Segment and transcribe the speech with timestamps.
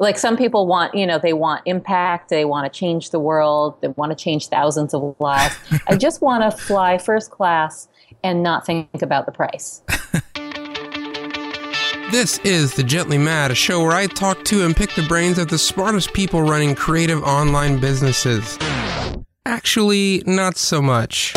[0.00, 3.76] like some people want, you know, they want impact, they want to change the world,
[3.82, 5.54] they want to change thousands of lives.
[5.86, 7.86] I just want to fly first class
[8.24, 9.82] and not think about the price.
[12.10, 15.38] This is The Gently Mad, a show where I talk to and pick the brains
[15.38, 18.58] of the smartest people running creative online businesses.
[19.46, 21.32] Actually, not so much.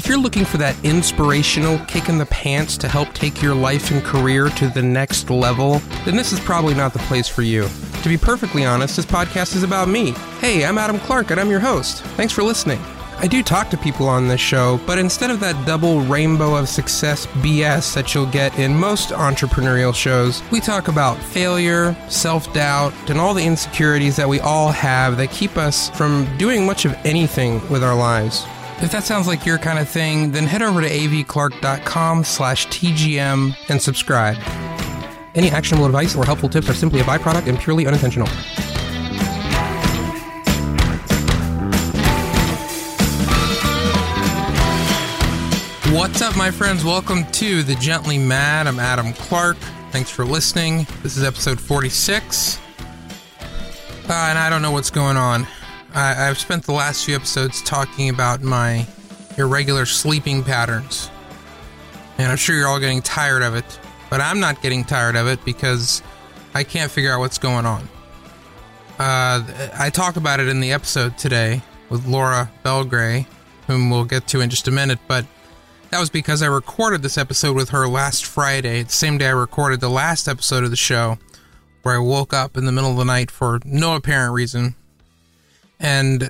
[0.00, 3.90] If you're looking for that inspirational kick in the pants to help take your life
[3.90, 7.68] and career to the next level, then this is probably not the place for you.
[8.02, 10.12] To be perfectly honest, this podcast is about me.
[10.40, 12.02] Hey, I'm Adam Clark and I'm your host.
[12.16, 12.80] Thanks for listening.
[13.18, 16.70] I do talk to people on this show, but instead of that double rainbow of
[16.70, 22.94] success BS that you'll get in most entrepreneurial shows, we talk about failure, self doubt,
[23.10, 26.94] and all the insecurities that we all have that keep us from doing much of
[27.04, 28.46] anything with our lives.
[28.82, 33.54] If that sounds like your kind of thing, then head over to avclark.com slash TGM
[33.68, 34.38] and subscribe.
[35.34, 38.26] Any actionable advice or helpful tips are simply a byproduct and purely unintentional.
[45.94, 46.82] What's up, my friends?
[46.82, 48.66] Welcome to The Gently Mad.
[48.66, 49.58] I'm Adam Clark.
[49.90, 50.86] Thanks for listening.
[51.02, 52.58] This is episode 46.
[53.38, 53.44] Uh,
[54.08, 55.46] and I don't know what's going on.
[55.94, 58.86] I, have spent the last few episodes talking about my
[59.36, 61.10] irregular sleeping patterns.
[62.18, 63.80] And I'm sure you're all getting tired of it.
[64.08, 66.02] But I'm not getting tired of it because
[66.54, 67.88] I can't figure out what's going on.
[68.98, 73.26] Uh, I talk about it in the episode today with Laura Belgray,
[73.66, 74.98] whom we'll get to in just a minute.
[75.08, 75.24] But
[75.90, 79.30] that was because I recorded this episode with her last Friday, the same day I
[79.30, 81.18] recorded the last episode of the show,
[81.82, 84.74] where I woke up in the middle of the night for no apparent reason.
[85.80, 86.28] And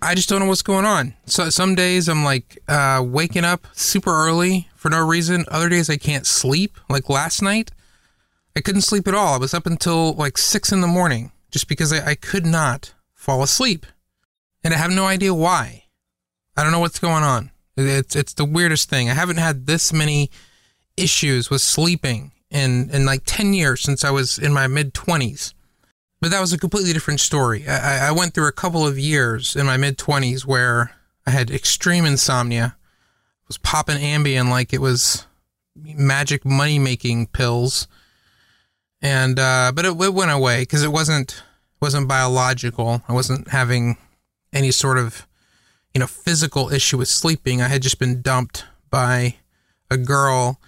[0.00, 1.14] I just don't know what's going on.
[1.26, 5.44] So some days I'm like uh, waking up super early for no reason.
[5.48, 6.78] Other days I can't sleep.
[6.88, 7.70] Like last night,
[8.56, 9.34] I couldn't sleep at all.
[9.34, 12.94] I was up until like six in the morning just because I, I could not
[13.14, 13.86] fall asleep.
[14.64, 15.84] And I have no idea why.
[16.56, 17.50] I don't know what's going on.
[17.76, 19.08] It's it's the weirdest thing.
[19.08, 20.30] I haven't had this many
[20.96, 25.54] issues with sleeping in in like ten years since I was in my mid twenties.
[26.20, 27.66] But that was a completely different story.
[27.68, 30.92] I, I went through a couple of years in my mid twenties where
[31.26, 32.76] I had extreme insomnia,
[33.46, 35.26] was popping Ambien like it was
[35.76, 37.86] magic money making pills,
[39.00, 41.42] and uh, but it, it went away because it wasn't
[41.80, 43.02] wasn't biological.
[43.08, 43.96] I wasn't having
[44.52, 45.28] any sort of
[45.94, 47.60] you know, physical issue with sleeping.
[47.60, 49.36] I had just been dumped by
[49.90, 50.60] a girl.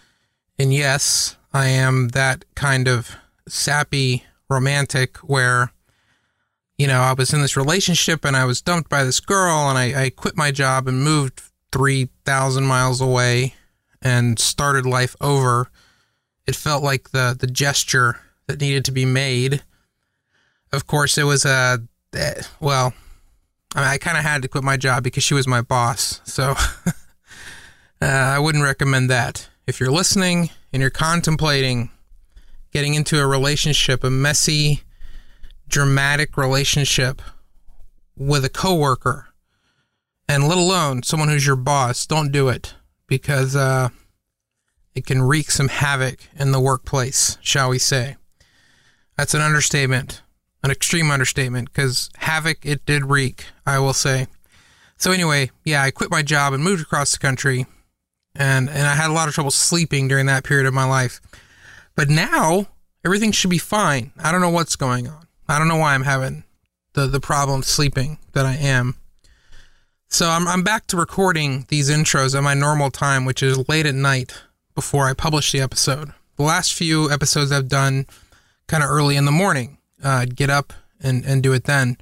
[0.58, 3.16] And yes, I am that kind of
[3.48, 5.72] sappy romantic where,
[6.76, 9.78] you know, I was in this relationship and I was dumped by this girl and
[9.78, 13.54] I, I quit my job and moved 3,000 miles away
[14.02, 15.70] and started life over.
[16.46, 19.62] It felt like the, the gesture that needed to be made.
[20.72, 21.82] Of course, it was a,
[22.14, 22.92] eh, well,
[23.74, 26.20] I, mean, I kind of had to quit my job because she was my boss.
[26.24, 26.50] So
[26.86, 26.92] uh,
[28.02, 29.48] I wouldn't recommend that.
[29.66, 31.90] If you're listening and you're contemplating
[32.72, 34.82] getting into a relationship, a messy,
[35.68, 37.22] dramatic relationship
[38.16, 39.28] with a coworker,
[40.28, 42.74] and let alone someone who's your boss, don't do it
[43.06, 43.88] because uh,
[44.94, 48.16] it can wreak some havoc in the workplace, shall we say.
[49.16, 50.22] That's an understatement
[50.62, 54.26] an extreme understatement because havoc it did wreak, I will say.
[54.96, 57.66] So anyway, yeah, I quit my job and moved across the country,
[58.34, 61.20] and and I had a lot of trouble sleeping during that period of my life.
[61.94, 62.68] But now
[63.04, 64.12] everything should be fine.
[64.18, 65.26] I don't know what's going on.
[65.48, 66.44] I don't know why I'm having
[66.94, 68.96] the the problem sleeping that I am.
[70.08, 73.86] So I'm I'm back to recording these intros at my normal time, which is late
[73.86, 74.34] at night
[74.74, 76.12] before I publish the episode.
[76.36, 78.06] The last few episodes I've done
[78.66, 81.96] kind of early in the morning uh, I'd get up and, and do it then.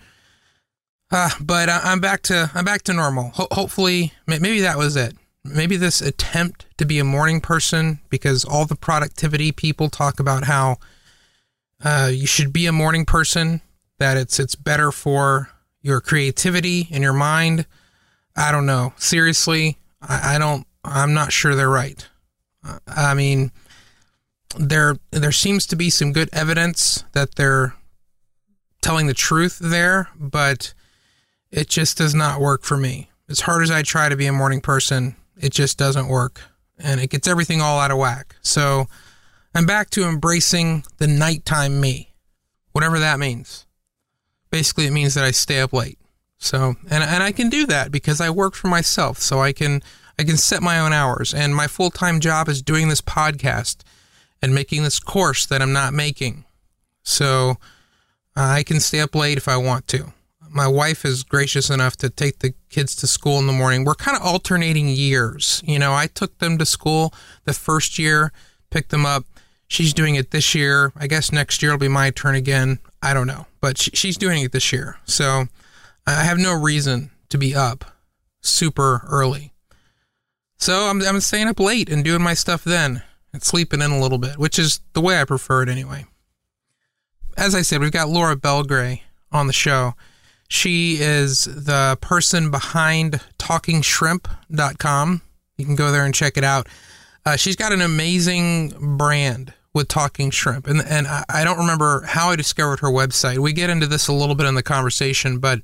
[1.11, 3.31] Uh, but I, am back to I'm back to normal.
[3.35, 5.17] Ho- hopefully, maybe that was it.
[5.45, 10.45] Maybe this attempt to be a morning person, because all the productivity people talk about
[10.45, 10.77] how
[11.83, 13.63] uh, you should be a morning person.
[13.99, 15.51] That it's it's better for
[15.83, 17.67] your creativity and your mind.
[18.37, 18.93] I don't know.
[18.97, 20.67] Seriously, I, I don't.
[20.85, 22.07] I'm not sure they're right.
[22.87, 23.51] I mean,
[24.57, 27.75] there there seems to be some good evidence that they're
[28.83, 30.75] telling the truth there, but
[31.51, 33.11] it just does not work for me.
[33.29, 36.43] As hard as I try to be a morning person, it just doesn't work.
[36.79, 38.37] And it gets everything all out of whack.
[38.41, 38.87] So
[39.55, 42.15] I'm back to embracing the nighttime me,
[42.73, 43.67] whatever that means.
[44.51, 45.99] Basically, it means that I stay up late.
[46.39, 49.19] So, and, and I can do that because I work for myself.
[49.19, 49.83] So I can,
[50.19, 51.35] I can set my own hours.
[51.35, 53.83] And my full time job is doing this podcast
[54.41, 56.45] and making this course that I'm not making.
[57.03, 57.57] So
[58.37, 60.13] I can stay up late if I want to.
[60.51, 63.85] My wife is gracious enough to take the kids to school in the morning.
[63.85, 65.63] We're kind of alternating years.
[65.65, 67.13] You know, I took them to school
[67.45, 68.33] the first year,
[68.71, 69.25] picked them up.
[69.67, 70.93] She's doing it this year.
[70.97, 72.79] I guess next year will be my turn again.
[73.03, 74.97] I don't know, but she, she's doing it this year.
[75.05, 75.47] So
[76.07, 77.85] I have no reason to be up
[78.41, 79.53] super early.
[80.57, 83.03] So I'm, I'm staying up late and doing my stuff then
[83.33, 86.07] and sleeping in a little bit, which is the way I prefer it anyway.
[87.37, 89.95] As I said, we've got Laura Belgray on the show.
[90.49, 95.23] She is the person behind talkingshrimp.com.
[95.59, 96.69] You can go there and check it out.
[97.27, 100.67] Uh, she's got an amazing brand with Talking Shrimp.
[100.67, 103.39] And, and I, I don't remember how I discovered her website.
[103.39, 105.61] We get into this a little bit in the conversation, but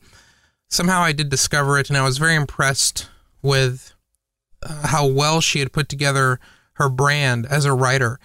[0.68, 3.08] somehow I did discover it and I was very impressed
[3.42, 3.94] with
[4.62, 6.38] uh, how well she had put together
[6.74, 8.18] her brand as a writer.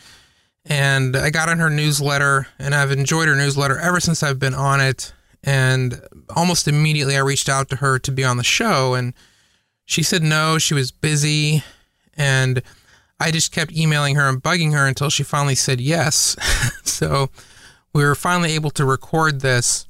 [0.65, 4.53] And I got on her newsletter and I've enjoyed her newsletter ever since I've been
[4.53, 5.13] on it.
[5.43, 6.01] And
[6.35, 9.13] almost immediately I reached out to her to be on the show and
[9.85, 11.63] she said no, she was busy.
[12.15, 12.61] And
[13.19, 16.35] I just kept emailing her and bugging her until she finally said yes.
[16.83, 17.29] so
[17.93, 19.87] we were finally able to record this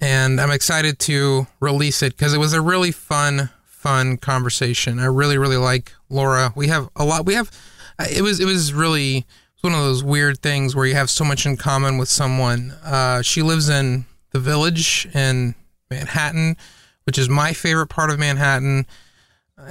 [0.00, 4.98] and I'm excited to release it because it was a really fun, fun conversation.
[4.98, 6.52] I really, really like Laura.
[6.54, 7.26] We have a lot.
[7.26, 7.50] We have.
[7.98, 8.38] It was.
[8.38, 11.56] It was really it's one of those weird things where you have so much in
[11.56, 12.72] common with someone.
[12.84, 15.54] Uh, she lives in the Village in
[15.90, 16.56] Manhattan,
[17.04, 18.86] which is my favorite part of Manhattan,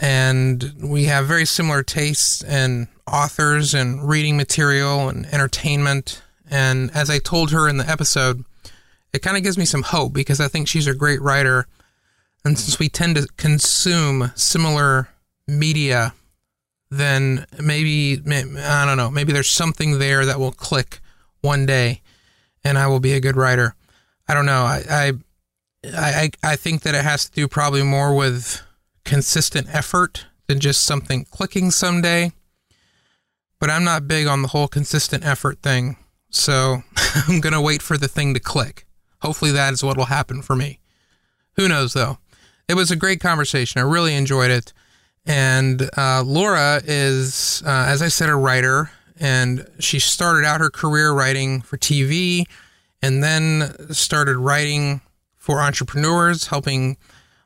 [0.02, 6.22] and we have very similar tastes and authors and reading material and entertainment.
[6.50, 8.44] And as I told her in the episode
[9.14, 11.68] it kind of gives me some hope because I think she's a great writer.
[12.44, 15.10] And since we tend to consume similar
[15.48, 16.14] media,
[16.90, 21.00] then maybe, I don't know, maybe there's something there that will click
[21.42, 22.02] one day
[22.64, 23.76] and I will be a good writer.
[24.28, 24.64] I don't know.
[24.64, 25.14] I, I,
[25.96, 28.62] I, I think that it has to do probably more with
[29.06, 32.32] consistent effort than just something clicking someday.
[33.60, 35.98] But I'm not big on the whole consistent effort thing.
[36.30, 36.84] So
[37.28, 38.86] I'm going to wait for the thing to click.
[39.22, 40.80] Hopefully, that is what will happen for me.
[41.56, 42.20] Who knows, though?
[42.68, 43.80] It was a great conversation.
[43.80, 44.74] I really enjoyed it.
[45.26, 50.70] And uh, Laura is, uh, as I said, a writer, and she started out her
[50.70, 52.46] career writing for TV
[53.02, 55.02] and then started writing
[55.36, 56.98] for entrepreneurs, helping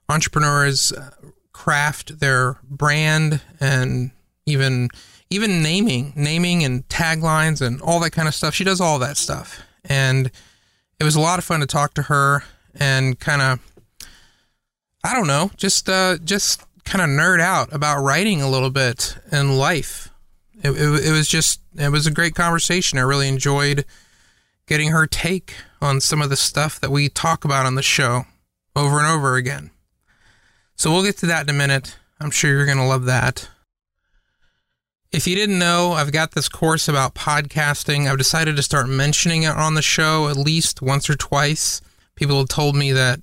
[0.10, 1.12] entrepreneurs uh,
[1.54, 4.12] craft their brand and
[4.46, 4.90] even
[5.30, 9.16] even naming naming and taglines and all that kind of stuff she does all that
[9.16, 10.32] stuff and
[11.00, 12.44] it was a lot of fun to talk to her
[12.76, 13.60] and kind of
[15.04, 19.18] I don't know, just uh, just kind of nerd out about writing a little bit
[19.32, 20.10] and life.
[20.64, 23.00] It, it, it was just it was a great conversation.
[23.00, 23.86] I really enjoyed
[24.72, 28.24] getting her take on some of the stuff that we talk about on the show
[28.74, 29.70] over and over again.
[30.78, 31.98] So we'll get to that in a minute.
[32.22, 33.50] I'm sure you're going to love that.
[35.12, 38.10] If you didn't know, I've got this course about podcasting.
[38.10, 41.82] I've decided to start mentioning it on the show at least once or twice.
[42.16, 43.20] People have told me that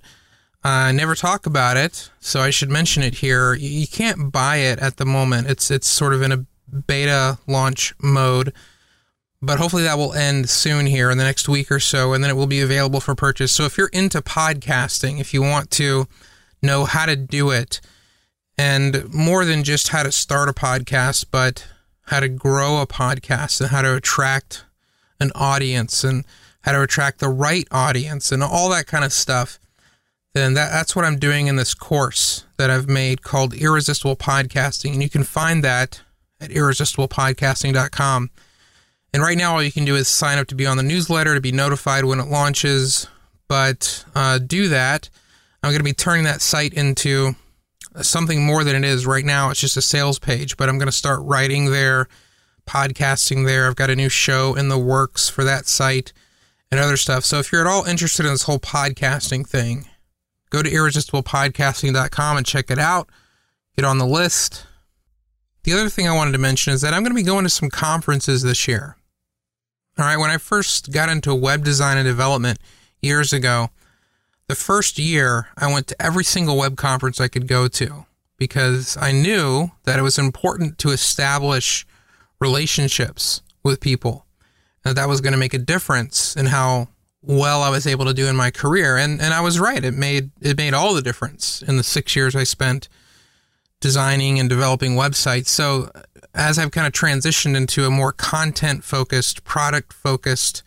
[0.63, 3.55] I never talk about it, so I should mention it here.
[3.55, 5.49] You can't buy it at the moment.
[5.49, 6.45] It's it's sort of in a
[6.87, 8.53] beta launch mode,
[9.41, 12.31] but hopefully that will end soon here in the next week or so, and then
[12.31, 13.53] it will be available for purchase.
[13.53, 16.09] So if you're into podcasting, if you want to
[16.63, 17.81] know how to do it,
[18.57, 21.67] and more than just how to start a podcast, but
[22.07, 24.65] how to grow a podcast and how to attract
[25.21, 26.25] an audience and
[26.63, 29.61] how to attract the right audience and all that kind of stuff,
[30.35, 34.93] then that, that's what I'm doing in this course that I've made called Irresistible Podcasting.
[34.95, 36.03] And you can find that
[36.41, 38.31] at irresistiblepodcasting.com.
[39.13, 41.35] And right now, all you can do is sign up to be on the newsletter
[41.35, 43.07] to be notified when it launches.
[43.49, 45.09] But uh, do that.
[45.63, 47.35] I'm going to be turning that site into
[48.03, 49.51] something more than it is right now.
[49.51, 52.09] It's just a sales page, but I'm going to start writing there,
[52.67, 53.67] podcasting there.
[53.67, 56.13] I've got a new show in the works for that site
[56.71, 57.25] and other stuff.
[57.25, 59.87] So if you're at all interested in this whole podcasting thing,
[60.51, 63.09] go to irresistiblepodcasting.com and check it out.
[63.75, 64.67] Get on the list.
[65.65, 67.51] The other thing I wanted to mention is that I'm going to be going to
[67.51, 68.97] some conferences this year.
[69.99, 72.61] All right, when I first got into web design and development
[73.03, 73.71] years ago,
[74.47, 78.97] the first year, I went to every single web conference I could go to because
[78.97, 81.85] I knew that it was important to establish
[82.41, 84.25] relationships with people.
[84.85, 86.89] And that was going to make a difference in how
[87.21, 88.97] well I was able to do in my career.
[88.97, 89.85] And and I was right.
[89.85, 92.89] It made it made all the difference in the 6 years I spent
[93.81, 95.49] designing and developing websites.
[95.49, 95.91] So
[96.39, 100.63] as I've kind of transitioned into a more content focused, product focused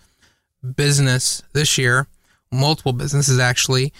[0.75, 2.07] business this year,
[2.51, 3.93] multiple businesses actually,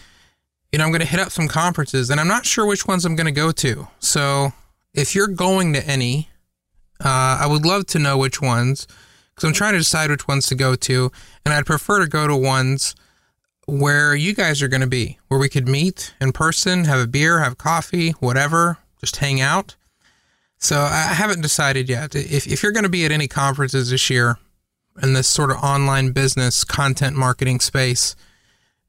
[0.71, 3.05] you know, I'm going to hit up some conferences and I'm not sure which ones
[3.05, 3.87] I'm going to go to.
[3.99, 4.51] So
[4.93, 6.29] if you're going to any,
[6.99, 8.85] uh, I would love to know which ones
[9.33, 11.09] because I'm trying to decide which ones to go to.
[11.45, 12.95] And I'd prefer to go to ones
[13.65, 17.07] where you guys are going to be, where we could meet in person, have a
[17.07, 19.77] beer, have coffee, whatever, just hang out.
[20.61, 22.15] So I haven't decided yet.
[22.15, 24.37] If, if you're going to be at any conferences this year
[25.01, 28.15] in this sort of online business content marketing space,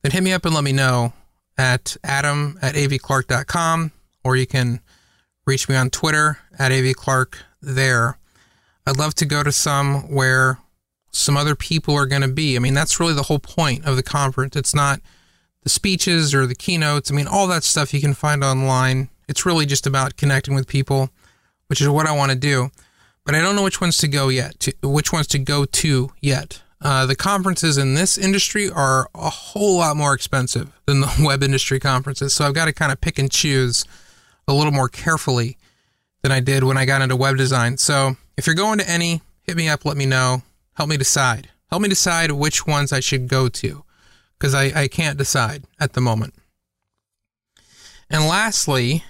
[0.02, 1.14] then hit me up and let me know
[1.56, 3.90] at adam at avclark.com
[4.22, 4.80] or you can
[5.46, 8.18] reach me on Twitter at avclark there.
[8.86, 10.58] I'd love to go to some where
[11.10, 12.54] some other people are going to be.
[12.54, 14.56] I mean, that's really the whole point of the conference.
[14.56, 15.00] It's not
[15.62, 17.10] the speeches or the keynotes.
[17.10, 19.08] I mean, all that stuff you can find online.
[19.26, 21.10] It's really just about connecting with people,
[21.68, 22.70] which is what I want to do.
[23.24, 26.12] But I don't know which ones to go yet, to, which ones to go to
[26.20, 26.62] yet.
[26.80, 31.42] Uh, the conferences in this industry are a whole lot more expensive than the web
[31.42, 32.34] industry conferences.
[32.34, 33.84] So I've got to kind of pick and choose
[34.48, 35.56] a little more carefully
[36.22, 37.78] than I did when I got into web design.
[37.78, 40.42] So if you're going to any, hit me up, let me know.
[40.74, 41.48] Help me decide.
[41.70, 43.84] Help me decide which ones I should go to
[44.38, 46.34] because I, I can't decide at the moment.
[48.10, 49.04] And lastly,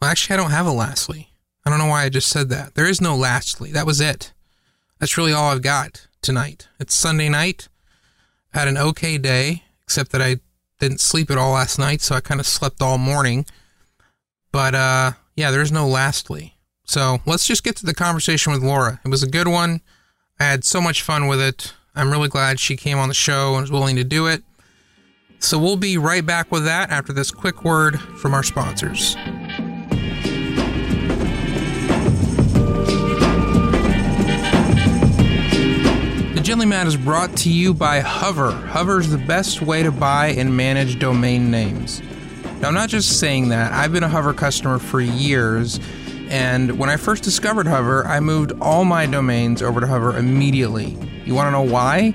[0.00, 1.29] well, actually, I don't have a lastly.
[1.64, 2.74] I don't know why I just said that.
[2.74, 3.70] There is no lastly.
[3.72, 4.32] That was it.
[4.98, 6.68] That's really all I've got tonight.
[6.78, 7.68] It's Sunday night.
[8.54, 10.36] I had an okay day, except that I
[10.78, 13.46] didn't sleep at all last night, so I kind of slept all morning.
[14.52, 16.56] But uh, yeah, there's no lastly.
[16.84, 19.00] So let's just get to the conversation with Laura.
[19.04, 19.80] It was a good one.
[20.40, 21.74] I had so much fun with it.
[21.94, 24.42] I'm really glad she came on the show and was willing to do it.
[25.38, 29.16] So we'll be right back with that after this quick word from our sponsors.
[36.50, 38.50] Gently is brought to you by Hover.
[38.50, 42.02] Hover is the best way to buy and manage domain names.
[42.60, 43.72] Now, I'm not just saying that.
[43.72, 45.78] I've been a Hover customer for years
[46.28, 50.98] and when I first discovered Hover, I moved all my domains over to Hover immediately.
[51.24, 52.14] You want to know why?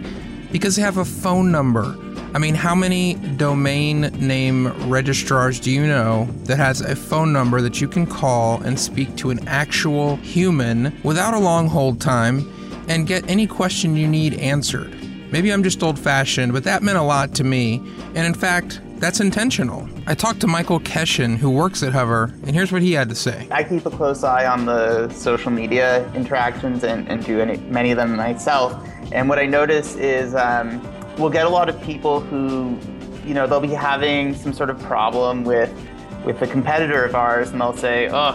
[0.52, 1.96] Because they have a phone number.
[2.34, 7.62] I mean, how many domain name registrars do you know that has a phone number
[7.62, 12.52] that you can call and speak to an actual human without a long hold time
[12.88, 14.96] and get any question you need answered?
[15.32, 17.82] Maybe I'm just old fashioned, but that meant a lot to me.
[18.14, 19.90] And in fact, that's intentional.
[20.08, 23.16] I talked to Michael Keshin, who works at Hover, and here's what he had to
[23.16, 23.48] say.
[23.52, 27.92] I keep a close eye on the social media interactions and, and do any, many
[27.92, 28.74] of them myself.
[29.12, 30.82] And what I notice is um,
[31.18, 32.80] we'll get a lot of people who,
[33.26, 35.74] you know, they'll be having some sort of problem with
[36.24, 38.34] with a competitor of ours, and they'll say, "Oh,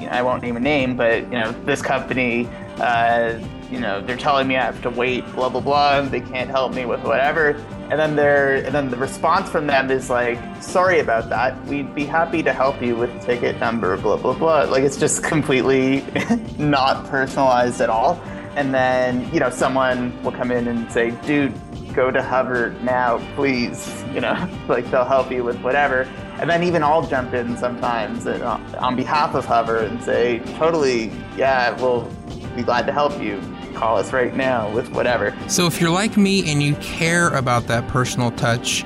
[0.00, 3.38] you know, I won't name a name, but you know, this company." Uh,
[3.70, 6.02] you know, they're telling me I have to wait, blah blah blah.
[6.02, 7.50] They can't help me with whatever.
[7.90, 11.64] And then they're, and then the response from them is like, "Sorry about that.
[11.66, 15.22] We'd be happy to help you with ticket number, blah blah blah." Like it's just
[15.32, 16.04] completely
[16.58, 18.20] not personalized at all.
[18.56, 21.54] And then you know, someone will come in and say, "Dude,
[21.94, 26.00] go to Hover now, please." You know, like they'll help you with whatever.
[26.40, 31.12] And then even I'll jump in sometimes uh, on behalf of Hover and say, "Totally,
[31.36, 32.10] yeah, we'll
[32.56, 35.34] be glad to help you." Call us right now with whatever.
[35.48, 38.84] So if you're like me and you care about that personal touch,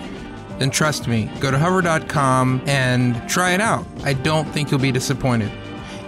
[0.59, 3.87] then trust me, go to hover.com and try it out.
[4.05, 5.51] I don't think you'll be disappointed.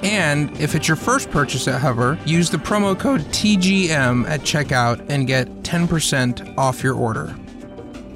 [0.03, 5.05] And if it's your first purchase at Hover, use the promo code TGM at checkout
[5.09, 7.35] and get 10% off your order.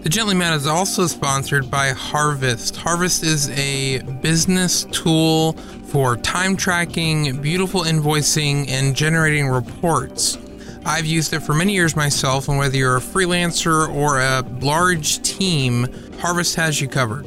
[0.02, 2.76] The Gently Mad is also sponsored by Harvest.
[2.76, 10.38] Harvest is a business tool for time tracking, beautiful invoicing, and generating reports.
[10.84, 15.22] I've used it for many years myself, and whether you're a freelancer or a large
[15.22, 15.86] team,
[16.18, 17.26] Harvest has you covered.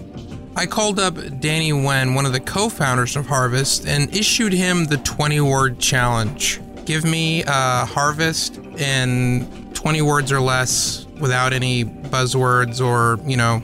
[0.55, 4.86] I called up Danny Wen, one of the co founders of Harvest, and issued him
[4.86, 6.62] the 20 word challenge.
[6.86, 13.63] Give me a harvest in 20 words or less without any buzzwords or, you know,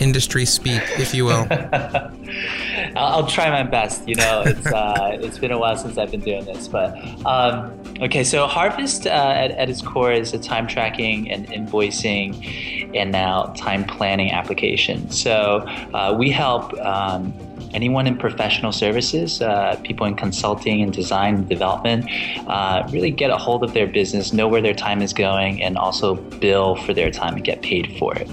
[0.00, 1.46] industry speak, if you will.
[2.96, 4.08] I'll, try my best.
[4.08, 6.96] You know, it's uh, it's been a while since I've been doing this, but
[7.26, 8.24] um, okay.
[8.24, 13.52] So Harvest uh, at, at its core is a time tracking and invoicing, and now
[13.56, 15.10] time planning application.
[15.10, 16.72] So uh, we help.
[16.80, 17.32] Um,
[17.74, 22.08] anyone in professional services, uh, people in consulting and design and development,
[22.46, 25.76] uh, really get a hold of their business, know where their time is going, and
[25.76, 28.28] also bill for their time and get paid for it.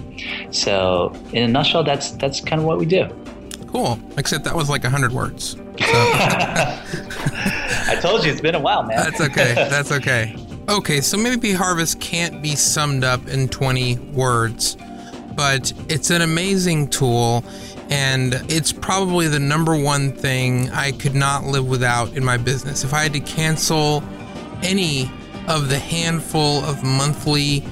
[0.51, 3.07] So, in a nutshell, that's that's kind of what we do.
[3.71, 3.99] Cool.
[4.17, 5.51] Except that was like 100 words.
[5.51, 5.59] So.
[7.87, 8.97] I told you it's been a while, man.
[8.97, 9.53] That's okay.
[9.53, 10.35] That's okay.
[10.67, 14.75] Okay, so maybe Harvest can't be summed up in 20 words,
[15.35, 17.43] but it's an amazing tool
[17.89, 22.83] and it's probably the number one thing I could not live without in my business.
[22.83, 24.03] If I had to cancel
[24.61, 25.11] any
[25.47, 27.63] of the handful of monthly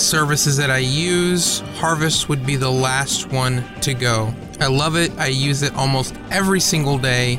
[0.00, 4.34] services that I use, Harvest would be the last one to go.
[4.60, 5.10] I love it.
[5.18, 7.38] I use it almost every single day.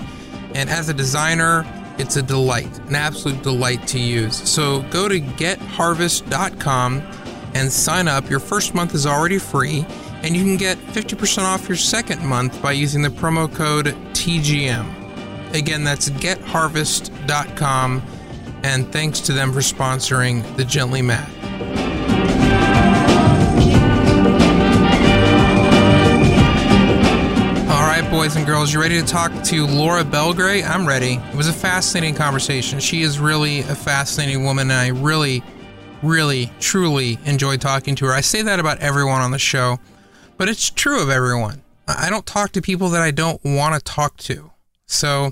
[0.56, 1.66] And as a designer,
[1.98, 4.36] it's a delight, an absolute delight to use.
[4.50, 7.02] So go to getharvest.com
[7.54, 8.30] and sign up.
[8.30, 9.86] Your first month is already free,
[10.24, 15.54] and you can get 50% off your second month by using the promo code TGM.
[15.54, 18.02] Again, that's getharvest.com,
[18.64, 21.93] and thanks to them for sponsoring the Gently Mad.
[28.14, 28.72] Boys and girls.
[28.72, 30.64] You ready to talk to Laura Belgray?
[30.64, 31.14] I'm ready.
[31.16, 32.80] It was a fascinating conversation.
[32.80, 35.42] She is really a fascinating woman, and I really,
[36.04, 38.12] really, truly enjoyed talking to her.
[38.12, 39.80] I say that about everyone on the show,
[40.38, 41.64] but it's true of everyone.
[41.88, 44.52] I don't talk to people that I don't want to talk to.
[44.86, 45.32] So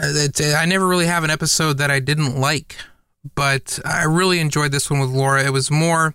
[0.00, 2.76] uh, I never really have an episode that I didn't like,
[3.34, 5.44] but I really enjoyed this one with Laura.
[5.44, 6.14] It was more,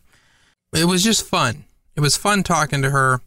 [0.74, 1.66] it was just fun.
[1.98, 3.20] It was fun talking to her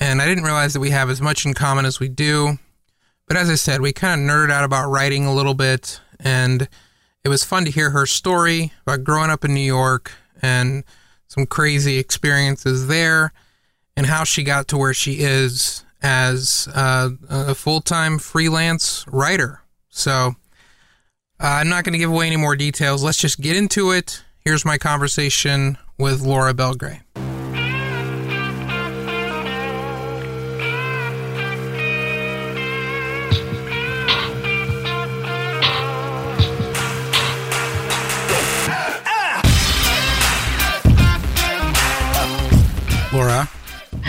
[0.00, 2.58] and I didn't realize that we have as much in common as we do.
[3.26, 6.68] But as I said, we kind of nerded out about writing a little bit, and
[7.24, 10.84] it was fun to hear her story about growing up in New York and
[11.26, 13.32] some crazy experiences there,
[13.96, 19.62] and how she got to where she is as uh, a full time freelance writer.
[19.88, 20.36] So
[21.40, 23.02] uh, I'm not going to give away any more details.
[23.02, 24.22] Let's just get into it.
[24.38, 27.00] Here's my conversation with Laura Belgray.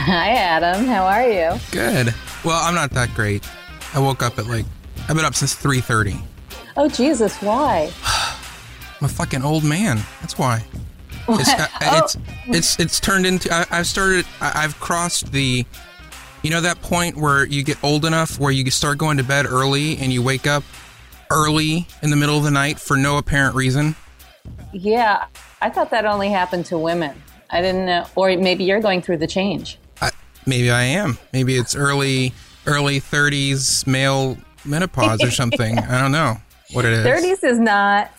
[0.08, 0.86] Hi, Adam.
[0.86, 1.60] How are you?
[1.70, 2.16] Good.
[2.46, 3.46] Well, I'm not that great.
[3.94, 4.64] I woke up at like
[5.10, 6.18] I've been up since 3:30.
[6.78, 7.92] Oh Jesus, why?
[8.06, 10.00] I'm a fucking old man.
[10.22, 10.64] That's why.
[11.28, 11.98] It's, uh, oh.
[11.98, 12.18] it's,
[12.48, 13.54] it's it's turned into.
[13.54, 14.26] I, have started.
[14.40, 15.66] I, I've crossed the.
[16.42, 19.46] You know that point where you get old enough where you start going to bed
[19.46, 20.64] early and you wake up
[21.32, 23.94] early in the middle of the night for no apparent reason.
[24.72, 25.26] Yeah,
[25.62, 27.22] I thought that only happened to women.
[27.50, 29.78] I didn't know, or maybe you're going through the change.
[30.48, 31.18] Maybe I am.
[31.34, 32.34] Maybe it's early
[32.66, 35.78] early 30s male menopause or something.
[35.80, 36.38] I don't know
[36.72, 37.06] what it is.
[37.06, 38.12] 30s is not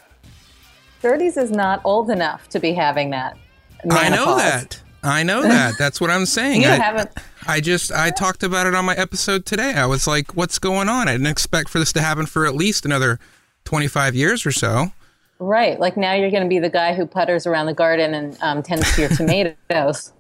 [1.03, 3.37] 30s is not old enough to be having that.
[3.85, 4.03] Menopause.
[4.03, 4.83] I know that.
[5.03, 5.79] I know that.
[5.79, 6.63] That's what I'm saying.
[6.63, 7.11] you I, haven't.
[7.47, 9.73] I just I talked about it on my episode today.
[9.75, 12.55] I was like, "What's going on?" I didn't expect for this to happen for at
[12.55, 13.19] least another
[13.65, 14.93] 25 years or so.
[15.39, 15.79] Right.
[15.79, 18.63] Like now you're going to be the guy who putters around the garden and um,
[18.63, 20.13] tends to your tomatoes.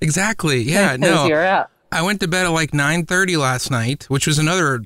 [0.00, 0.62] Exactly.
[0.62, 0.96] Yeah.
[0.96, 1.26] no.
[1.26, 1.70] You're up.
[1.92, 4.82] I went to bed at like 9:30 last night, which was another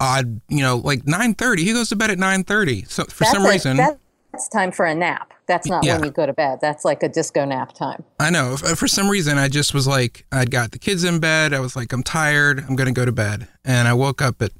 [0.00, 1.58] odd, you know, like 9:30.
[1.58, 2.88] He goes to bed at 9:30.
[2.90, 3.98] So for that's some reason
[4.32, 5.32] that's time for a nap.
[5.46, 5.96] That's not yeah.
[5.96, 6.60] when you go to bed.
[6.60, 8.04] That's like a disco nap time.
[8.20, 8.56] I know.
[8.64, 11.52] Uh, for some reason I just was like I'd got the kids in bed.
[11.52, 12.60] I was like I'm tired.
[12.60, 13.48] I'm going to go to bed.
[13.64, 14.52] And I woke up at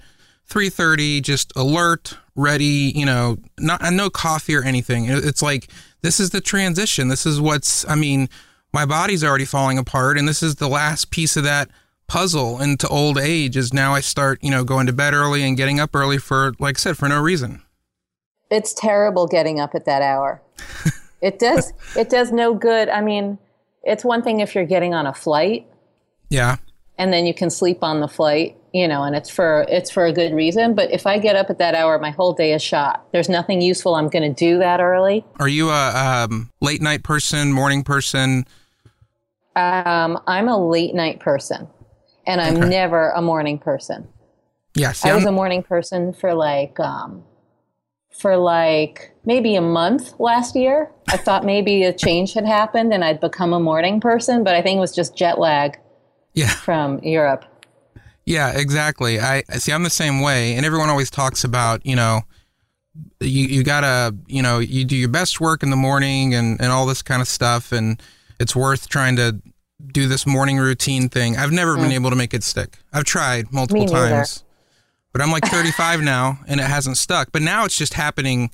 [0.49, 5.05] 3:30 just alert, ready, you know, not no coffee or anything.
[5.07, 5.71] It's like
[6.03, 7.09] this is the transition.
[7.09, 8.29] This is what's I mean,
[8.73, 11.71] my body's already falling apart and this is the last piece of that
[12.07, 15.57] puzzle into old age is now I start, you know, going to bed early and
[15.57, 17.63] getting up early for like I said for no reason.
[18.51, 20.43] It's terrible getting up at that hour.
[21.21, 22.89] it does it does no good.
[22.89, 23.39] I mean,
[23.83, 25.67] it's one thing if you're getting on a flight.
[26.29, 26.57] Yeah.
[26.99, 30.07] And then you can sleep on the flight you know, and it's for it's for
[30.07, 30.75] a good reason.
[30.75, 33.05] But if I get up at that hour, my whole day is shot.
[33.13, 35.25] There's nothing useful I'm going to do that early.
[35.39, 38.47] Are you a um, late night person, morning person?
[39.61, 41.69] Um, I'm a late night person,
[42.27, 42.69] and I'm okay.
[42.69, 44.09] never a morning person.
[44.75, 47.25] Yes, yeah, I was a morning person for like um,
[48.11, 50.91] for like maybe a month last year.
[51.09, 54.63] I thought maybe a change had happened and I'd become a morning person, but I
[54.63, 55.79] think it was just jet lag.
[56.33, 56.49] Yeah.
[56.49, 57.45] From Europe.
[58.25, 59.19] Yeah, exactly.
[59.19, 59.73] I see.
[59.73, 62.23] I'm the same way, and everyone always talks about you know,
[63.19, 66.71] you you gotta you know you do your best work in the morning and and
[66.71, 68.01] all this kind of stuff, and
[68.39, 69.41] it's worth trying to
[69.93, 71.37] do this morning routine thing.
[71.37, 71.83] I've never mm.
[71.83, 72.79] been able to make it stick.
[72.93, 74.45] I've tried multiple times,
[75.13, 77.33] but I'm like 35 now, and it hasn't stuck.
[77.33, 78.51] But now it's just happening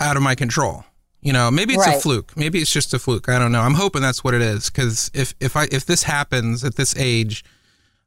[0.00, 0.84] out of my control.
[1.20, 1.96] You know, maybe it's right.
[1.96, 2.36] a fluke.
[2.36, 3.28] Maybe it's just a fluke.
[3.28, 3.60] I don't know.
[3.60, 6.94] I'm hoping that's what it is because if if I if this happens at this
[6.96, 7.44] age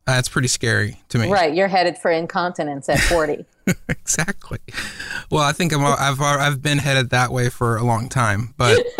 [0.06, 1.32] that's pretty scary to me.
[1.32, 1.54] Right.
[1.54, 3.46] You're headed for incontinence at 40.
[3.90, 4.60] exactly.
[5.30, 8.84] Well, I think I'm, I've I've been headed that way for a long time, but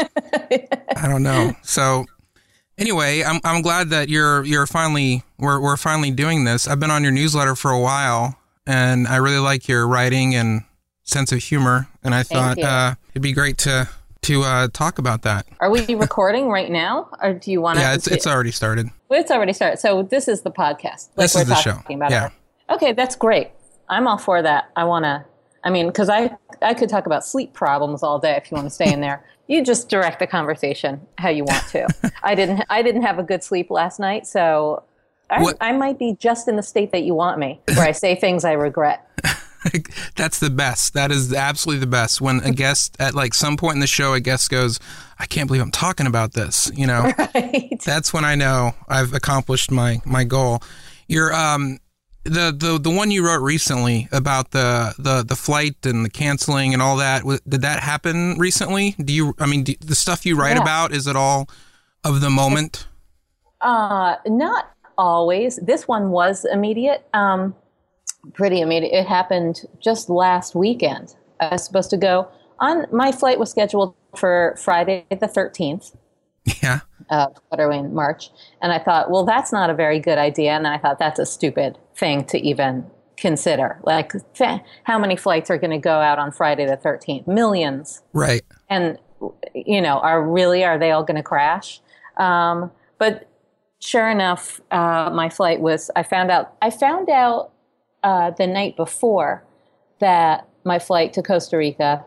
[0.96, 1.54] I don't know.
[1.64, 2.06] So
[2.78, 6.68] anyway, I'm I'm glad that you're you're finally we're we're finally doing this.
[6.68, 10.64] I've been on your newsletter for a while, and I really like your writing and
[11.04, 13.90] sense of humor, and I thought uh, it'd be great to
[14.24, 15.48] to uh, talk about that.
[15.60, 17.84] Are we recording right now, or do you want to?
[17.84, 18.90] Yeah, it's, it's already started.
[19.10, 19.78] It's already started.
[19.78, 21.10] So this is the podcast.
[21.16, 21.82] Like this is the show.
[21.90, 22.28] About yeah.
[22.28, 22.34] It.
[22.74, 23.50] Okay, that's great.
[23.90, 24.70] I'm all for that.
[24.76, 25.26] I want to.
[25.64, 28.68] I mean, because I I could talk about sleep problems all day if you want
[28.68, 29.26] to stay in there.
[29.52, 31.86] You just direct the conversation how you want to.
[32.24, 34.84] I didn't I didn't have a good sleep last night, so
[35.30, 38.16] I, I might be just in the state that you want me, where I say
[38.16, 39.06] things I regret.
[40.16, 40.94] That's the best.
[40.94, 42.22] That is absolutely the best.
[42.22, 44.80] When a guest at like some point in the show, a guest goes,
[45.20, 47.78] "I can't believe I'm talking about this." You know, right.
[47.86, 50.64] that's when I know I've accomplished my my goal.
[51.10, 51.80] You're um
[52.24, 56.74] the the the one you wrote recently about the the the flight and the canceling
[56.74, 58.96] and all that did that happen recently?
[59.04, 60.62] Do you i mean do, the stuff you write yeah.
[60.62, 61.50] about is it all
[62.04, 62.88] of the moment?
[63.60, 65.58] Uh not always.
[65.58, 67.56] This one was immediate um
[68.34, 68.94] pretty immediate.
[68.94, 71.16] It happened just last weekend.
[71.40, 72.28] I was supposed to go
[72.62, 75.96] on my flight was scheduled for friday the 13th
[76.64, 78.30] yeah uh, in March?
[78.62, 80.52] And I thought, well, that's not a very good idea.
[80.52, 82.86] And I thought that's a stupid thing to even
[83.18, 83.80] consider.
[83.84, 84.14] Like,
[84.84, 87.28] how many flights are going to go out on Friday the 13th?
[87.28, 88.02] Millions.
[88.14, 88.42] Right.
[88.70, 88.98] And,
[89.54, 91.82] you know, are really, are they all going to crash?
[92.18, 93.28] Um, but
[93.80, 97.52] sure enough, uh, my flight was, I found out, I found out
[98.04, 99.44] uh, the night before
[100.00, 102.04] that my flight to Costa Rica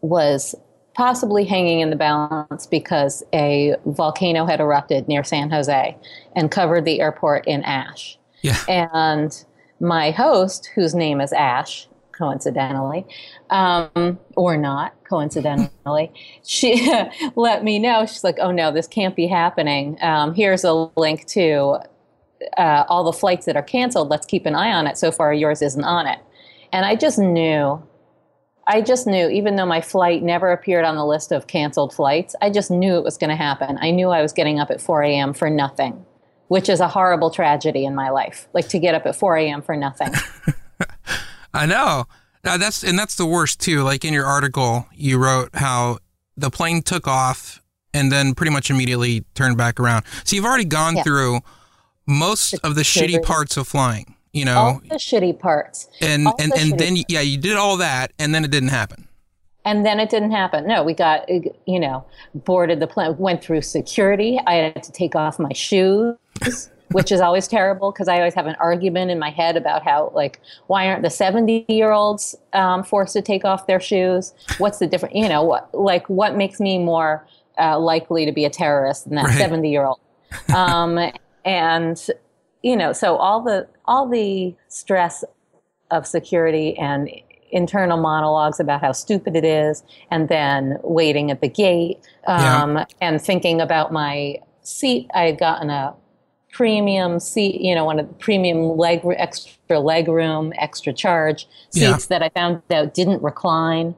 [0.00, 0.54] was
[0.94, 5.96] possibly hanging in the balance because a volcano had erupted near San Jose
[6.36, 8.18] and covered the airport in ash.
[8.42, 8.58] Yeah.
[8.68, 9.44] And
[9.80, 13.06] my host, whose name is Ash, coincidentally,
[13.50, 16.12] um, or not coincidentally,
[16.44, 16.92] she
[17.36, 18.06] let me know.
[18.06, 19.98] She's like, "Oh no, this can't be happening.
[20.02, 21.78] Um, here's a link to
[22.58, 24.08] uh, all the flights that are canceled.
[24.08, 24.96] Let's keep an eye on it.
[24.98, 26.18] So far, yours isn't on it."
[26.72, 27.82] And I just knew
[28.66, 32.36] I just knew, even though my flight never appeared on the list of canceled flights,
[32.40, 33.78] I just knew it was going to happen.
[33.80, 35.32] I knew I was getting up at 4 a.m.
[35.34, 36.04] for nothing,
[36.48, 38.48] which is a horrible tragedy in my life.
[38.52, 39.62] Like to get up at 4 a.m.
[39.62, 40.12] for nothing.
[41.54, 42.06] I know.
[42.44, 43.82] Now that's and that's the worst too.
[43.82, 45.98] Like in your article, you wrote how
[46.36, 47.62] the plane took off
[47.94, 50.04] and then pretty much immediately turned back around.
[50.24, 51.02] So you've already gone yeah.
[51.02, 51.40] through
[52.06, 55.88] most of the shitty parts of flying you know all the shitty parts.
[56.00, 58.70] and all and, the and then yeah you did all that and then it didn't
[58.70, 59.08] happen.
[59.64, 60.66] And then it didn't happen.
[60.66, 64.40] No we got you know boarded the plane went through security.
[64.46, 66.16] I had to take off my shoes
[66.92, 70.12] which is always terrible because i always have an argument in my head about how
[70.14, 74.34] like why aren't the 70 year olds um, forced to take off their shoes?
[74.58, 77.26] What's the difference you know what like what makes me more
[77.58, 80.00] uh, likely to be a terrorist than that 70 year old
[80.54, 80.98] um,
[81.44, 82.08] and
[82.62, 85.24] you know, so all the all the stress
[85.90, 87.10] of security and
[87.50, 92.84] internal monologues about how stupid it is, and then waiting at the gate um, yeah.
[93.00, 95.10] and thinking about my seat.
[95.14, 95.94] I had gotten a
[96.52, 101.82] premium seat, you know, one of the premium leg extra leg room, extra charge seats
[101.82, 101.96] yeah.
[102.10, 103.94] that I found out didn't recline.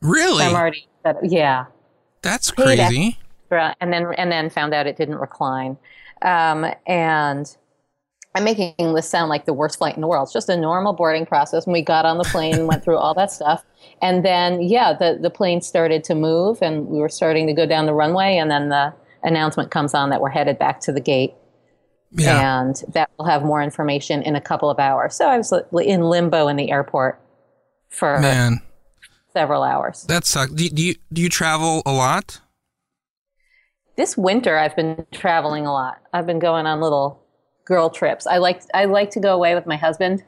[0.00, 0.44] Really?
[0.44, 0.86] I'm already
[1.22, 1.66] yeah.
[2.22, 3.18] That's crazy.
[3.42, 5.76] Extra, and then and then found out it didn't recline.
[6.22, 7.56] Um, and
[8.34, 10.26] I'm making this sound like the worst flight in the world.
[10.26, 11.66] It's just a normal boarding process.
[11.66, 13.64] And we got on the plane, and went through all that stuff.
[14.00, 17.66] And then, yeah, the, the plane started to move and we were starting to go
[17.66, 18.36] down the runway.
[18.36, 21.34] And then the announcement comes on that we're headed back to the gate.
[22.10, 22.60] Yeah.
[22.60, 25.14] And that will have more information in a couple of hours.
[25.14, 27.20] So I was in limbo in the airport
[27.90, 28.60] for Man.
[29.32, 30.04] several hours.
[30.04, 30.52] That sucks.
[30.52, 32.40] Do, do, you, do you travel a lot?
[33.96, 35.98] This winter, I've been traveling a lot.
[36.12, 37.21] I've been going on little
[37.64, 38.26] girl trips.
[38.26, 40.24] I like I like to go away with my husband.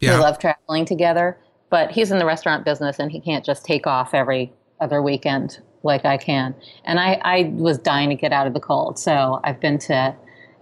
[0.00, 0.16] Yeah.
[0.16, 1.38] We love traveling together,
[1.70, 5.60] but he's in the restaurant business and he can't just take off every other weekend
[5.82, 6.54] like I can.
[6.84, 8.98] And I, I was dying to get out of the cold.
[8.98, 10.14] So I've been to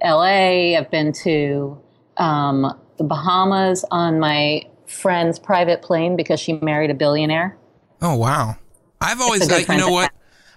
[0.03, 1.79] LA, I've been to
[2.17, 7.57] um, the Bahamas on my friend's private plane because she married a billionaire.
[8.01, 8.57] Oh wow.
[9.01, 10.13] I've always like, you know what?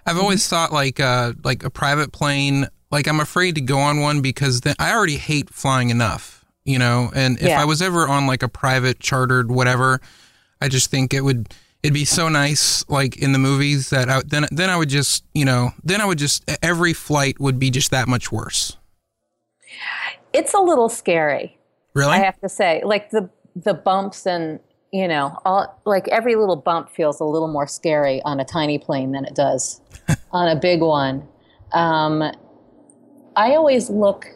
[0.06, 4.00] I've always thought like uh like a private plane like I'm afraid to go on
[4.00, 7.12] one because then I already hate flying enough, you know.
[7.14, 7.62] And if yeah.
[7.62, 10.02] I was ever on like a private chartered whatever,
[10.62, 14.22] I just think it would it'd be so nice like in the movies that I,
[14.26, 17.70] then then I would just you know then I would just every flight would be
[17.70, 18.78] just that much worse.
[20.34, 21.58] It's a little scary.
[21.94, 24.60] Really, I have to say, like the the bumps and
[24.92, 28.80] you know, all like every little bump feels a little more scary on a tiny
[28.80, 29.82] plane than it does
[30.32, 31.28] on a big one.
[31.72, 32.32] Um,
[33.40, 34.28] I always look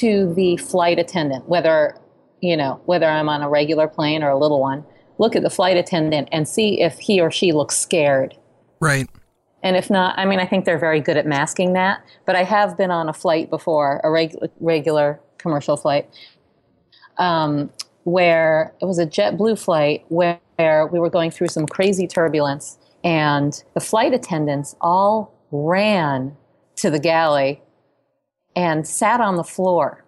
[0.00, 1.96] to the flight attendant, whether
[2.40, 4.84] you know whether I'm on a regular plane or a little one.
[5.18, 8.36] Look at the flight attendant and see if he or she looks scared.
[8.80, 9.08] Right.
[9.62, 12.02] And if not, I mean, I think they're very good at masking that.
[12.26, 16.08] But I have been on a flight before, a reg- regular commercial flight,
[17.18, 17.70] um,
[18.02, 20.40] where it was a JetBlue flight where
[20.86, 26.36] we were going through some crazy turbulence, and the flight attendants all ran
[26.76, 27.62] to the galley
[28.56, 30.04] and sat on the floor.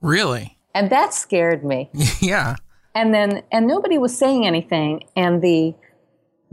[0.00, 0.58] Really?
[0.74, 1.90] And that scared me.
[2.20, 2.56] yeah.
[2.94, 5.74] And then and nobody was saying anything and the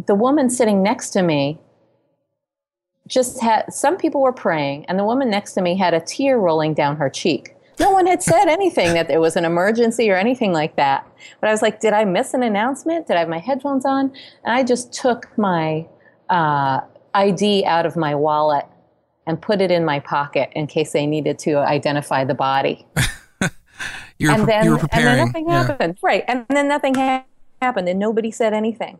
[0.05, 1.59] the woman sitting next to me
[3.07, 6.37] just had some people were praying and the woman next to me had a tear
[6.37, 7.55] rolling down her cheek.
[7.79, 11.05] No one had said anything that there was an emergency or anything like that.
[11.41, 13.07] But I was like, did I miss an announcement?
[13.07, 14.13] Did I have my headphones on?
[14.43, 15.85] And I just took my
[16.29, 16.81] uh,
[17.13, 18.65] ID out of my wallet
[19.27, 22.85] and put it in my pocket in case they needed to identify the body.
[24.17, 25.07] you, were, and then, you were preparing.
[25.07, 25.65] And then nothing yeah.
[25.65, 25.97] happened.
[26.01, 26.23] Right.
[26.27, 27.25] And then nothing ha-
[27.61, 28.99] happened and nobody said anything.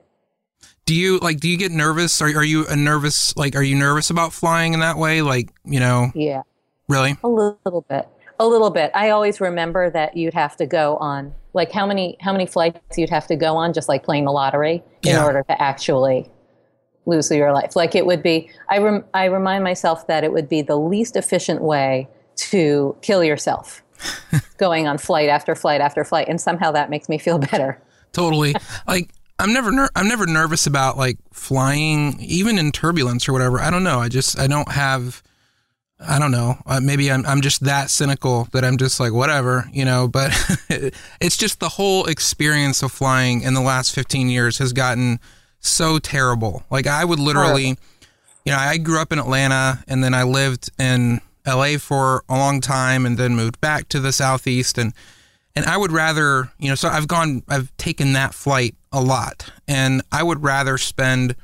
[0.85, 1.39] Do you like?
[1.39, 2.21] Do you get nervous?
[2.21, 3.35] Are are you a nervous?
[3.35, 5.23] Like, are you nervous about flying in that way?
[5.23, 6.11] Like, you know?
[6.13, 6.43] Yeah.
[6.87, 7.17] Really?
[7.23, 8.07] A little bit.
[8.39, 8.91] A little bit.
[8.93, 12.97] I always remember that you'd have to go on like how many how many flights
[12.97, 15.25] you'd have to go on just like playing the lottery in Yeah.
[15.25, 16.29] order to actually
[17.05, 17.75] lose your life.
[17.75, 21.15] Like it would be I rem, I remind myself that it would be the least
[21.15, 23.81] efficient way to kill yourself.
[24.57, 27.81] going on flight after flight after flight and somehow that makes me feel better.
[28.11, 28.55] Totally.
[28.87, 33.59] like, I'm never ner- I'm never nervous about like flying, even in turbulence or whatever.
[33.59, 33.99] I don't know.
[33.99, 35.21] I just I don't have.
[35.99, 36.57] I don't know.
[36.65, 40.07] Uh, maybe I'm I'm just that cynical that I'm just like whatever, you know.
[40.07, 40.31] But
[41.19, 45.19] it's just the whole experience of flying in the last 15 years has gotten
[45.69, 46.63] so terrible.
[46.69, 47.77] Like I would literally,
[48.45, 52.37] you know, I grew up in Atlanta and then I lived in LA for a
[52.37, 54.93] long time and then moved back to the southeast and
[55.55, 59.49] and I would rather, you know, so I've gone, I've taken that flight a lot,
[59.67, 61.35] and I would rather spend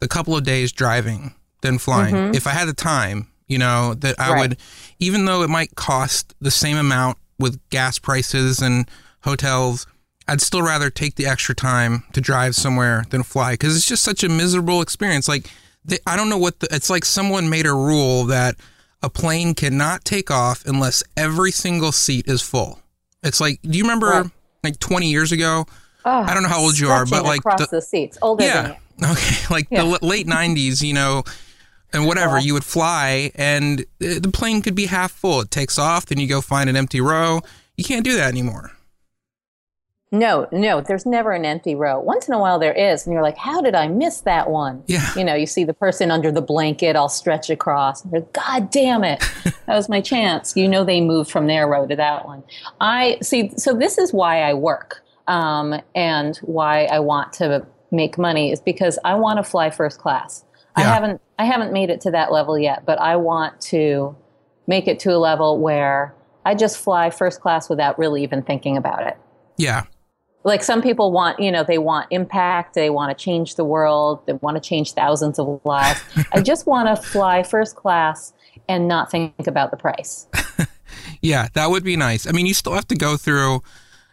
[0.00, 2.34] a couple of days driving than flying mm-hmm.
[2.34, 3.28] if I had the time.
[3.48, 4.38] You know that I Right.
[4.40, 4.58] would,
[4.98, 8.88] even though it might cost the same amount with gas prices and
[9.22, 9.86] hotels,
[10.28, 14.02] I'd still rather take the extra time to drive somewhere than fly because it's just
[14.02, 15.28] such a miserable experience.
[15.28, 15.48] Like,
[15.84, 17.04] they, I don't know what the, it's like.
[17.04, 18.56] Someone made a rule that
[19.02, 22.80] a plane cannot take off unless every single seat is full.
[23.22, 24.30] It's like, do you remember Right.
[24.64, 25.66] like 20 years ago?
[26.04, 28.44] Oh, I don't know how old you are, but like across the- the, seats, older
[28.44, 28.68] than Yeah.
[28.70, 28.76] you.
[29.12, 29.36] Okay.
[29.50, 29.82] Like Yeah.
[29.84, 31.22] the l- late 90s, you know,
[31.92, 32.44] and whatever, Yeah.
[32.46, 35.40] you would fly and uh, the plane could be half full.
[35.42, 37.42] It takes off, then you go find an empty row.
[37.76, 38.72] You can't do that anymore.
[40.18, 42.00] No, no, there's never an empty row.
[42.00, 44.82] Once in a while there is, and you're like, how did I miss that one?
[44.86, 45.12] Yeah.
[45.16, 48.02] You know, you see the person under the blanket all stretched across.
[48.02, 49.20] And you're, God damn it.
[49.44, 50.56] that was my chance.
[50.56, 52.42] You know, they moved from their row to that one.
[52.80, 53.50] I see.
[53.56, 58.60] So this is why I work um, and why I want to make money is
[58.60, 60.44] because I want to fly first class.
[60.78, 64.14] I haven't, I haven't made it to that level yet, but I want to
[64.66, 68.76] make it to a level where I just fly first class without really even thinking
[68.76, 69.16] about it
[69.56, 69.84] Yeah.
[70.46, 74.24] Like some people want you know they want impact they want to change the world
[74.26, 76.00] they want to change thousands of lives
[76.32, 78.32] i just want to fly first class
[78.68, 80.26] and not think about the price
[81.20, 82.26] Yeah, that would be nice.
[82.26, 83.62] I mean, you still have to go through,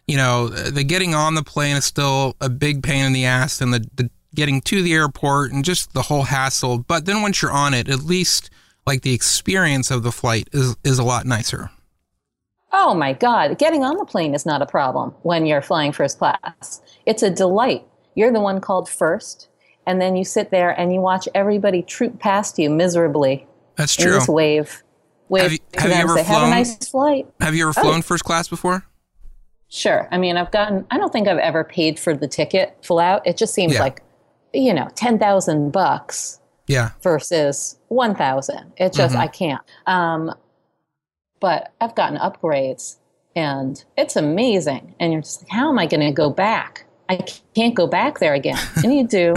[0.08, 3.62] you know, the getting on the plane is still a big pain in the ass
[3.62, 6.80] and the, the getting to the airport and just the whole hassle.
[6.80, 8.50] But then once you're on it, at least
[8.86, 11.70] like the experience of the flight is, is a lot nicer.
[12.74, 16.18] Oh my god getting on the plane is not a problem when you're flying first
[16.18, 19.48] class it's a delight you're the one called first
[19.86, 24.14] and then you sit there and you watch everybody troop past you miserably That's true.
[24.14, 24.84] just wave
[25.30, 26.50] wave Have you- have you ever say have a flown?
[26.50, 27.84] nice flight Have you ever Oh.
[27.84, 28.86] flown first class before?
[29.70, 30.08] Sure.
[30.12, 33.26] I mean, I've gotten, I don't think I've ever paid for the ticket full out.
[33.26, 33.80] It just seems Yeah.
[33.82, 34.04] like,
[34.54, 36.92] you know, 10,000 bucks Yeah.
[37.02, 38.72] versus 1,000.
[38.78, 39.20] It just, Mhm.
[39.20, 39.62] I can't.
[39.88, 40.32] Um,
[41.44, 42.96] but I've gotten upgrades
[43.36, 44.96] and it's amazing.
[44.98, 46.86] And you're just like, how am I going to go back?
[47.10, 47.18] I
[47.54, 48.58] can't go back there again.
[48.84, 49.34] And you do.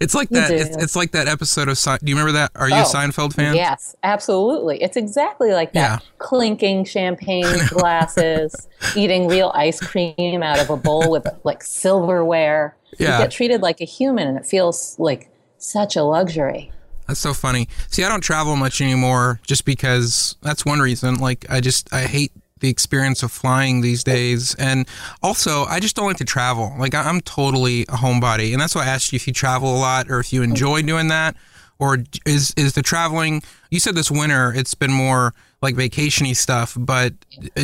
[0.00, 0.50] It's like You that.
[0.50, 1.76] It's, it's like that episode of.
[1.76, 2.50] Se- Do you remember that?
[2.54, 3.54] Are you a Oh, Seinfeld fan?
[3.54, 4.82] Yes, absolutely.
[4.82, 6.02] It's exactly like that.
[6.02, 6.08] Yeah.
[6.16, 12.74] Clinking champagne glasses, eating real ice cream out of a bowl with like silverware.
[12.98, 13.18] Yeah.
[13.18, 15.28] You get treated like a human and it feels like
[15.58, 16.72] such a luxury.
[17.06, 17.68] That's so funny.
[17.90, 21.16] See, I don't travel much anymore just because that's one reason.
[21.16, 24.54] Like, I just I hate the experience of flying these days.
[24.54, 24.88] And
[25.22, 26.74] also, I just don't like to travel.
[26.78, 29.78] Like I'm totally a homebody, and that's why I asked you if you travel a
[29.78, 31.36] lot or if you enjoy doing that,
[31.78, 33.42] or is is the traveling?
[33.70, 37.12] You said this winter it's been more like vacationy stuff, but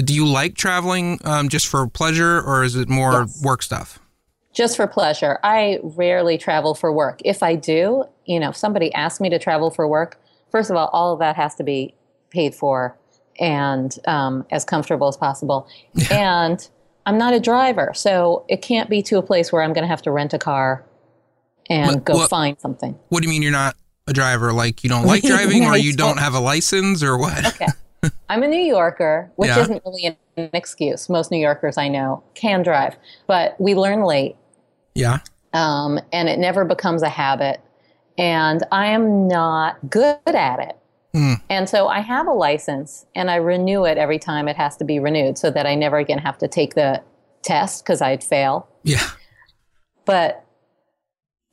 [0.05, 3.43] do you like traveling um, just for pleasure, or is it more Yes.
[3.43, 3.99] work stuff?
[4.53, 5.39] just for pleasure.
[5.45, 7.21] I rarely travel for work.
[7.25, 10.77] If I do, you know, if somebody asks me to travel for work, first of
[10.77, 11.95] all, all of that has to be
[12.31, 12.97] paid for
[13.41, 15.67] and um, as comfortable as possible.
[16.11, 16.67] And
[17.07, 19.89] I'm not a driver, so it can't be to a place where I'm going to
[19.89, 20.85] have to rent a car
[21.69, 22.97] and What- go what- find something.
[23.09, 23.75] What do you mean you're not
[24.07, 24.53] a driver?
[24.53, 27.45] Like you don't like driving, or you don't don't- have a license, or what?
[27.47, 27.67] Okay.
[28.29, 29.61] I'm a New Yorker, which Yeah.
[29.61, 31.09] isn't really an, an excuse.
[31.09, 34.37] Most New Yorkers I know can drive, but we learn late
[34.95, 35.19] Yeah.
[35.53, 37.61] um, and it never becomes a habit.
[38.21, 40.77] And I am not good at it.
[41.15, 41.35] Hmm.
[41.49, 44.85] And so I have a license and I renew it every time it has to
[44.85, 47.03] be renewed so that I never again have to take the
[47.43, 48.69] test because I'd fail.
[48.85, 49.09] Yeah.
[50.05, 50.45] But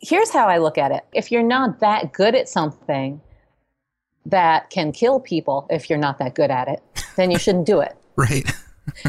[0.02, 3.22] here's how I look at it if you're not that good at something
[4.26, 6.84] that can kill people if you're not that good at it,
[7.16, 7.96] then you shouldn't do it.
[8.18, 8.52] Right.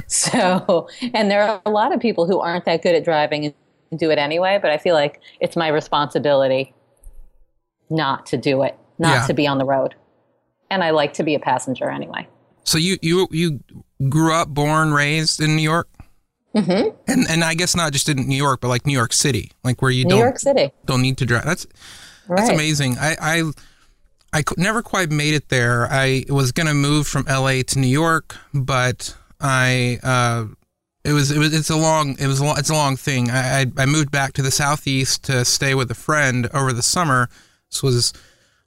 [0.08, 3.54] So, and there are a lot of people who aren't that good at driving
[3.90, 6.74] and do it anyway, but I feel like it's my responsibility
[7.90, 9.26] not to do it, not Yeah.
[9.26, 9.94] to be on the road.
[10.70, 12.28] And I like to be a passenger anyway.
[12.64, 13.60] So you you you
[14.10, 15.88] grew up, born, raised in New York,
[16.54, 19.52] hmm and and I guess not just in New York, but like New York City,
[19.64, 20.72] like where you New don't York City.
[20.84, 21.44] don't need to drive.
[21.44, 21.66] That's
[22.26, 22.36] Right.
[22.38, 22.98] that's amazing.
[22.98, 23.42] I I
[24.34, 25.88] I never quite made it there.
[25.90, 27.62] I was gonna move from L.A.
[27.62, 30.44] to New York, but I uh,
[31.04, 33.30] it was it was it's a long it was a long, it's a long thing.
[33.30, 36.82] I, I I moved back to the southeast to stay with a friend over the
[36.82, 37.30] summer.
[37.70, 38.12] This was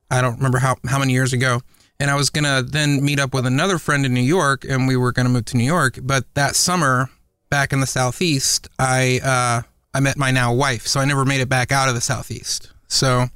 [0.10, 1.62] I don't remember how how many years ago.
[2.00, 4.96] And I was gonna then meet up with another friend in New York, and we
[4.98, 6.00] were gonna move to New York.
[6.02, 7.10] But that summer,
[7.50, 11.42] back in the southeast, I uh, I met my now wife, so I never made
[11.42, 12.72] it back out of the southeast.
[12.88, 13.28] So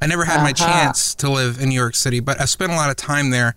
[0.00, 0.66] I never had my Uh-huh.
[0.66, 3.54] chance to live in New York City, but I spent a lot of time there.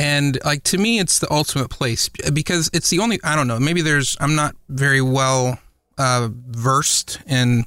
[0.00, 3.58] And like to me, it's the ultimate place because it's the only I don't know.
[3.58, 5.58] Maybe there's I'm not very well
[5.98, 7.64] uh, versed in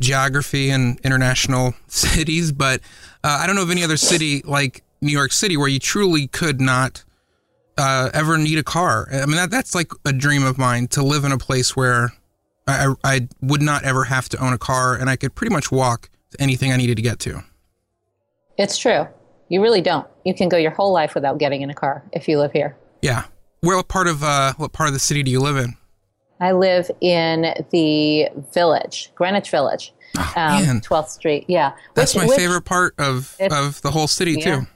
[0.00, 2.80] geography and international cities, but
[3.24, 6.26] uh, I don't know of any other city like New York City where you truly
[6.28, 7.04] could not
[7.78, 9.08] uh, ever need a car.
[9.12, 12.12] I mean, that, that's like a dream of mine to live in a place where
[12.66, 15.52] I, I I would not ever have to own a car and I could pretty
[15.52, 17.42] much walk to anything I needed to get to.
[18.58, 19.08] It's true.
[19.48, 20.06] You really don't.
[20.24, 22.76] You can go your whole life without getting in a car if you live here.
[23.00, 23.24] Yeah.
[23.60, 25.76] Where what part of uh, what part of the city do you live in?
[26.42, 31.44] I live in the village, Greenwich Village, Oh, um, 12th Street.
[31.48, 31.72] Yeah.
[31.94, 34.44] That's Which- my which- favorite part of of the whole city Yeah.
[34.60, 34.66] too.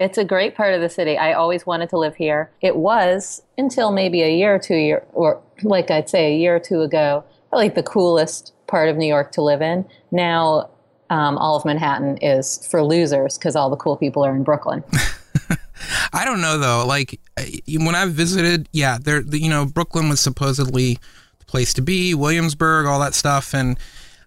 [0.00, 1.18] It's a great part of the city.
[1.18, 2.50] I always wanted to live here.
[2.62, 6.54] It was until maybe a year or two year, or like I'd say a year
[6.56, 9.84] or two ago, like the coolest part of New York to live in.
[10.12, 10.70] Now,
[11.10, 14.84] um, all of Manhattan is for losers because all the cool people are in Brooklyn.
[16.12, 16.84] I don't know though.
[16.86, 17.20] Like
[17.68, 20.98] when I visited, yeah, there, you know, Brooklyn was supposedly
[21.38, 23.78] the place to be, Williamsburg, all that stuff, and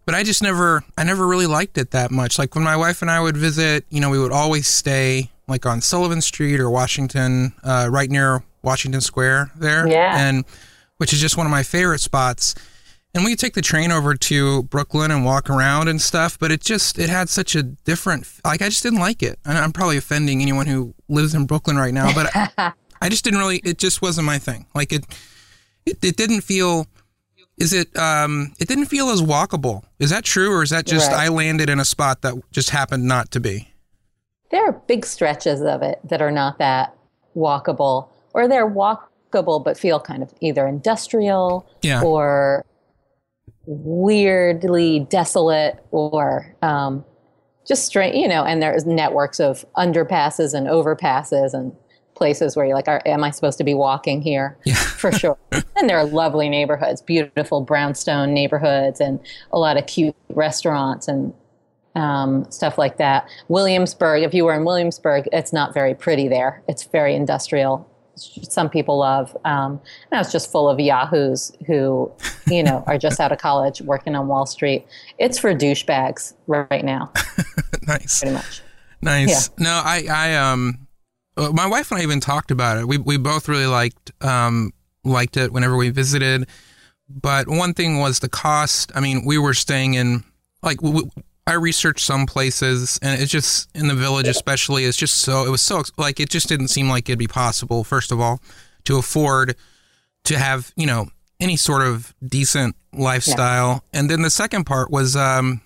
[0.06, 2.40] but I just never, I never really liked it that much.
[2.40, 5.66] Like when my wife and I would visit, you know, we would always stay like
[5.66, 10.16] on Sullivan Street or Washington, uh, right near Washington Square there, Yeah.
[10.18, 10.44] and
[10.98, 12.56] which is just one of my favorite spots.
[13.14, 16.50] And we could take the train over to Brooklyn and walk around and stuff, but
[16.50, 19.38] it just it had such a different like I just didn't like it.
[19.46, 22.32] And I'm probably offending anyone who lives in Brooklyn right now, but
[23.02, 24.66] I just didn't really it just wasn't my thing.
[24.74, 25.06] Like it
[25.86, 26.88] it, it didn't feel
[27.58, 29.84] is it um it didn't feel as walkable.
[30.00, 31.26] Is that true or is that just Right.
[31.26, 33.74] I landed in a spot that just happened not to be?
[34.52, 36.96] There are big stretches of it that are not that
[37.36, 42.02] walkable, or they're walkable but feel kind of either industrial Yeah.
[42.04, 42.66] or
[43.72, 47.06] weirdly desolate or um,
[47.68, 51.74] just strange, you know, and there's networks of underpasses and overpasses and
[52.16, 54.58] places where you're like, are, am I supposed to be walking here?
[54.66, 54.76] Yeah.
[54.76, 55.38] For sure.
[55.52, 59.20] and there are lovely neighborhoods, beautiful brownstone neighborhoods, and
[59.52, 61.34] a lot of cute restaurants and
[61.96, 63.28] um, stuff like that.
[63.48, 66.62] Williamsburg, if you were in Williamsburg, it's not very pretty there.
[66.68, 67.90] It's very industrial.
[68.16, 69.36] Some people love.
[69.46, 69.82] Um,
[70.12, 72.12] now it's just full of yahoos who,
[72.48, 74.86] you know, are just out of college working on Wall Street.
[75.18, 77.12] It's for douchebags right now,
[77.88, 78.20] nice.
[78.20, 78.62] pretty much.
[79.02, 79.50] Nice.
[79.58, 80.88] No, I, I, um,
[81.38, 82.88] uh, my wife and I even talked about it.
[82.88, 86.48] We, we both really liked, um, liked it whenever we visited.
[87.10, 88.92] But one thing was the cost.
[88.96, 90.24] I mean, we were staying in,
[90.62, 91.12] like, w- w-
[91.48, 95.50] I researched some places and it's just in the village, especially, it's just so, it
[95.50, 98.40] was so, like, it just didn't seem like it'd be possible, first of all,
[98.86, 99.56] to afford
[100.26, 101.08] to have, you know,
[101.40, 103.84] any sort of decent lifestyle.
[103.94, 105.62] And then the second part was um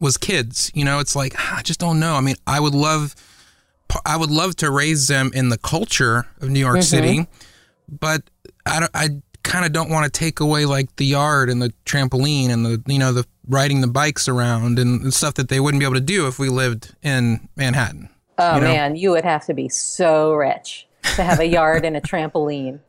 [0.00, 0.70] was kids.
[0.74, 2.14] You know, it's like I just don't know.
[2.14, 3.14] I mean, I would love
[4.04, 7.26] I would love to raise them in the culture of New York City,
[7.88, 8.22] but
[8.64, 9.08] I don't, I
[9.42, 12.82] kind of don't want to take away like the yard and the trampoline and the
[12.86, 15.94] you know the riding the bikes around and, and stuff that they wouldn't be able
[15.94, 18.10] to do if we lived in Manhattan.
[18.38, 18.66] Oh you know?
[18.66, 22.80] man, you would have to be so rich to have a yard and a trampoline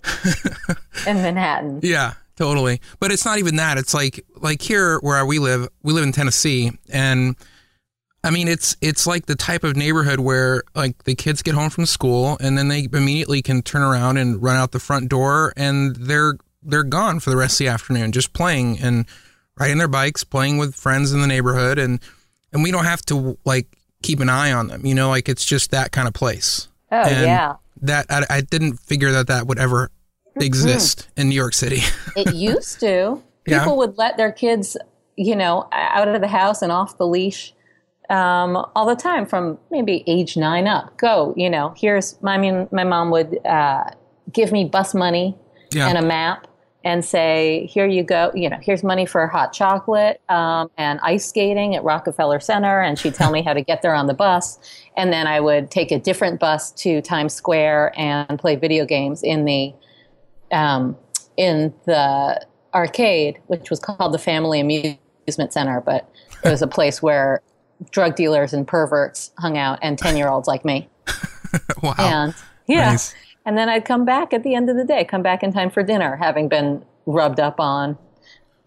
[1.07, 1.79] in Manhattan.
[1.83, 2.81] Yeah, totally.
[2.99, 3.77] But it's not even that.
[3.77, 7.35] It's like like here where we live, we live in Tennessee and
[8.23, 11.69] I mean it's it's like the type of neighborhood where like the kids get home
[11.69, 15.53] from school and then they immediately can turn around and run out the front door
[15.55, 19.05] and they're they're gone for the rest of the afternoon just playing and
[19.59, 21.99] riding their bikes, playing with friends in the neighborhood and
[22.53, 23.67] and we don't have to like
[24.01, 26.67] keep an eye on them, you know, like it's just that kind of place.
[26.91, 27.55] Oh And yeah.
[27.81, 29.91] That I, I didn't figure that that would ever
[30.35, 31.81] exist in New York City.
[32.15, 33.21] It used to.
[33.45, 33.59] Yeah.
[33.59, 34.77] People would let their kids,
[35.15, 37.53] you know, out of the house and off the leash
[38.09, 40.97] um, all the time from maybe age nine up.
[40.97, 43.83] Go, you know, here's, I mean, my mom would uh,
[44.31, 45.35] give me bus money
[45.73, 45.87] Yeah.
[45.89, 46.47] and a map
[46.87, 51.27] and say, here you go, you know, here's money for hot chocolate um, and ice
[51.27, 52.79] skating at Rockefeller Center.
[52.79, 54.57] And she'd tell me how to get there on the bus.
[54.95, 59.21] And then I would take a different bus to Times Square and play video games
[59.21, 59.73] in the
[60.53, 60.95] um,
[61.35, 66.09] in the arcade, which was called the Family Amusement Center, but
[66.45, 67.41] it was a place where
[67.91, 70.87] drug dealers and perverts hung out and 10 year olds like me.
[71.83, 71.95] wow.
[71.99, 72.33] And
[72.65, 72.91] yeah.
[72.91, 73.13] Nice.
[73.47, 75.69] And then I'd come back at the end of the day, come back in time
[75.69, 77.97] for dinner, having been rubbed up on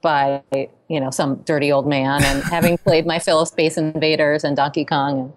[0.00, 0.42] by,
[0.88, 4.56] you know, some dirty old man and having played my fill of Space Invaders and
[4.56, 5.32] Donkey Kong and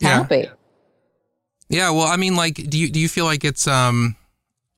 [0.00, 0.16] Yeah.
[0.16, 0.48] happy.
[1.68, 4.16] Yeah, well, I mean, like, do you do you feel like it's um,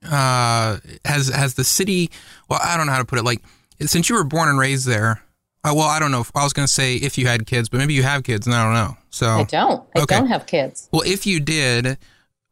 [0.04, 2.11] uh, has has the city?
[2.48, 3.24] Well, I don't know how to put it.
[3.24, 3.40] Like,
[3.80, 5.22] since you were born and raised there,
[5.62, 6.22] uh, well, I don't know.
[6.22, 8.48] If, I was going to say if you had kids, but maybe you have kids,
[8.48, 8.96] and I don't know.
[9.11, 9.84] So, I don't.
[9.94, 10.16] I Okay.
[10.16, 10.88] don't have kids.
[10.90, 11.96] well, if you did,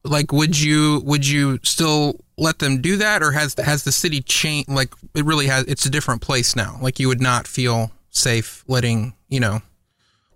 [0.09, 4.20] like, would you would you still let them do that, or has has the city
[4.20, 4.68] changed?
[4.68, 5.64] Like, it really has.
[5.64, 6.78] It's a different place now.
[6.82, 9.61] Like, you would not feel safe letting you know.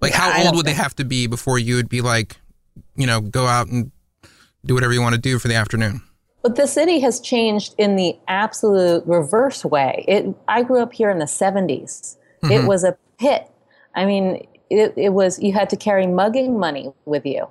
[0.01, 2.37] Like, Yeah, how old would they have to be before you would be like,
[2.97, 3.93] you know, go out and
[4.65, 6.03] do whatever you want to do for the afternoon?
[6.43, 10.05] But the city has changed in the absolute reverse way.
[10.09, 12.17] It, I grew up here in the 70s.
[12.43, 12.51] Mm-hmm.
[12.51, 13.49] It was a pit.
[13.95, 17.47] I mean, it, it was, you had to carry mugging money with you.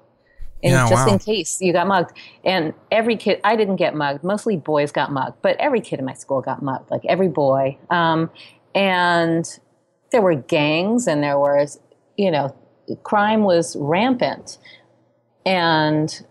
[0.63, 1.13] And Yeah, just wow.
[1.13, 2.11] in case you got mugged.
[2.43, 4.23] And every kid, I didn't get mugged.
[4.23, 7.77] Mostly boys got mugged, but every kid in my school got mugged, like every boy.
[7.89, 8.29] Um,
[8.75, 9.59] and
[10.11, 11.79] there were gangs and there was,
[12.17, 12.55] you know,
[13.03, 14.57] crime was rampant.
[15.45, 16.23] And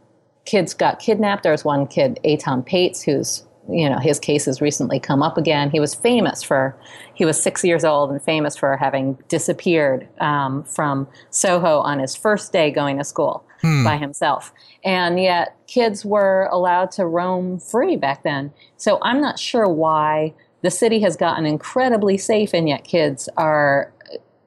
[0.44, 1.42] kids got kidnapped.
[1.42, 5.36] There was one kid, Etan Patz, who's you know his case has recently come up
[5.36, 5.70] again.
[5.70, 6.76] He was famous for
[7.14, 12.16] he was six years old and famous for having disappeared um, from Soho on his
[12.16, 13.84] first day going to school Hmm.
[13.84, 14.52] by himself.
[14.84, 18.52] And yet kids were allowed to roam free back then.
[18.76, 23.92] So I'm not sure why the city has gotten incredibly safe, and yet kids are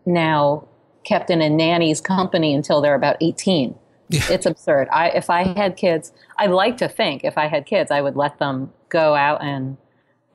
[0.05, 0.67] now
[1.03, 3.75] kept in a nanny's company until they're about 18
[4.09, 4.87] it's absurd.
[4.91, 8.15] I if I had kids, I'd like to think if I had kids, I would
[8.15, 9.77] let them go out and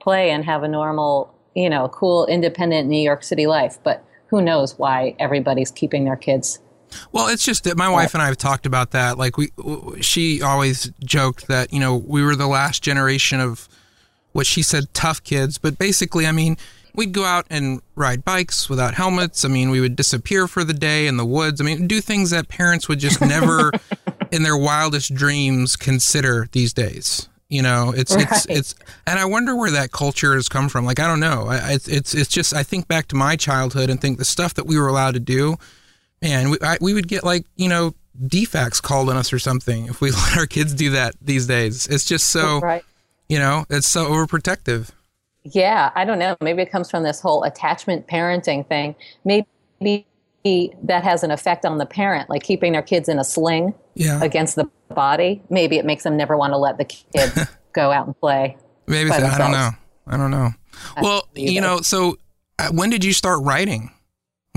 [0.01, 3.79] play and have a normal, you know, cool, independent New York City life.
[3.83, 6.61] But who knows why everybody's keeping their kids?
[7.13, 9.19] Well, it's just that my wife and I have talked about that.
[9.19, 9.51] Like we,
[10.01, 13.69] she always joked that you know we were the last generation of
[14.33, 16.57] what she said tough kids, but basically, I mean,
[16.95, 19.45] we'd go out and ride bikes without helmets.
[19.45, 21.61] I mean, we would disappear for the day in the woods.
[21.61, 23.73] I mean, do things that parents would just never,
[24.31, 27.29] in their wildest dreams, consider these days.
[27.49, 28.59] You know, it's it's Right.
[28.59, 28.75] it's,
[29.07, 30.85] and I wonder where that culture has come from.
[30.85, 31.47] Like, I don't know.
[31.47, 34.25] I, I- it's it's it's just I think back to my childhood and think the
[34.27, 35.57] stuff that we were allowed to do
[36.23, 37.95] man, we, I, we would get like, you know,
[38.27, 41.87] defects called on us or something if we let our kids do that these days.
[41.87, 42.85] It's just so, Right.
[43.29, 44.91] you know, it's so overprotective.
[45.45, 46.37] Yeah, I don't know.
[46.41, 48.95] Maybe it comes from this whole attachment parenting thing.
[49.25, 50.05] Maybe
[50.83, 54.23] that has an effect on the parent, like keeping their kids in a sling Yeah.
[54.23, 55.43] against the body.
[55.51, 57.33] Maybe it makes them never want to let the kid
[57.73, 58.57] go out and play.
[58.87, 59.71] Maybe, so, I don't know.
[60.07, 60.51] I don't know.
[61.03, 62.19] Well, you know, so
[62.59, 63.91] uh, when did you start writing?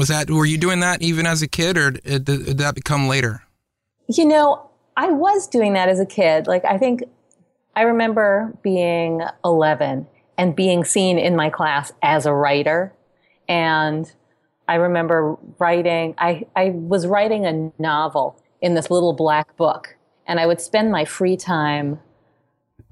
[0.02, 3.08] Was that, were you doing that even as a kid or did, did that become
[3.08, 3.44] later?
[4.08, 6.48] You know, I was doing that as a kid.
[6.48, 7.04] Like, I think
[7.76, 10.08] I remember being 11
[10.40, 12.92] and being seen in my class as a writer.
[13.48, 14.12] And
[14.68, 19.96] I remember writing, I, I was writing a novel in this little black book.
[20.26, 22.00] And I would spend my free time,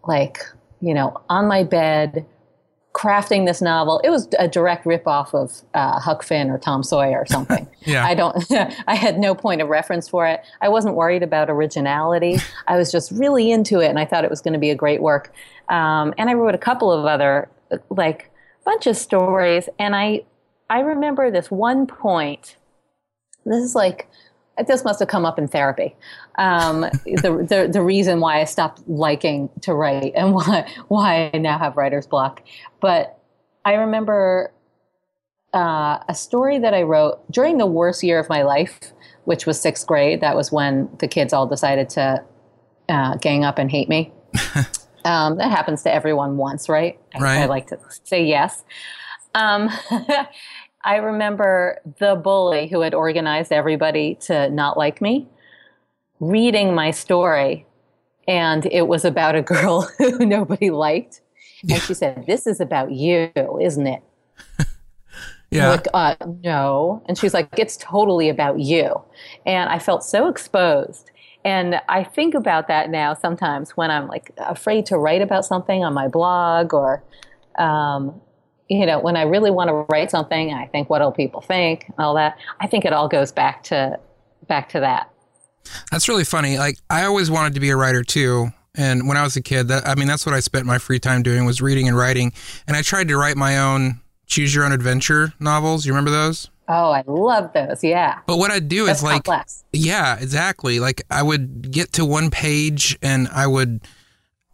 [0.07, 0.43] like,
[0.79, 2.27] you know, on my bed,
[2.99, 4.01] crafting this novel.
[4.03, 7.65] It was a direct ripoff of uh, Huck Finn or Tom Sawyer or something.
[7.83, 8.05] Yeah.
[8.05, 8.45] I don't.
[8.87, 10.41] I had no point of reference for it.
[10.59, 12.37] I wasn't worried about originality.
[12.67, 14.75] I was just really into it, and I thought it was going to be a
[14.75, 15.33] great work.
[15.69, 17.49] Um, and I wrote a couple of other
[17.89, 18.29] like
[18.65, 20.23] bunch of stories, and I
[20.69, 22.57] I remember this one point.
[23.45, 24.09] This is like
[24.67, 25.95] this must have come up in therapy.
[26.37, 31.37] Um, the, the the reason why I stopped liking to write and why why I
[31.37, 32.41] now have writer's block.
[32.79, 33.17] But
[33.65, 34.51] I remember
[35.53, 38.79] uh, a story that I wrote during the worst year of my life,
[39.25, 40.21] which was sixth grade.
[40.21, 42.23] That was when the kids all decided to
[42.87, 44.11] uh, gang up and hate me.
[45.05, 46.99] um, that happens to everyone once, right?
[47.15, 47.37] I, Right.
[47.39, 48.63] I like to say yes.
[49.35, 49.69] Um,
[50.83, 55.27] I remember the bully who had organized everybody to not like me
[56.19, 57.65] reading my story,
[58.27, 61.21] and it was about a girl who nobody liked.
[61.69, 64.03] And she said, This is about you, isn't it?
[65.51, 65.69] Yeah.
[65.71, 67.01] Like, uh, no.
[67.07, 69.01] And she's like, It's totally about you.
[69.47, 71.09] And I felt so exposed.
[71.43, 75.83] And I think about that now sometimes when I'm like afraid to write about something
[75.83, 77.01] on my blog or,
[77.57, 78.21] um,
[78.69, 81.91] you know, when I really want to write something, I think, what'll people think?
[81.97, 82.37] All that.
[82.59, 83.99] I think it all goes back to
[84.47, 85.11] back to that.
[85.91, 86.57] That's really funny.
[86.57, 88.49] Like I always wanted to be a writer too.
[88.75, 90.99] And when I was a kid, that I mean that's what I spent my free
[90.99, 92.31] time doing was reading and writing.
[92.67, 95.85] And I tried to write my own choose your own adventure novels.
[95.85, 96.49] You remember those?
[96.67, 97.83] Oh, I love those.
[97.83, 98.19] Yeah.
[98.27, 99.63] But what I'd do That's is like complex.
[99.73, 100.79] Yeah, exactly.
[100.79, 103.81] Like I would get to one page and I would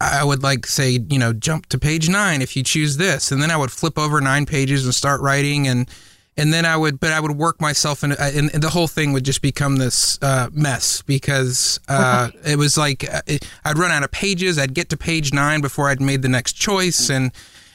[0.02, 3.32] I would like say, you know, jump to page 9 if you choose this.
[3.32, 5.90] And then I would flip over 9 pages and start writing and
[6.38, 9.14] and then I would but I would work myself in and, and the whole thing
[9.14, 13.92] would just become this uh, mess because uh, it was like uh, it, I'd run
[13.92, 17.32] out of pages, I'd get to page 9 before I'd made the next choice and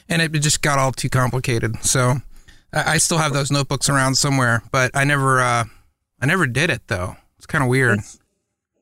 [0.07, 1.83] and it just got all too complicated.
[1.83, 2.17] So
[2.71, 5.63] I, I still have those notebooks around somewhere, but I never uh,
[6.21, 7.15] I never did it though.
[7.37, 8.01] It's kind of weird.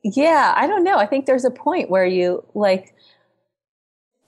[0.02, 0.98] Yeah, I don't know.
[0.98, 2.94] I think there's a point where you like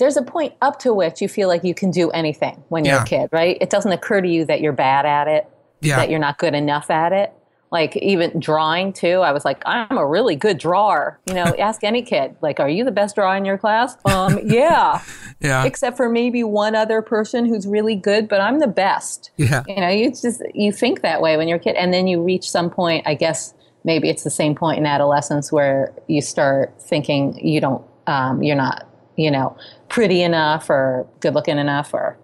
[0.03, 2.99] there's a point up to which you feel like you can do anything when you're
[3.01, 3.57] a kid, right?
[3.61, 5.49] It doesn't occur to you that you're bad at it,
[5.81, 5.97] Yeah.
[5.97, 7.33] that you're not good enough at it.
[7.71, 11.21] Like even drawing too, I was like, I'm a really good drawer.
[11.27, 13.97] You know, ask any kid, like, are you the best drawer in your class?
[14.05, 15.01] Um, yeah.
[15.41, 15.65] yeah.
[15.65, 19.63] Except for maybe one other person who's really good, but I'm the best Yeah.
[19.69, 22.21] you know you just you think that way when you're a kid and then you
[22.23, 26.75] reach some point i guess maybe it's the same point in adolescence where you start
[26.83, 28.87] thinking you don't um, you're not
[29.17, 29.57] you know
[29.93, 32.17] pretty enough or good looking enough or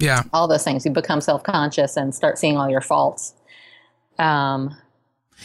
[0.00, 0.22] Yeah.
[0.32, 3.34] all those things you become self-conscious and start seeing all your faults
[4.18, 4.76] um,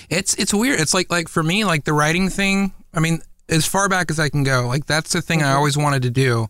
[0.09, 0.79] It's it's weird.
[0.79, 2.73] It's like like for me, like the writing thing.
[2.93, 5.75] I mean, as far back as I can go, like that's the thing I always
[5.77, 6.47] wanted to do.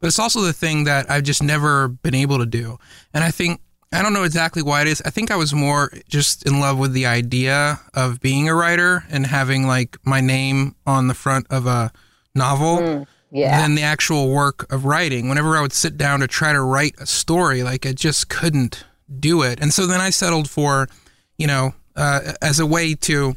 [0.00, 2.78] But it's also the thing that I've just never been able to do.
[3.14, 3.60] And I think
[3.92, 5.00] I don't know exactly why it is.
[5.04, 9.04] I think I was more just in love with the idea of being a writer
[9.10, 11.92] and having like my name on the front of a
[12.34, 15.28] novel yeah than the actual work of writing.
[15.28, 18.84] Whenever I would sit down to try to write a story, like I just couldn't
[19.18, 19.60] do it.
[19.60, 20.88] And so then I settled for,
[21.36, 23.36] you know, uh, as a way to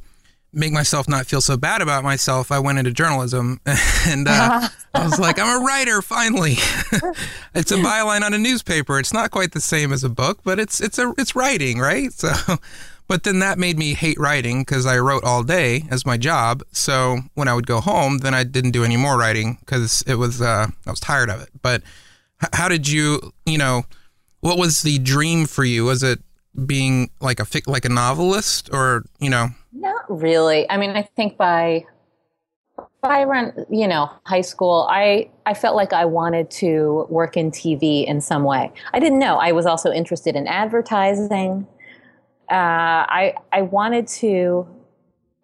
[0.56, 3.60] make myself not feel so bad about myself, I went into journalism
[4.08, 6.54] and uh, I was like, I'm a writer finally.
[7.56, 9.00] it's a byline on a newspaper.
[9.00, 12.14] It's not quite the same as a book, but it's it's a it's writing, right?
[12.14, 12.32] So
[13.08, 16.64] but then that made me hate writing because I wrote all day as my job.
[16.72, 20.16] So when I would go home, then I didn't do any more writing because it
[20.16, 21.50] was uh, I was tired of it.
[21.62, 21.84] But
[22.54, 23.84] how did you, you know,
[24.42, 25.86] what was the dream for you?
[25.86, 26.20] Was it
[26.66, 29.50] being like a like a novelist, or you know?
[29.72, 30.70] Not really.
[30.70, 31.86] I mean, I think by
[33.02, 37.52] by around you know high school, I I felt like I wanted to work in
[37.52, 38.72] TV in some way.
[38.94, 39.38] I didn't know.
[39.38, 41.68] I was also interested in advertising.
[42.50, 44.68] Uh, I I wanted to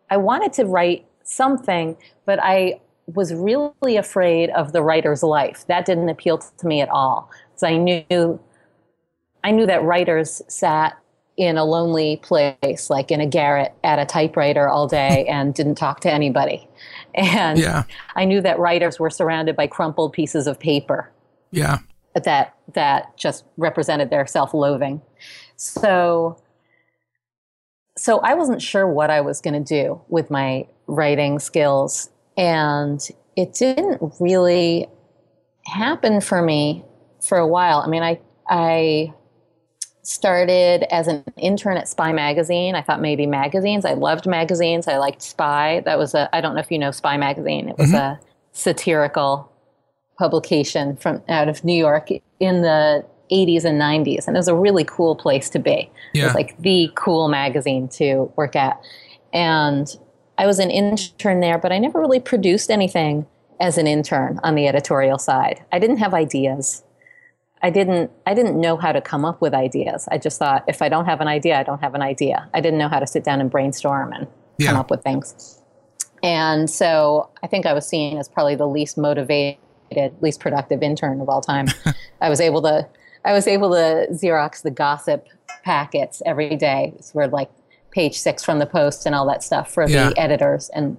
[0.10, 5.66] I wanted to write something, but I was really afraid of the writer's life.
[5.68, 7.30] That didn't appeal to me at all.
[7.50, 8.40] Because I knew
[9.44, 10.98] I knew that writers sat
[11.38, 15.76] in a lonely place, like in a garret at a typewriter all day and didn't
[15.76, 16.68] talk to anybody.
[17.16, 17.84] And Yeah,
[18.16, 21.12] I knew that writers were surrounded by crumpled pieces of paper
[21.52, 21.80] yeah,
[22.14, 25.02] that that just represented their self-loathing.
[25.56, 26.38] So
[28.00, 33.06] so I wasn't sure what I was going to do with my writing skills and
[33.36, 34.88] it didn't really
[35.66, 36.86] happen for me
[37.22, 37.80] for a while.
[37.80, 39.14] I mean, I I
[40.04, 42.74] started as an intern at Spy Magazine.
[42.74, 43.84] I thought maybe magazines.
[43.84, 44.88] I loved magazines.
[44.88, 45.82] I liked Spy.
[45.84, 47.68] That was a I don't know if you know Spy Magazine.
[47.68, 47.98] It was mm-hmm.
[47.98, 48.20] a
[48.54, 49.52] satirical
[50.18, 54.56] publication from out of New York in the 80s and 90s, and it was a
[54.56, 55.90] really cool place to be.
[56.14, 56.24] Yeah.
[56.24, 58.80] It was like the cool magazine to work at,
[59.34, 59.88] and
[60.38, 63.26] I was an intern there, but I never really produced anything
[63.60, 65.64] as an intern on the editorial side.
[65.72, 66.84] I didn't have ideas.
[67.62, 70.08] I didn't I didn't know how to come up with ideas.
[70.10, 72.50] I just thought if I don't have an idea, I don't have an idea.
[72.54, 74.28] I didn't know how to sit down and brainstorm and
[74.58, 74.68] Yeah.
[74.70, 75.62] come up with things.
[76.24, 79.58] And so I think I was seen as probably the least motivated,
[80.22, 81.68] least productive intern of all time.
[82.22, 82.88] I was able to
[83.30, 85.28] I was able to Xerox the gossip
[85.64, 86.94] packets every day.
[86.98, 87.52] It's where like
[87.92, 90.10] page six from the post and all that stuff for Yeah.
[90.10, 90.98] the editors and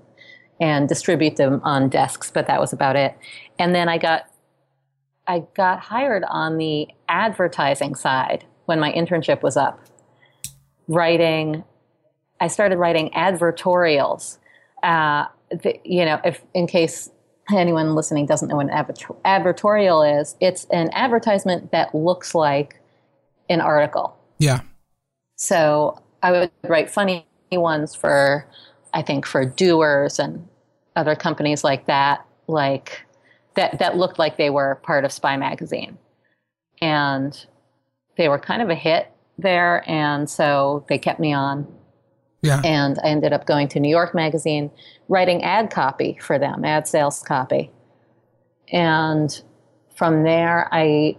[0.60, 3.16] and distribute them on desks, but that was about it.
[3.58, 4.26] And then I got
[5.26, 9.80] I got hired on the advertising side when my internship was up.
[10.86, 11.64] Writing,
[12.40, 14.38] I started writing advertorials.
[14.84, 17.10] Uh, the, you know, if in case
[17.58, 22.80] anyone listening doesn't know what an advert- advertorial is, it's an advertisement that looks like
[23.48, 24.16] an article.
[24.38, 24.60] Yeah.
[25.36, 28.46] So I would write funny ones for,
[28.94, 30.46] I think, for Dewar's and
[30.96, 33.02] other companies like that, like
[33.54, 35.98] that that looked like they were part of Spy Magazine,
[36.80, 37.46] and
[38.16, 41.66] they were kind of a hit there, and so they kept me on.
[42.42, 42.60] Yeah.
[42.64, 44.70] And I ended up going to New York Magazine,
[45.08, 47.70] writing ad copy for them, ad sales copy,
[48.72, 49.42] and
[49.94, 51.16] from there I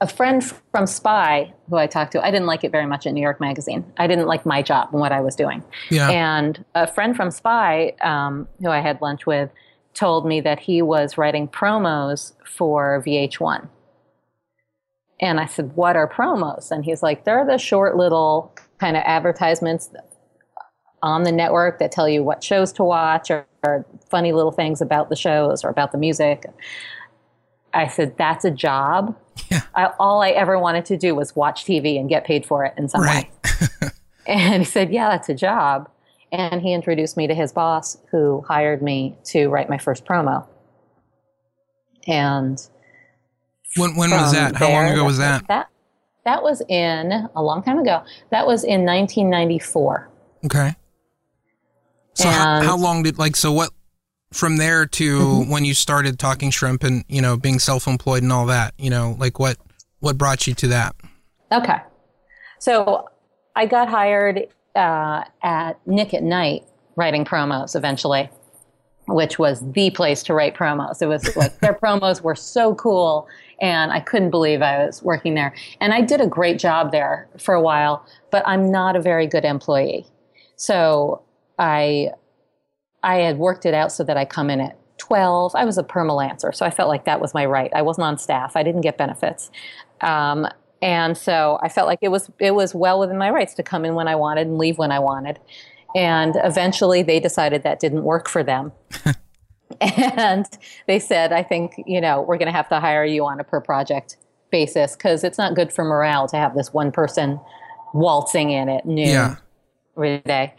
[0.00, 3.14] a friend from Spy who I talked to, I didn't like it very much at
[3.14, 3.90] New York Magazine.
[3.96, 5.64] I didn't like my job and what I was doing.
[5.90, 6.10] Yeah.
[6.10, 9.50] And a friend from Spy, um, who I had lunch with,
[9.94, 13.68] told me that he was writing promos for VH1.
[15.20, 16.70] And I said, What are promos?
[16.70, 19.90] And he's like, They're the short little kind of advertisements
[21.02, 24.80] on the network that tell you what shows to watch or, or funny little things
[24.80, 26.46] about the shows or about the music.
[27.74, 29.16] I said, That's a job.
[29.50, 29.62] Yeah.
[29.74, 32.72] I, all I ever wanted to do was watch TV and get paid for it
[32.76, 33.28] in some Right.
[33.82, 33.88] way.
[34.26, 35.90] And he said, Yeah, that's a job.
[36.32, 40.46] And he introduced me to his boss, who hired me to write my first promo.
[42.06, 42.58] And
[43.76, 44.56] When when was that?
[44.56, 45.46] How long ago was that?
[45.48, 45.68] That
[46.24, 48.02] that was in a long time ago.
[48.30, 50.08] That was in 1994.
[50.46, 50.74] Okay.
[52.14, 53.70] So how, how long did like so what
[54.32, 55.50] from there to Mm-hmm.
[55.50, 59.16] when you started talking shrimp and you know being self-employed and all that you know
[59.18, 59.56] like what
[60.00, 60.94] what brought you to that
[61.52, 61.78] Okay.
[62.58, 63.08] So
[63.54, 66.64] I got hired uh, at Nick at Nite
[66.96, 68.28] writing promos eventually,
[69.06, 71.00] which was the place to write promos.
[71.00, 73.28] It was like their promos were so cool,
[73.64, 75.54] and I couldn't believe I was working there.
[75.80, 79.26] And I did a great job there for a while, but I'm not a very
[79.26, 80.06] good employee.
[80.56, 81.22] So
[81.58, 82.10] I
[83.02, 85.54] I had worked it out so that I come in at 12.
[85.54, 87.70] I was a permalancer, so I felt like that was my right.
[87.74, 88.54] I wasn't on staff.
[88.54, 89.50] I didn't get benefits.
[90.02, 90.46] Um,
[90.82, 93.86] and so I felt like it was it was well within my rights to come
[93.86, 95.40] in when I wanted and leave when I wanted.
[95.96, 98.72] And eventually they decided that didn't work for them.
[100.16, 100.46] and
[100.86, 103.44] they said, I think, you know, we're going to have to hire you on a
[103.44, 104.16] per project
[104.50, 107.40] basis because it's not good for morale to have this one person
[107.92, 109.36] waltzing in at noon Yeah.
[109.96, 110.54] every day.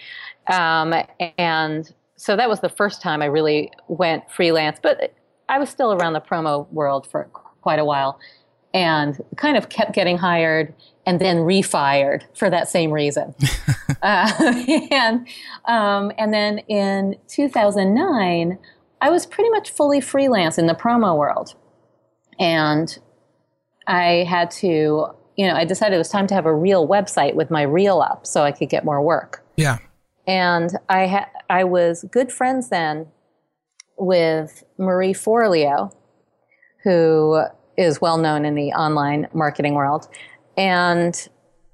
[0.47, 0.93] Um,
[1.38, 5.13] and so that was the first time I really went freelance, but
[5.49, 7.26] I was still around the promo world for
[7.61, 8.20] quite a while
[8.74, 10.74] and kind of kept getting hired
[11.05, 13.34] and then refired for that same reason.
[14.01, 14.32] uh,
[14.91, 15.28] and,
[15.66, 18.57] um, and then in 2009,
[19.06, 21.53] I was pretty much fully freelance in the promo world.
[22.39, 22.97] And
[23.86, 27.36] I had to, you know, I decided it was time to have a real website
[27.36, 29.45] with my reel up so I could get more work.
[29.58, 29.78] yeah
[30.26, 33.06] And I had I was good friends then
[33.95, 35.93] with Marie Forleo,
[36.84, 37.43] who
[37.78, 40.08] is well known in the online marketing world,
[40.58, 41.30] and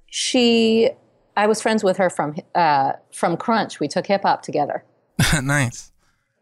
[0.07, 0.89] she,
[1.37, 3.79] I was friends with her from uh, from Crunch.
[3.79, 4.83] We took hip hop together,
[5.41, 5.90] nice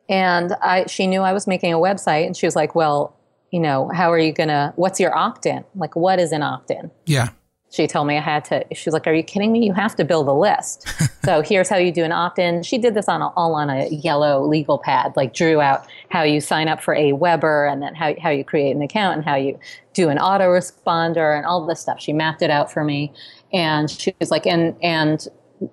[0.10, 3.16] and I she knew I was making a website, and she was like, "Well,
[3.52, 4.74] you know, how are you gonna?
[4.76, 5.64] What's your opt in?
[5.76, 7.30] Like, what is an opt in?" yeah
[7.72, 8.66] she told me I had to.
[8.74, 9.66] She's like, "Are you kidding me?
[9.66, 10.88] You have to build a list."
[11.24, 12.64] so here's how you do an opt-in.
[12.64, 15.14] She did this on a, all on a yellow legal pad.
[15.16, 18.76] Like drew out how you sign up for AWeber, and then how how you create
[18.76, 19.60] an account, and how you
[19.94, 22.00] do an autoresponder, and all this stuff.
[22.00, 23.14] She mapped it out for me,
[23.54, 25.28] and she was like, "And and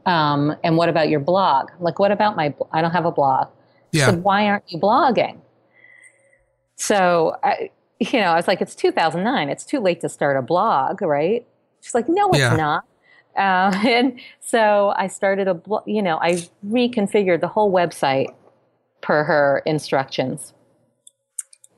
[0.05, 1.70] um, and what about your blog?
[1.80, 2.55] Like, what about my?
[2.72, 3.49] I don't have a blog."
[3.97, 5.38] Yeah said, "Why aren't you blogging?"
[6.76, 7.70] So I,
[8.01, 9.49] you know, I was like, "It's 2009.
[9.49, 11.47] It's too late to start a blog, right?"
[11.80, 12.57] She's like, "No, it's Yeah.
[12.57, 12.84] not."
[13.36, 18.28] Uh, and so I started a, blo- you know, I reconfigured the whole website
[19.03, 20.53] per her instructions,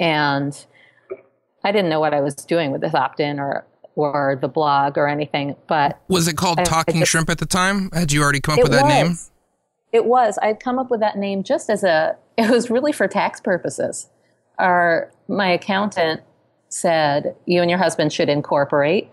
[0.00, 0.64] and
[1.64, 3.64] I didn't know what I was doing with this opt-in or
[3.96, 5.56] or the blog or anything.
[5.66, 7.90] But was it called I- I Talking just- Shrimp at the time?
[7.92, 8.92] Had you already come up it with that was.
[8.92, 9.18] name?
[9.92, 10.38] It was.
[10.42, 12.16] I'd come up with that name just as a.
[12.38, 14.08] It was really for tax purposes.
[14.60, 16.20] Our my accountant
[16.68, 19.10] said you and your husband should incorporate,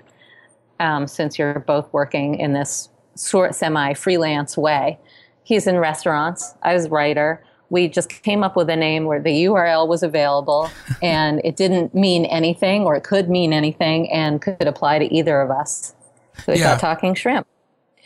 [0.79, 4.99] um, since you're both working in this sort semi freelance way.
[5.43, 6.53] He's in restaurants.
[6.61, 7.43] I was a writer.
[7.71, 10.69] We just came up with a name where the URL was available
[11.01, 15.41] and it didn't mean anything or it could mean anything and could apply to either
[15.41, 15.95] of us.
[16.43, 16.73] So we Yeah.
[16.73, 17.47] got talking shrimp.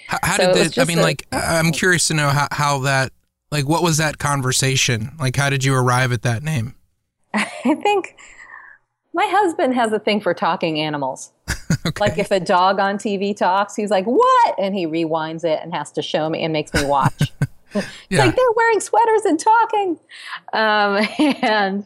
[0.10, 2.80] How, how So did this, I mean, a- like, I'm curious to know how, how
[2.80, 3.12] that,
[3.52, 5.12] like, what was that conversation?
[5.20, 6.74] Like, how did you arrive at that name?
[7.34, 8.16] I think
[9.14, 11.32] my husband has a thing for talking animals.
[11.86, 12.02] Okay.
[12.02, 15.74] Like if a dog on TV talks, he's like, "What?" and he rewinds it and
[15.74, 17.32] has to show me and makes me watch.
[17.74, 18.26] It's Yeah.
[18.26, 20.00] like they're wearing sweaters and talking,
[20.54, 21.08] um,
[21.42, 21.86] and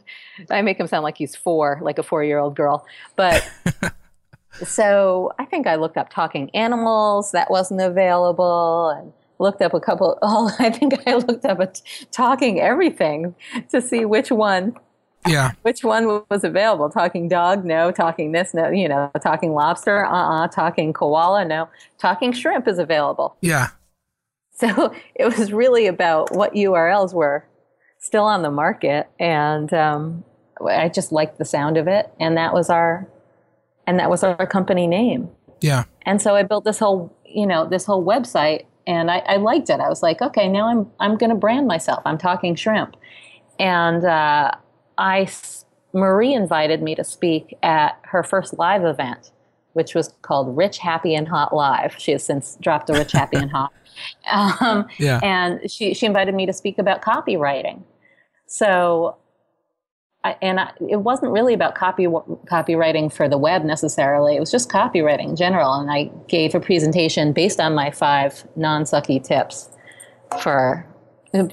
[0.50, 2.86] I make him sound like he's four, like a four-year-old girl.
[3.18, 3.48] But
[4.64, 9.80] so I think I looked up talking animals that wasn't available, and looked up a
[9.80, 10.18] couple.
[10.22, 11.82] Oh, I think I looked up a t-
[12.12, 13.36] talking everything
[13.70, 14.76] to see which one
[15.28, 15.52] yeah.
[15.62, 16.90] which one was available?
[16.90, 17.64] Talking dog?
[17.64, 17.92] No.
[17.92, 18.54] Talking this?
[18.54, 18.70] No.
[18.70, 20.06] You know, talking lobster?
[20.06, 21.46] Uh uh Talking koala?
[21.46, 21.70] No.
[21.98, 23.38] Talking shrimp is available.
[23.42, 23.70] Yeah.
[24.54, 27.46] So it was really about what URLs were
[28.00, 30.24] still on the market, and um,
[30.68, 33.08] I just liked the sound of it, and that was our,
[33.88, 35.30] and that was our company name.
[35.62, 35.84] Yeah.
[36.04, 39.70] And so I built this whole, you know, this whole website, and I, I liked
[39.70, 39.80] it.
[39.80, 42.02] I was like, okay, now I'm I'm going to brand myself.
[42.06, 42.96] I'm talking shrimp,
[43.60, 44.52] and uh,
[44.98, 45.28] I
[45.94, 49.32] Marie invited me to speak at her first live event,
[49.74, 51.96] which was called Rich, Happy, and Hot Live.
[51.98, 53.72] She has since dropped the Rich, Happy, and Hot.
[54.32, 55.20] Um, Yeah.
[55.22, 57.84] and she she invited me to speak about copywriting.
[58.48, 59.18] So,
[60.24, 64.36] I, and I, it wasn't really about copy copywriting for the web necessarily.
[64.36, 65.74] It was just copywriting in general.
[65.74, 69.70] And I gave a presentation based on my five non-sucky tips
[70.42, 70.86] for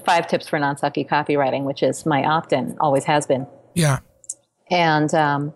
[0.05, 3.99] five tips for non-sucky copywriting, which is my opt-in, always has been Yeah.
[4.69, 5.53] and um,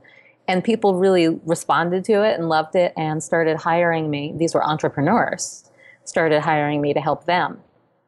[0.47, 4.34] and people really responded to it and loved it and started hiring me.
[4.36, 5.70] These were entrepreneurs,
[6.03, 7.59] started hiring me to help them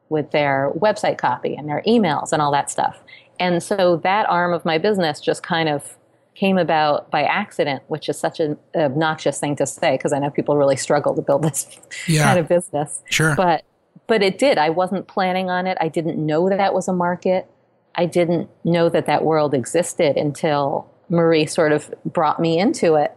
[0.08, 3.00] with their website copy and their emails and all that stuff.
[3.40, 5.96] And so that arm of my business just kind of
[6.34, 10.30] came about by accident, which is such an obnoxious thing to say because I know
[10.30, 11.66] people really struggle to build this
[12.06, 12.24] Yeah.
[12.24, 13.02] kind of business.
[13.10, 13.34] Sure.
[13.36, 13.64] but
[14.06, 14.56] but it did.
[14.56, 15.76] I wasn't planning on it.
[15.80, 17.46] I didn't know that that was a market.
[17.94, 23.16] I didn't know that that world existed until marie sort of brought me into it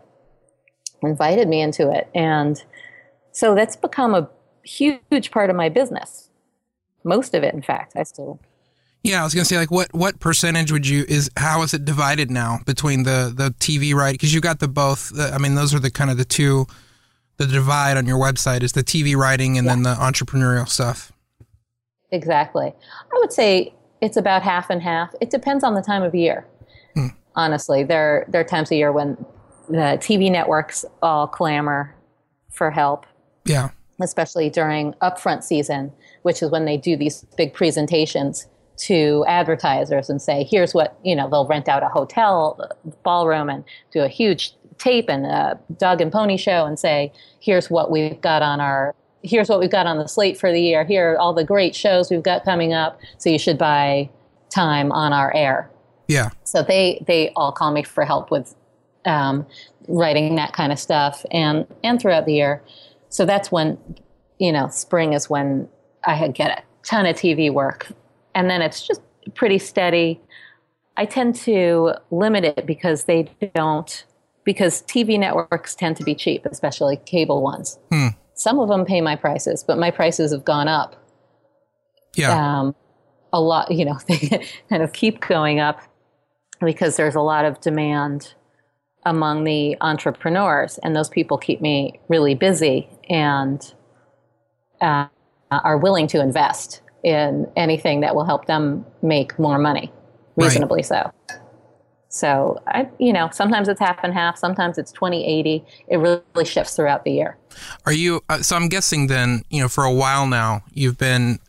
[1.04, 2.08] invited me into it.
[2.14, 2.64] And
[3.32, 4.30] so that's become a
[4.64, 6.30] huge part of my business.
[7.04, 8.40] Most of it in fact i still
[9.04, 11.86] Yeah, I was gonna say like what what percentage would you is how is it
[11.86, 15.56] divided now between the the TV right because you got the both the, I mean
[15.56, 16.68] those are the kind of the two
[17.38, 21.12] the divide on your website is the TV writing and then the entrepreneurial stuff.
[22.12, 22.68] Exactly.
[22.68, 25.16] I would say it's about half and half.
[25.20, 26.46] It depends on the time of year.
[26.94, 27.08] Hmm.
[27.36, 29.18] Honestly, there there are times of year when
[29.68, 31.96] the TV networks all clamor
[32.52, 33.06] for help,
[33.46, 33.70] Yeah.
[34.02, 35.92] especially during upfront season,
[36.22, 38.46] which is when they do these big presentations
[38.82, 42.60] to advertisers and say, here's what, you know, they'll rent out a hotel
[43.04, 47.70] ballroom and do a huge tape and a dog and pony show and say, here's
[47.70, 50.84] what we've got on our here's what we've got on the slate for the year.
[50.84, 53.00] Here are all the great shows we've got coming up.
[53.20, 54.10] So you should buy
[54.50, 55.70] time on our air.
[56.08, 56.32] Yeah.
[56.44, 58.56] So they they all call me for help with
[59.06, 59.46] um,
[59.88, 62.64] writing that kind of stuff and and throughout the year.
[63.10, 63.78] So that's when
[64.40, 65.70] you know spring is when
[66.04, 67.88] I get a ton of TV work,
[68.36, 69.02] and then it's just
[69.36, 70.20] pretty steady.
[70.98, 74.06] I tend to limit it because they don't
[74.44, 77.78] because TV networks tend to be cheap, especially cable ones.
[77.92, 78.08] Hmm.
[78.34, 80.96] Some of them pay my prices, but my prices have gone up
[82.16, 82.60] Yeah.
[82.62, 82.76] um,
[83.32, 85.80] a lot, you know, they kind of keep going up
[86.60, 88.34] because there's a lot of demand
[89.06, 93.74] among the entrepreneurs, and those people keep me really busy and
[94.80, 95.08] uh,
[95.50, 99.92] are willing to invest in anything that will help them make more money,
[100.36, 100.48] Right.
[100.48, 101.12] reasonably so.
[102.10, 105.64] So I, you know, sometimes it's half and half, sometimes it's 20, 80.
[105.88, 107.38] It really shifts throughout the year.
[107.86, 108.22] Are you?
[108.28, 111.40] Uh, so I'm guessing then, you know, for a while now, you've been.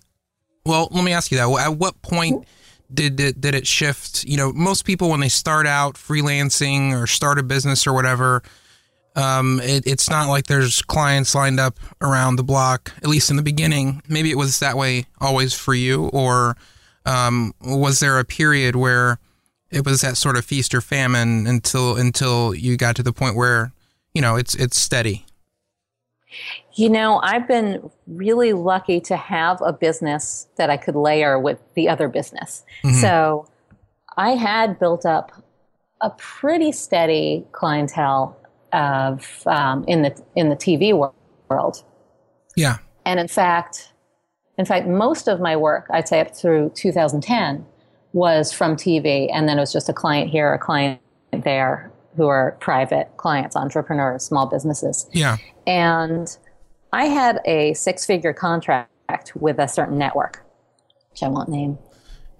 [0.65, 1.51] Well, let me ask you that.
[1.59, 2.47] At what point
[2.95, 4.23] did it did it shift?
[4.25, 8.45] You know, most people when they start out freelancing or start a business or whatever,
[9.15, 12.93] um, it, it's not like there's clients lined up around the block.
[12.99, 16.57] At least in the beginning, maybe it was that way always for you, or
[17.05, 19.19] um, was there a period where
[19.71, 23.37] it was that sort of feast or famine until until you got to the point
[23.37, 23.73] where
[24.15, 25.27] you know it's it's steady.
[26.75, 31.59] You know, I've been really lucky to have a business that I could layer with
[31.75, 32.65] the other business.
[32.83, 33.01] Mm-hmm.
[33.01, 33.47] So
[34.17, 35.33] I had built up
[36.01, 38.37] a pretty steady clientele
[38.73, 40.93] of um, in the in the TV
[41.49, 41.85] world.
[42.57, 42.79] Yeah.
[43.05, 43.93] And in fact,
[44.59, 47.65] in fact, most of my work, I'd say up through 2010,
[48.13, 51.01] was from TV, and then it was just a client here, a client
[51.33, 55.09] there, who are private clients, entrepreneurs, small businesses.
[55.13, 55.39] Yeah.
[55.67, 56.37] And
[56.93, 60.45] I had a six-figure contract with a certain network,
[61.11, 61.79] which I won't name.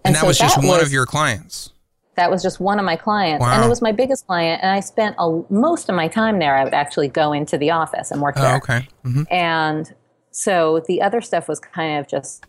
[0.05, 1.73] And, and that so was just that one was, of your clients.
[2.17, 3.55] That was just one of my clients, wow.
[3.55, 4.63] and it was my biggest client.
[4.63, 6.57] And I spent a, most of my time there.
[6.57, 8.53] I would actually go into the office and work there.
[8.53, 8.89] Oh, okay.
[9.05, 9.23] Mm-hmm.
[9.31, 9.95] And
[10.31, 12.45] so the other stuff was kind of just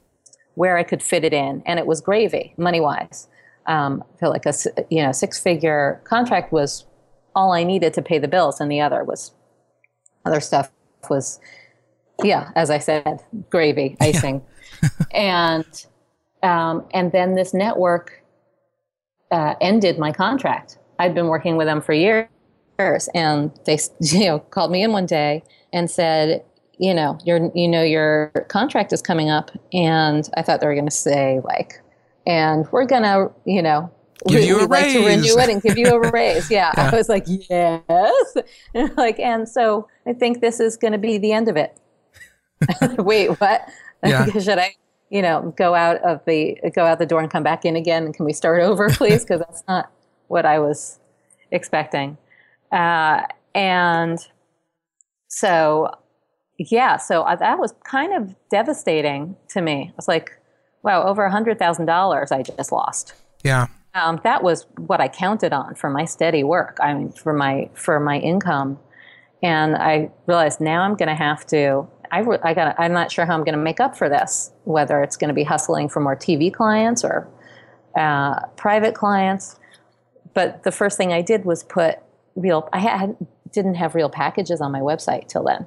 [0.55, 3.27] where I could fit it in, and it was gravy, money wise.
[3.65, 4.53] Um, I feel like a
[4.89, 6.85] you know six figure contract was
[7.33, 9.31] all I needed to pay the bills, and the other was
[10.25, 10.71] other stuff
[11.09, 11.39] was
[12.23, 14.41] yeah, as I said, gravy, icing,
[14.81, 14.89] yeah.
[15.11, 15.85] and
[16.43, 18.22] um, and then this network
[19.31, 20.77] uh, ended my contract.
[20.99, 22.27] I'd been working with them for years,
[23.13, 26.43] and they you know called me in one day and said,
[26.77, 30.75] you know, your you know your contract is coming up, and I thought they were
[30.75, 31.81] going to say like,
[32.25, 33.91] and we're gonna you know
[34.27, 34.69] give you a raise.
[34.69, 36.49] like to renew it and give you a raise.
[36.49, 36.71] Yeah.
[36.77, 36.91] yeah.
[36.91, 38.35] I was like, yes.
[38.73, 41.77] And like, and so I think this is going to be the end of it.
[42.97, 43.69] Wait, what?
[44.03, 44.25] Yeah.
[44.25, 44.75] Should I,
[45.13, 48.11] you know, go out of the go out the door and come back in again?
[48.11, 49.23] Can we start over, please?
[49.23, 49.91] Because that's not
[50.27, 50.99] what I was
[51.51, 52.17] expecting.
[52.71, 53.21] Uh,
[53.53, 54.17] and
[55.27, 55.91] so
[56.57, 59.89] yeah, so I, that was kind of devastating to me.
[59.89, 60.31] I was like,
[60.81, 63.13] wow, over a hundred thousand dollars I just lost.
[63.43, 63.67] Yeah.
[63.93, 66.79] Um, that was what I counted on for my steady work.
[66.81, 68.79] I mean, for my for my income,
[69.43, 71.87] and I realized now I'm going to have to.
[72.13, 72.75] I, I got.
[72.79, 74.51] I'm not sure how I'm going to make up for this.
[74.65, 77.27] Whether it's going to be hustling for more TV clients or
[77.95, 79.59] uh, private clients.
[80.35, 81.97] But the first thing I did was put
[82.35, 82.69] real.
[82.71, 83.17] I had
[83.51, 85.65] didn't have real packages on my website till then.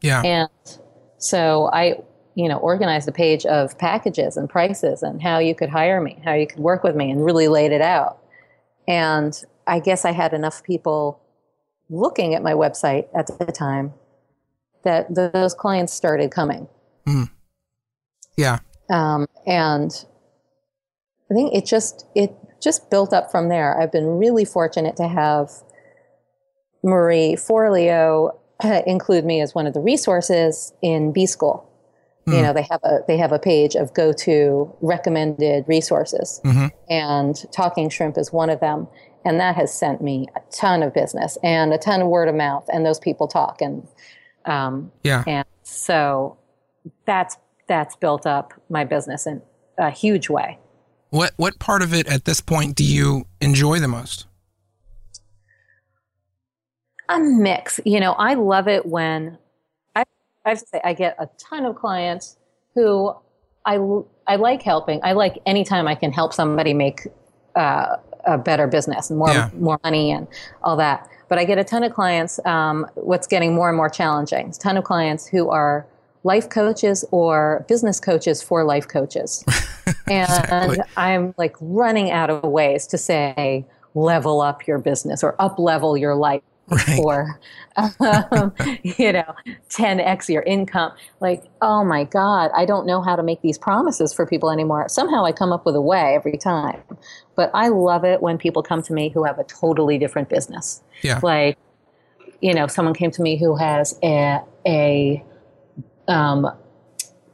[0.00, 0.22] Yeah.
[0.22, 0.78] And
[1.18, 1.96] so I,
[2.36, 6.20] you know, organized a page of packages and prices and how you could hire me,
[6.24, 8.18] how you could work with me, and really laid it out.
[8.86, 11.20] And I guess I had enough people
[11.90, 13.94] looking at my website at the time
[14.84, 16.68] that those clients started coming.
[17.06, 17.30] Mm.
[18.36, 18.58] Yeah.
[18.90, 19.90] Um, and
[21.30, 23.80] I think it just it just built up from there.
[23.80, 25.50] I've been really fortunate to have
[26.82, 28.38] Marie Forleo
[28.86, 31.64] include me as one of the resources in B School.
[32.26, 32.32] Mm.
[32.32, 32.44] You hmm.
[32.44, 36.66] know, they have a they have a page of go to recommended resources, mm-hmm.
[36.90, 38.88] and Talking Shrimp is one of them.
[39.24, 42.34] And that has sent me a ton of business and a ton of word of
[42.34, 43.86] mouth, and those people talk, and
[44.44, 46.38] um, yeah, and so
[47.04, 47.36] that's
[47.66, 49.42] that's built up my business in
[49.78, 50.58] a huge way.
[51.10, 54.26] What what part of it at this point do you enjoy the most?
[57.08, 57.80] a mix.
[57.84, 59.38] You know, I love it when
[59.96, 60.04] I,
[60.44, 62.36] I have to say I get a ton of clients
[62.74, 63.14] who
[63.64, 63.78] I
[64.26, 65.00] I like helping.
[65.02, 67.06] I like anytime I can help somebody make
[67.56, 69.50] uh, a better business, and more yeah.
[69.54, 70.26] more money, and
[70.62, 71.08] all that.
[71.28, 72.44] But I get a ton of clients.
[72.46, 74.48] Um, what's getting more and more challenging?
[74.48, 75.86] A ton of clients who are
[76.24, 79.44] life coaches or business coaches for life coaches,
[80.06, 80.78] and exactly.
[80.96, 85.96] I'm like running out of ways to say level up your business or up level
[85.96, 87.00] your life right.
[87.02, 87.40] or
[87.76, 88.52] um,
[88.82, 89.34] you know
[89.70, 90.92] 10x your income.
[91.20, 94.88] Like oh my god i don't know how to make these promises for people anymore.
[94.88, 96.82] Somehow i come up with a way every time.
[97.36, 100.82] But i love it when people come to me who have a totally different business.
[101.02, 101.20] Yeah.
[101.22, 101.58] Like
[102.40, 105.24] you know someone came to me who has a, a
[106.06, 106.50] um,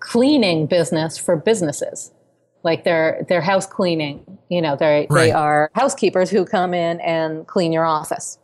[0.01, 2.13] cleaning business for businesses.
[2.63, 4.39] Like they're they're house cleaning.
[4.49, 5.25] You know they right.
[5.25, 8.39] they are housekeepers who come in and clean your office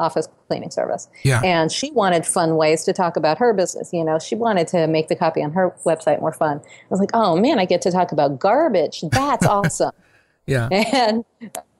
[0.00, 1.08] office cleaning service.
[1.22, 1.40] Yeah.
[1.44, 3.92] And she wanted fun ways to talk about her business.
[3.92, 6.60] You know, she wanted to make the copy on her website more fun.
[6.64, 9.04] I was like, oh man, I get to talk about garbage.
[9.12, 9.92] That's awesome.
[10.46, 10.68] yeah.
[10.70, 11.24] And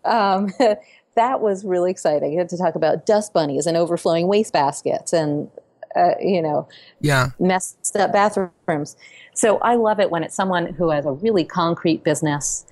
[0.05, 0.51] um,
[1.17, 2.33] that was really exciting.
[2.33, 5.51] You had to talk about dust bunnies and overflowing waste baskets and,
[5.97, 6.69] uh, you know,
[7.01, 8.97] yeah, messed up bathrooms.
[9.35, 12.67] So I love it when it's someone who has a really concrete business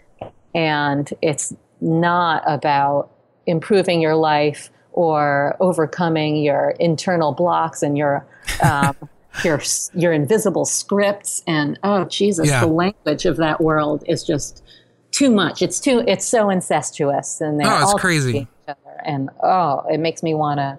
[0.54, 3.10] and it's not about
[3.46, 8.26] improving your life or overcoming your internal blocks and your
[8.64, 8.96] um,
[9.44, 9.62] your
[9.94, 12.60] your invisible scripts and oh Jesus, yeah.
[12.60, 14.64] the language of that world is just
[15.12, 15.62] too much.
[15.62, 16.02] It's too.
[16.08, 18.38] It's so incestuous, and they're Oh, all crazy.
[18.38, 19.00] each other.
[19.04, 20.76] And oh, it makes me want to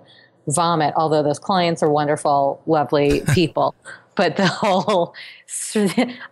[0.47, 0.93] vomit.
[0.97, 3.74] Although those clients are wonderful, lovely people,
[4.15, 5.15] but the whole,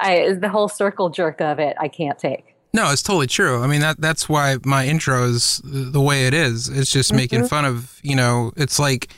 [0.02, 2.54] I the whole circle jerk of it, I can't take.
[2.78, 3.64] No, it's totally true.
[3.64, 6.70] I mean that that's why my intro is the way it is.
[6.70, 7.48] It's just making Mm-hmm.
[7.56, 9.10] fun of, you know, it's like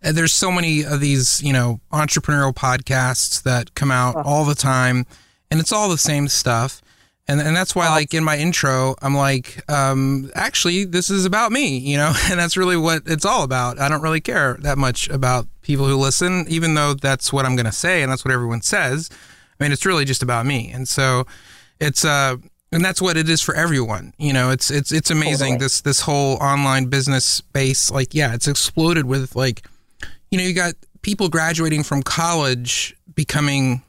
[0.00, 5.04] there's so many of these, you know, entrepreneurial podcasts that come out all the time
[5.50, 6.80] and it's all the same stuff.
[7.30, 11.52] And and that's why like in my intro, I'm like, um, actually this is about
[11.52, 13.78] me, you know, and that's really what it's all about.
[13.78, 17.54] I don't really care that much about people who listen, even though that's what I'm
[17.54, 19.10] gonna say and that's what everyone says.
[19.60, 20.70] I mean, it's really just about me.
[20.72, 21.26] And so
[21.80, 22.36] it's uh
[22.72, 24.12] and that's what it is for everyone.
[24.18, 25.58] You know, it's it's it's amazing Totally.
[25.58, 27.90] this this whole online business space.
[27.90, 29.66] Like, yeah, it's exploded with like,
[30.30, 33.82] you know, you got people graduating from college becoming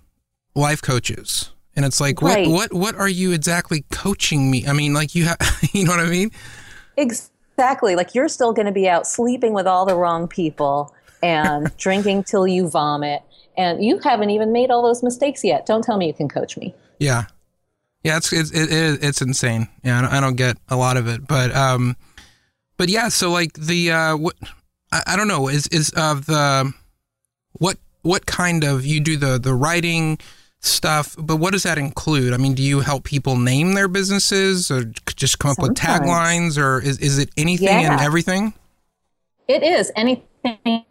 [0.56, 2.48] life coaches, and it's like, Right.
[2.48, 4.66] what what what are you exactly coaching me?
[4.68, 5.38] I mean, like you have,
[5.74, 6.32] you know what I mean?
[6.98, 7.96] Exactly.
[7.96, 12.24] Like you're still going to be out sleeping with all the wrong people and drinking
[12.24, 13.22] till you vomit.
[13.58, 15.66] And you haven't even made all those mistakes yet.
[15.66, 16.74] Don't tell me you can coach me.
[17.00, 17.26] Yeah,
[18.04, 19.68] yeah, it's it's it, it, it's insane.
[19.84, 21.96] Yeah, I don't, I don't get a lot of it, but um,
[22.78, 23.10] but yeah.
[23.10, 24.36] So like the uh, what
[24.92, 26.74] I, I don't know is is of the
[27.54, 30.18] what what kind of you do the the writing
[30.62, 32.34] stuff, but what does that include?
[32.34, 34.86] I mean, do you help people name their businesses, or
[35.16, 38.54] just come up with taglines, or is is it anything and everything?
[39.48, 40.26] It is anything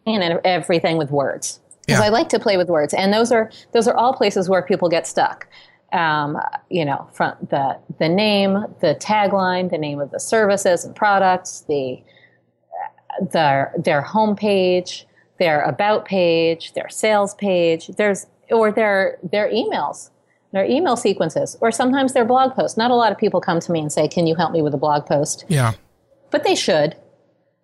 [0.06, 1.61] and everything with words.
[1.86, 2.06] Because Yeah.
[2.06, 4.88] I like to play with words, and those are those are all places where people
[4.90, 5.48] get stuck.
[5.93, 10.95] Um, you know, from the the name, the tagline, the name of the services and
[10.95, 12.03] products, the
[13.32, 15.05] their their homepage,
[15.39, 17.89] their about page, their sales page.
[17.97, 20.11] There's or their their emails,
[20.53, 22.76] their email sequences, or sometimes their blog posts.
[22.76, 24.74] Not a lot of people come to me and say, "Can you help me with
[24.74, 25.72] a blog post?" Yeah,
[26.30, 26.97] but they should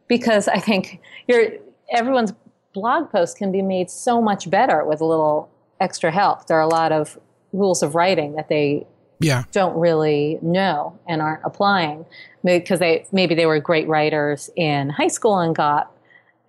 [0.09, 1.47] because i think your
[1.91, 2.33] everyone's
[2.73, 5.51] blog post can be made so much better with a little
[5.81, 7.19] extra help there are a lot of
[7.55, 8.87] rules of writing that they
[9.21, 12.05] yeah, don't really know and aren't applying
[12.43, 15.91] because they maybe they were great writers in high school and got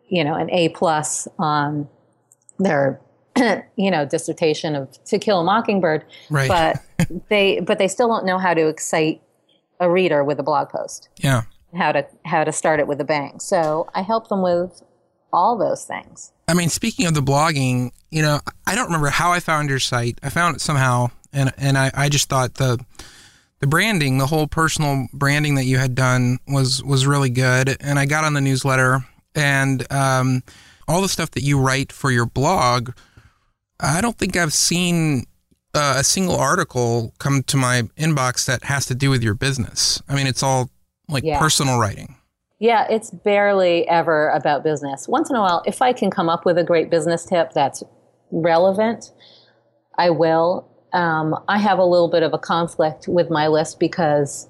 [0.08, 1.88] you know an a plus on
[2.60, 3.00] their
[3.76, 6.50] you know dissertation of to kill a mockingbird right.
[6.50, 9.22] but they but they still don't know how to excite
[9.80, 11.44] a reader with a blog post yeah.
[11.76, 13.40] how to how to start it with a bang.
[13.40, 14.82] So I help them with
[15.36, 16.32] all those things.
[16.48, 19.80] I mean, speaking of the blogging, you know, I don't remember how I found your
[19.80, 20.18] site.
[20.24, 22.84] I found it somehow, and and I, I just thought the
[23.60, 27.78] the branding, the whole personal branding that you had done was was really good.
[27.80, 29.06] And I got on the newsletter,
[29.36, 30.44] and um,
[30.88, 32.92] all the stuff that you write for your blog.
[33.80, 35.26] I don't think I've seen
[35.74, 40.02] uh, a single article come to my inbox that has to do with your business.
[40.08, 40.70] I mean, it's all
[41.10, 41.40] like Yeah.
[41.40, 42.16] personal writing.
[42.66, 45.08] Yeah, it's barely ever about business.
[45.08, 47.84] Once in a while, if I can come up with a great business tip that's
[48.32, 49.12] relevant,
[50.00, 50.68] I will.
[50.92, 54.50] Um, I have a little bit of a conflict with my list because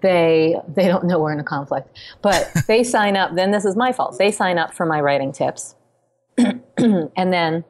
[0.00, 3.34] they they don't know we're in a conflict, but they sign up.
[3.34, 4.16] Then this is my fault.
[4.16, 5.74] They sign up for my writing tips,
[6.38, 7.64] and then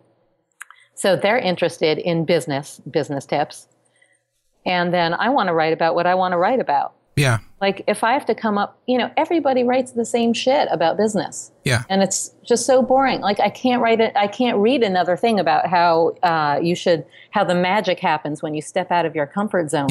[0.95, 3.67] so they're interested in business business tips,
[4.65, 6.95] and then I want to write about what I want to write about.
[7.17, 10.67] Yeah, Like if I have to come up, you know, everybody writes the same shit
[10.71, 13.21] about business, yeah, and it's just so boring.
[13.21, 14.15] Like I can't write it.
[14.17, 18.55] I can't read another thing about how uh, you should, how the magic happens when
[18.55, 19.91] you step out of your comfort zone.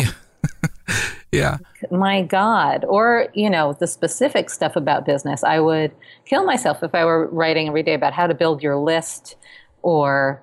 [1.31, 1.59] yeah,
[1.91, 5.43] My God, or you know, the specific stuff about business.
[5.43, 5.91] I would
[6.25, 9.35] kill myself if I were writing every day about how to build your list,
[9.83, 10.41] or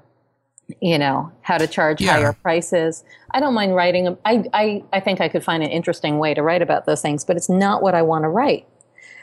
[0.80, 2.12] you know, how to charge Yeah.
[2.12, 3.04] higher prices.
[3.30, 6.42] I don't mind writing I, I, I think I could find an interesting way to
[6.42, 8.66] write about those things, but it's not what I want to write.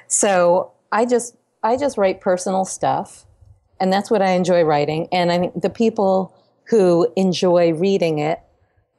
[0.08, 3.26] So I just, I just write personal stuff,
[3.80, 5.08] and that's what I enjoy writing.
[5.12, 6.36] And I think the people
[6.70, 8.40] who enjoy reading it,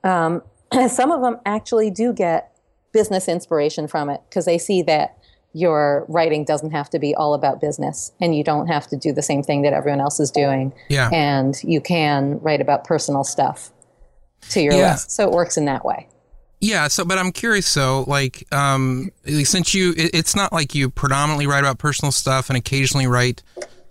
[0.05, 0.43] um,
[0.89, 2.53] some of them actually do get
[2.93, 5.19] business inspiration from it because they see that
[5.57, 9.11] your writing doesn't have to be all about business and you don't have to do
[9.11, 11.09] the same thing that everyone else is doing yeah.
[11.15, 13.71] and you can write about personal stuff
[14.51, 14.93] to your Yeah.
[14.93, 15.11] list.
[15.13, 16.09] So it works in that way.
[16.61, 19.11] Yeah, so but I'm curious So, like um
[19.45, 23.43] since you it, it's not like you predominantly write about personal stuff and occasionally write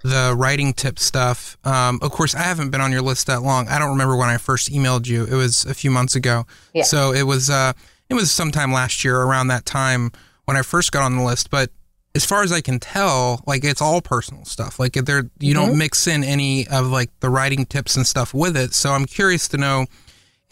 [0.04, 1.58] the writing tip stuff.
[1.64, 3.68] Um of course I haven't been on your list that long.
[3.70, 5.24] I don't remember when I first emailed you.
[5.26, 6.46] It was a few months ago.
[6.76, 6.84] Yeah.
[6.84, 7.74] So it was uh
[8.08, 10.12] it was sometime last year around that time
[10.46, 11.70] when I first got on the list, but
[12.16, 14.80] as far as I can tell, like it's all personal stuff.
[14.80, 18.56] Like there you don't mix in any of like the writing tips and stuff with
[18.56, 18.74] it.
[18.74, 19.86] So I'm curious to know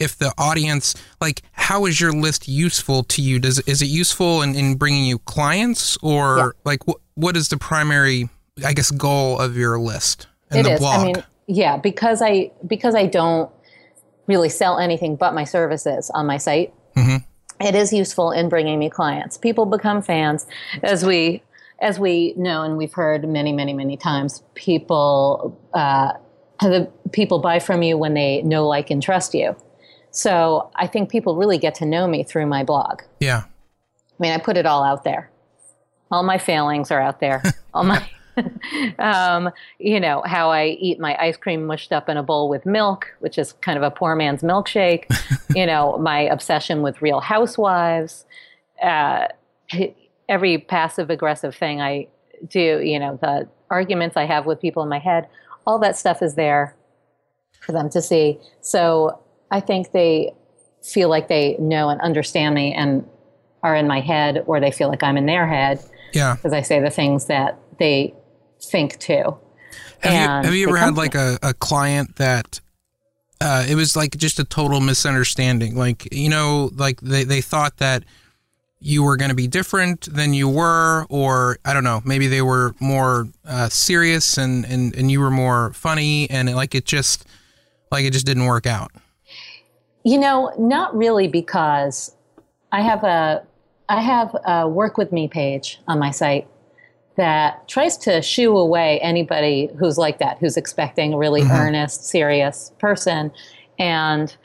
[0.00, 4.42] if the audience like how is your list useful to you does is it useful
[4.42, 6.48] in, in bringing you clients or Yeah.
[6.64, 8.28] like what what is the primary
[8.66, 10.80] i guess goal of your list and It the is.
[10.80, 13.48] blog I mean, yeah, because I because I don't
[14.26, 16.74] really sell anything but my services on my site.
[16.96, 17.22] Mhm.
[17.60, 19.36] It is useful in bringing me clients.
[19.36, 20.46] People become fans,
[20.82, 21.42] as we
[21.80, 24.42] as we know and we've heard many, many, many times.
[24.54, 26.12] People uh,
[26.60, 29.56] the people buy from you when they know, like, and trust you.
[30.10, 33.02] So I think people really get to know me through my blog.
[33.20, 35.30] yeah I mean, I put it all out there.
[36.10, 37.42] All my failings are out there.
[37.74, 38.08] all my,
[38.98, 42.66] um, you know, how I eat my ice cream mushed up in a bowl with
[42.66, 45.04] milk, which is kind of a poor man's milkshake.
[45.56, 48.24] you know, my obsession with Real Housewives.
[48.82, 49.28] Uh,
[50.28, 52.08] every passive aggressive thing I
[52.46, 52.80] do.
[52.80, 55.28] You know, the arguments I have with people in my head.
[55.66, 56.76] All that stuff is there
[57.60, 58.38] for them to see.
[58.60, 59.20] So
[59.50, 60.34] I think they
[60.82, 63.06] feel like they know and understand me and
[63.62, 66.60] are in my head or they feel like I'm in their head yeah because I
[66.60, 68.14] say the things that they
[68.62, 69.36] think too.
[70.00, 72.60] have you, have you ever had like a, a client that
[73.40, 75.76] uh, it was like just a total misunderstanding?
[75.76, 78.04] Like you know like they, they thought that
[78.80, 82.42] you were going to be different than you were or i don't know maybe they
[82.42, 86.84] were more uh, serious and, and and you were more funny and it, like it
[86.84, 87.26] just
[87.94, 88.90] like it just didn't work out.
[90.04, 92.14] You know, not really because
[92.72, 93.46] I have a
[93.88, 96.46] I have a work with me page on my site
[97.16, 102.72] that tries to shoo away anybody who's like that, who's expecting a really earnest, serious
[102.78, 103.30] person.
[103.78, 104.36] And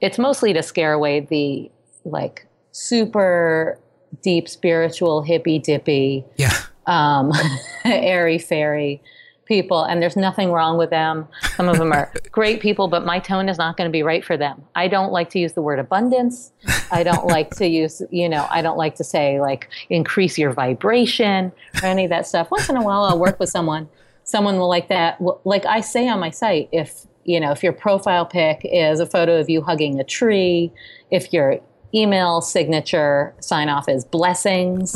[0.00, 1.70] it's mostly to scare away the
[2.04, 3.78] like super
[4.22, 6.52] deep spiritual hippy dippy yeah
[6.86, 7.32] um,
[7.84, 9.02] airy fairy
[9.46, 11.26] people, and there's nothing wrong with them.
[11.54, 14.24] Some of them are great people, but my tone is not going to be right
[14.24, 14.62] for them.
[14.74, 16.52] I don't like to use the word abundance.
[16.90, 20.52] I don't like to use, you know, I don't like to say like increase your
[20.52, 22.50] vibration or any of that stuff.
[22.50, 23.88] Once in a while, I'll work with someone.
[24.24, 25.18] Someone will like that.
[25.44, 29.06] Like I say on my site, if you know, if your profile pic is a
[29.06, 30.72] photo of you hugging a tree,
[31.10, 31.60] if your
[31.94, 34.94] email signature sign off is blessings,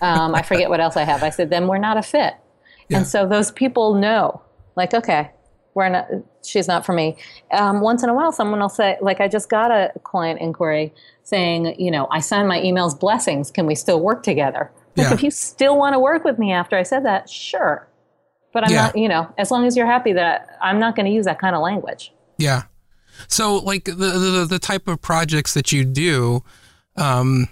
[0.00, 1.22] um, I forget what else I have.
[1.22, 2.34] I said, then we're not a fit.
[2.88, 2.98] Yeah.
[2.98, 4.40] And so those people know,
[4.76, 5.30] like, okay,
[5.74, 6.08] we're not,
[6.44, 7.16] she's not for me.
[7.50, 10.94] Um, once in a while, someone will say, like, I just got a client inquiry
[11.22, 13.50] saying, you know, I signed my emails blessings.
[13.50, 14.70] Can we still work together?
[14.96, 15.14] Like, Yeah.
[15.14, 17.86] if you still want to work with me after I said that, sure.
[18.52, 18.82] But I'm Yeah.
[18.86, 21.38] not, you know, as long as you're happy that I'm not going to use that
[21.38, 22.12] kind of language.
[22.38, 22.62] Yeah.
[23.28, 26.42] So like the, the the type of projects that you do,
[26.96, 27.48] um,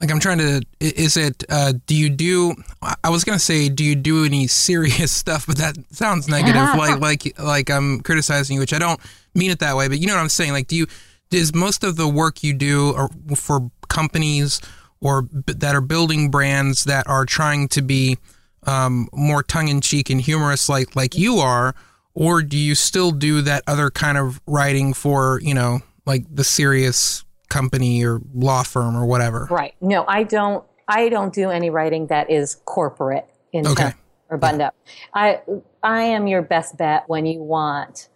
[0.00, 2.54] like I'm trying to is it, uh, do you do,
[3.02, 6.54] I was going to say, do you do any serious stuff, but that sounds negative.
[6.76, 9.00] like, like, like I'm criticizing you, which I don't
[9.34, 10.52] mean it that way, but you know what I'm saying?
[10.52, 10.86] Like, do you,
[11.30, 14.60] is most of the work you do for companies
[15.00, 18.18] or b- that are building brands that are trying to be
[18.66, 21.74] um, more tongue in cheek and humorous, like like you are,
[22.14, 26.44] or do you still do that other kind of writing for you know like the
[26.44, 27.23] serious
[27.54, 29.46] company or law firm or whatever?
[29.50, 29.74] Right.
[29.80, 30.64] No, I don't.
[30.88, 33.92] I don't do any writing that is corporate in Okay.
[34.28, 34.74] or buttoned up.
[35.14, 35.40] I
[35.82, 38.08] I am your best bet when you want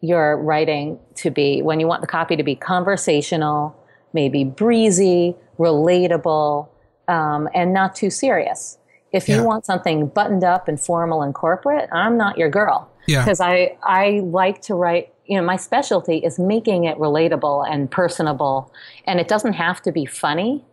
[0.00, 3.76] your writing to be when you want the copy to be conversational,
[4.14, 6.68] maybe breezy, relatable,
[7.08, 8.78] um, and not too serious.
[9.12, 13.22] If you want something buttoned up and formal and corporate, I'm not your girl Yeah.
[13.24, 15.12] because I I like to write.
[15.28, 18.72] You know, my specialty is making it relatable and personable,
[19.04, 20.64] and it doesn't have to be funny,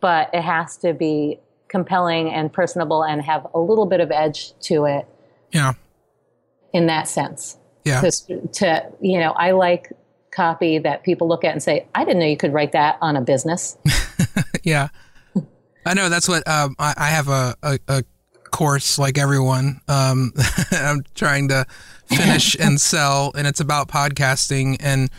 [0.00, 1.38] but it has to be
[1.68, 5.06] compelling and personable and have a little bit of edge to it
[5.52, 5.72] Yeah.
[6.74, 7.56] in that sense.
[7.84, 8.00] Yeah.
[8.02, 9.90] To, to you know, I like
[10.30, 13.16] copy that people look at and say, "I didn't know you could write that on
[13.16, 13.76] a business."
[14.64, 14.88] Yeah.
[15.84, 18.04] I know that's what um, I, I have a, a, a
[18.50, 19.80] course like everyone.
[19.88, 20.32] Um,
[20.70, 21.66] I'm trying to
[22.16, 24.76] finish and sell, and it's about podcasting.
[24.80, 25.10] And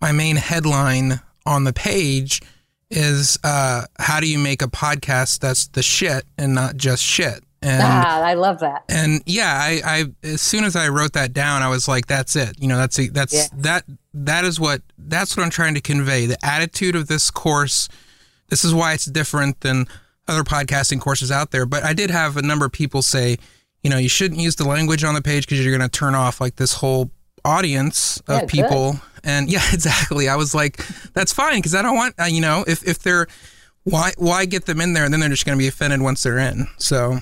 [0.00, 2.42] my main headline on the page
[2.90, 7.42] is uh, how do you make a podcast that's the shit and not just shit?
[7.62, 8.84] And ah, I love that.
[8.88, 12.36] and yeah, I, I as soon as I wrote that down, I was like, that's
[12.36, 12.54] it.
[12.60, 13.50] You know, that's a, that's Yes.
[13.56, 16.26] that that is what that's what I'm trying to convey.
[16.26, 17.88] The attitude of this course.
[18.48, 19.86] This is why it's different than
[20.28, 21.66] other podcasting courses out there.
[21.66, 23.38] But I did have a number of people say,
[23.86, 26.16] you know, you shouldn't use the language on the page because you're going to turn
[26.16, 27.10] off like this whole
[27.44, 28.48] audience of Yeah, good.
[28.50, 29.00] people.
[29.22, 30.28] And yeah, exactly.
[30.28, 30.78] I was like,
[31.14, 33.28] that's fine because I don't want, uh, you know, if if they're
[33.84, 36.24] why why get them in there and then they're just going to be offended once
[36.24, 36.66] they're in.
[36.78, 37.20] So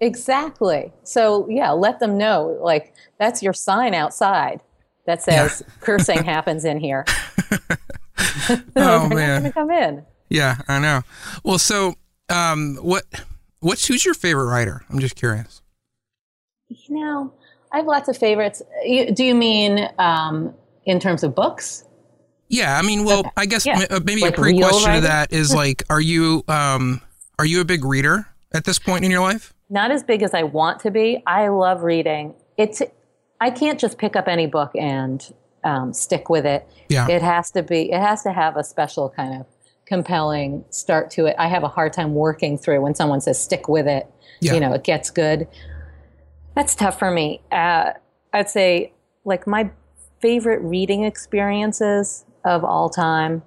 [0.00, 0.92] Exactly.
[1.02, 4.60] So yeah, let them know like that's your sign outside.
[5.06, 7.04] that says cursing happens in here.
[8.48, 10.04] oh They're man, not come in.
[10.28, 11.02] yeah, I know.
[11.44, 11.94] Well, so
[12.28, 13.04] um, what
[13.60, 14.82] what's who's your favorite writer?
[14.90, 15.62] I'm just curious.
[16.88, 17.32] You know,
[17.72, 18.62] I have lots of favorites.
[19.14, 20.54] Do you mean um,
[20.84, 21.84] in terms of books?
[22.48, 23.30] Yeah, I mean, well, Okay.
[23.36, 23.80] I guess Yeah.
[23.80, 27.00] m- uh, maybe Like a pre question to that is like, are you um,
[27.38, 29.52] are you a big reader at this point in your life?
[29.68, 31.22] Not as big as I want to be.
[31.26, 32.34] I love reading.
[32.56, 32.82] It's
[33.40, 35.22] I can't just pick up any book and
[35.64, 36.66] um, stick with it.
[36.88, 37.08] Yeah.
[37.08, 37.90] It has to be.
[37.90, 39.46] It has to have a special kind of
[39.86, 41.36] compelling start to it.
[41.38, 44.06] I have a hard time working through when someone says stick with it.
[44.40, 44.54] Yeah.
[44.54, 45.48] You know, it gets good.
[46.56, 47.42] That's tough for me.
[47.52, 47.92] Uh,
[48.32, 48.92] I'd say
[49.24, 49.70] like my
[50.20, 53.42] favorite reading experiences of all time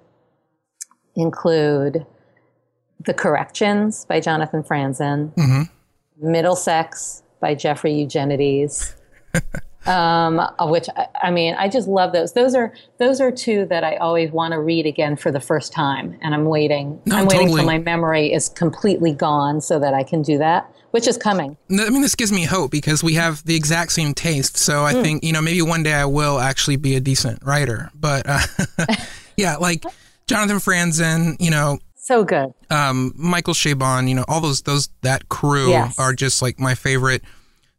[1.16, 2.06] include
[3.04, 5.62] The Corrections by Jonathan Franzen, hmm
[6.22, 8.94] Middlesex by Jeffrey Eugenides.
[9.86, 12.34] um, which I, I mean, I just love those.
[12.34, 15.72] Those are those are two that I always want to read again for the first
[15.72, 17.00] time, and I'm waiting.
[17.06, 17.60] No, I'm waiting totally.
[17.62, 21.56] till my memory is completely gone so that I can do that, which is coming.
[21.70, 24.56] I mean, this gives me hope because we have the exact same taste.
[24.56, 24.84] So.
[24.84, 27.90] I think you know maybe one day I will actually be a decent writer.
[27.94, 28.40] But uh,
[29.36, 29.84] yeah, like
[30.26, 32.52] Jonathan Franzen, you know, So good.
[32.70, 35.98] um, Michael Chabon, you know, all those those that crew Yes.
[35.98, 37.22] are just like my favorite.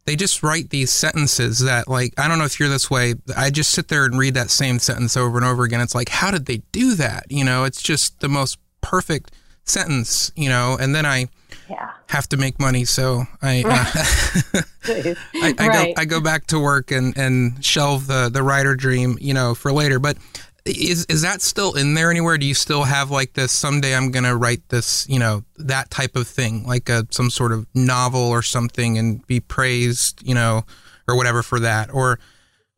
[0.04, 3.14] They just write these sentences that like I don't know if you're this way.
[3.36, 5.80] I just sit there and read that same sentence over and over again.
[5.80, 7.26] It's like how did they do that?
[7.30, 9.30] You know, it's just the most perfect
[9.64, 10.32] sentence.
[10.34, 11.28] You know, and then I
[11.70, 11.90] Yeah.
[12.08, 13.64] have to make money, so I.
[13.66, 14.62] Uh,
[15.34, 15.94] I, I Right.
[15.96, 19.54] go I go back to work and, and shelve the, the writer dream, you know,
[19.54, 19.98] for later.
[19.98, 20.16] But
[20.64, 22.36] is is that still in there anywhere?
[22.38, 26.16] Do you still have like this someday I'm gonna write this, you know, that type
[26.16, 30.64] of thing, like a some sort of novel or something and be praised, you know,
[31.08, 31.92] or whatever for that?
[31.94, 32.18] Or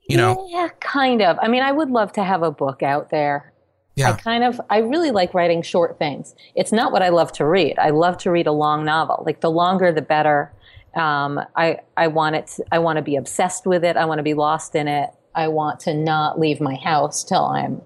[0.09, 1.39] you know, Yeah, kind of.
[1.40, 3.53] I mean, I would love to have a book out there.
[3.97, 6.35] I kind of, I really like writing short things.
[6.55, 7.79] It's not what I love to read.
[7.79, 9.23] I love to read a long novel.
[9.25, 10.53] Like the longer, the better.
[10.97, 13.97] Um, I, I want it, to, I want to be obsessed with it.
[13.97, 15.11] I want to be lost in it.
[15.35, 17.83] I want to not leave my house till I'm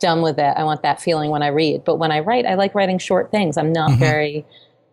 [0.00, 0.54] done with it.
[0.56, 1.84] I want that feeling when I read.
[1.84, 3.56] But when I write, I like writing short things.
[3.56, 4.46] I'm not very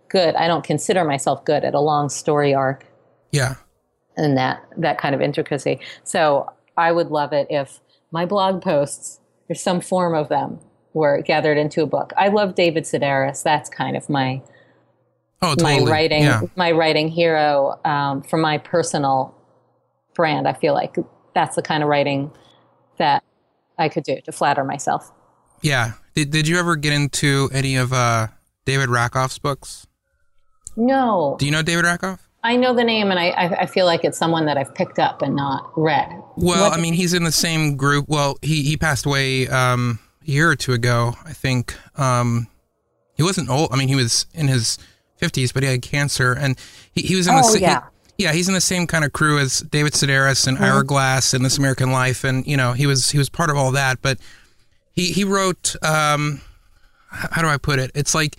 [0.09, 0.35] good.
[0.35, 2.85] I don't consider myself good at a long story arc
[3.31, 3.55] Yeah.
[4.17, 5.79] and that that kind of intricacy.
[6.03, 7.79] So I would love it if
[8.11, 9.19] my blog posts
[9.49, 10.59] or some form of them
[10.93, 12.13] were gathered into a book.
[12.17, 13.43] I love David Sedaris.
[13.43, 14.41] That's kind of my
[15.41, 15.85] Oh totally.
[15.85, 16.41] my writing Yeah.
[16.55, 19.35] my writing hero um, for my personal
[20.15, 20.47] brand.
[20.47, 20.95] I feel like
[21.33, 22.31] that's the kind of writing
[22.97, 23.23] that
[23.77, 25.11] I could do to flatter myself.
[25.61, 25.93] Yeah.
[26.13, 28.27] Did did you ever get into any of uh
[28.65, 29.85] David Rakoff's books?
[30.77, 32.24] No, Do you know David Rakoff?
[32.45, 34.99] I know the name, and I, I I feel like it's someone that I've picked
[34.99, 36.09] up and not read.
[36.37, 38.05] Well, What- I mean, he's in the same group.
[38.07, 41.75] Well, he, he passed away um, a year or two ago, I think.
[41.97, 42.47] Um,
[43.15, 43.69] he wasn't old.
[43.71, 44.77] I mean, he was in his
[45.21, 46.33] 50s, but he had cancer.
[46.33, 46.57] And
[46.93, 47.81] he, he was in the Oh, sa- yeah.
[48.17, 51.43] yeah, he's in the same kind of crew as David Sedaris and Ira Glass and
[51.45, 52.23] This American Life.
[52.25, 54.01] And, you know, he was he was part of all that.
[54.01, 54.19] But
[54.93, 56.41] he, he wrote, um,
[57.09, 57.91] how do I put it?
[57.95, 58.35] It's like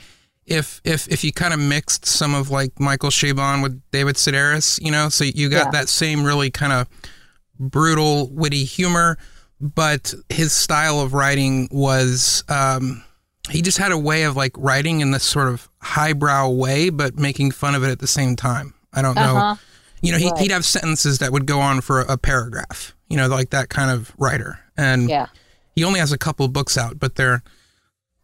[0.47, 4.81] if if if you kind of mixed some of like Michael Chabon with David Sedaris,
[4.83, 5.71] you know, so you got Yeah.
[5.73, 6.87] that same really kind of
[7.59, 9.19] brutal, witty humor,
[9.61, 13.03] but his style of writing was um,
[13.51, 17.17] he just had a way of like writing in this sort of highbrow way, but
[17.17, 18.75] making fun of it at the same time.
[18.93, 19.37] I don't know.
[19.37, 19.57] Uh-huh.
[20.03, 20.39] You know, he, Right.
[20.43, 22.95] he'd have sentences that would go on for a, a paragraph.
[23.09, 24.59] You know, like that kind of writer.
[24.77, 25.27] And Yeah.
[25.75, 27.43] he only has a couple books out, but they're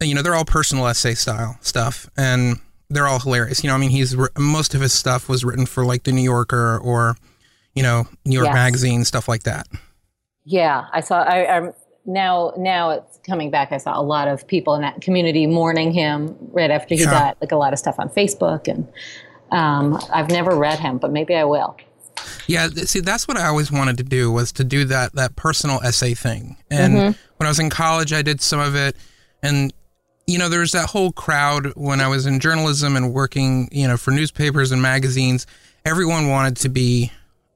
[0.04, 2.58] you know they're all personal essay style stuff, and
[2.90, 3.62] they're all hilarious.
[3.64, 6.22] You know, I mean, he's most of his stuff was written for like the New
[6.22, 7.16] Yorker or
[7.74, 8.54] you know New York Yes.
[8.54, 9.66] Magazine stuff like that.
[10.44, 11.22] Yeah, I saw.
[11.22, 11.72] I, I'm
[12.04, 13.70] now now it's coming back.
[13.72, 17.10] I saw a lot of people in that community mourning him right after he Yeah.
[17.10, 17.34] died.
[17.40, 18.88] Like a lot of stuff on Facebook, and
[19.52, 21.76] um, I've never read him, but maybe I will.
[22.46, 25.80] Yeah, see, that's what I always wanted to do was to do that that personal
[25.82, 26.56] essay thing.
[26.70, 28.96] And when I was in college, I did some of it,
[29.42, 29.72] and
[30.32, 33.98] you know, there's that whole crowd when I was in journalism and working, you know,
[33.98, 35.46] for newspapers and magazines.
[35.84, 37.12] Everyone wanted to be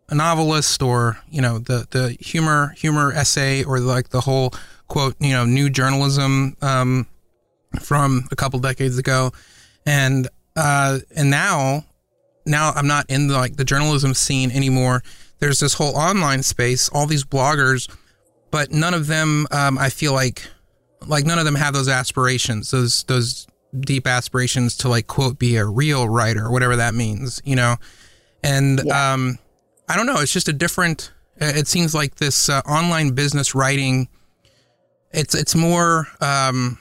[0.09, 4.53] a novelist or you know the the humor humor essay or like the whole
[4.87, 7.07] quote you know new journalism um,
[7.81, 9.33] from a couple decades ago,
[9.87, 11.85] and uh, and now
[12.45, 15.03] now I'm not in the, like the journalism scene anymore.
[15.39, 17.91] There's this whole online space, all these bloggers,
[18.51, 20.49] but none of them, um, I feel like,
[21.07, 23.47] like none of them have those aspirations, those those
[23.79, 27.77] deep aspirations to like quote be a real writer, whatever that means, you know.
[28.43, 29.13] And Yeah.
[29.13, 29.39] um,
[29.89, 34.09] I don't know, it's just a different, It seems like this uh, online business writing,
[35.13, 36.07] it's it's more.
[36.21, 36.79] Um,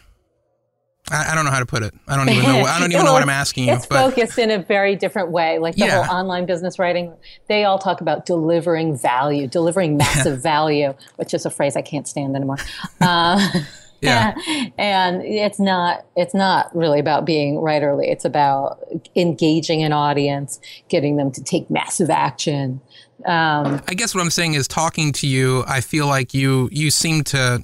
[1.12, 1.94] I, I don't know how to put it.
[2.08, 2.62] I don't even know.
[2.64, 3.74] I don't even know what I'm asking you.
[3.76, 5.60] It's But focused in a very different way.
[5.60, 6.04] Like the Yeah.
[6.04, 7.14] whole online business writing,
[7.48, 12.08] they all talk about delivering value, delivering massive value, which is a phrase I can't
[12.08, 12.58] stand anymore.
[13.00, 13.50] Uh,
[14.02, 14.36] Yeah.
[14.78, 18.08] and it's not it's not really about being writerly.
[18.12, 18.80] It's about
[19.16, 20.60] engaging an audience,
[20.90, 22.82] getting them to take massive action.
[23.26, 26.92] Um, I guess what I'm saying is talking to you, I feel like you you
[26.92, 27.64] seem to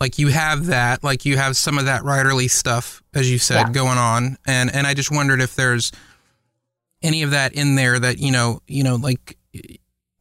[0.00, 3.66] like you have that, like you have some of that writerly stuff, as you said,
[3.68, 3.72] Yeah.
[3.72, 4.38] going on.
[4.46, 5.92] And and I just wondered if there's
[7.02, 9.36] any of that in there that, you know, you know, like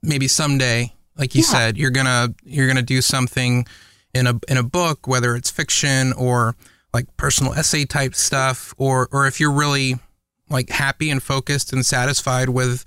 [0.02, 1.48] maybe someday, like you Yeah.
[1.48, 3.66] said, you're gonna you're gonna do something
[4.14, 6.56] in a in a book, whether it's fiction or
[6.94, 9.96] like personal essay type stuff, or or if you're really
[10.50, 12.86] like happy and focused and satisfied with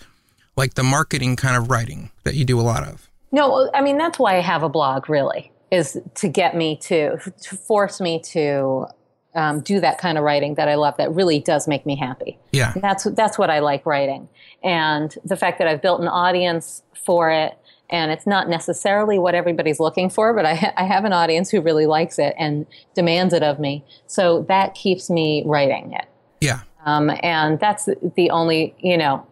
[0.57, 3.11] like the marketing kind of writing that you do a lot of.
[3.33, 5.09] No, I mean that's why I have a blog.
[5.11, 8.87] Really, is to get me to to force me to
[9.35, 10.97] um, do that kind of writing that I love.
[10.97, 12.39] That really does make me happy.
[12.53, 12.73] Yeah.
[12.77, 14.29] That's that's what I like writing,
[14.63, 17.57] and the fact that I've built an audience for it,
[17.91, 21.51] and it's not necessarily what everybody's looking for, but I ha- I have an audience
[21.51, 23.85] who really likes it and demands it of me.
[24.07, 26.07] So that keeps me writing it.
[26.41, 26.61] Yeah.
[26.85, 29.27] Um, and that's the only, you know,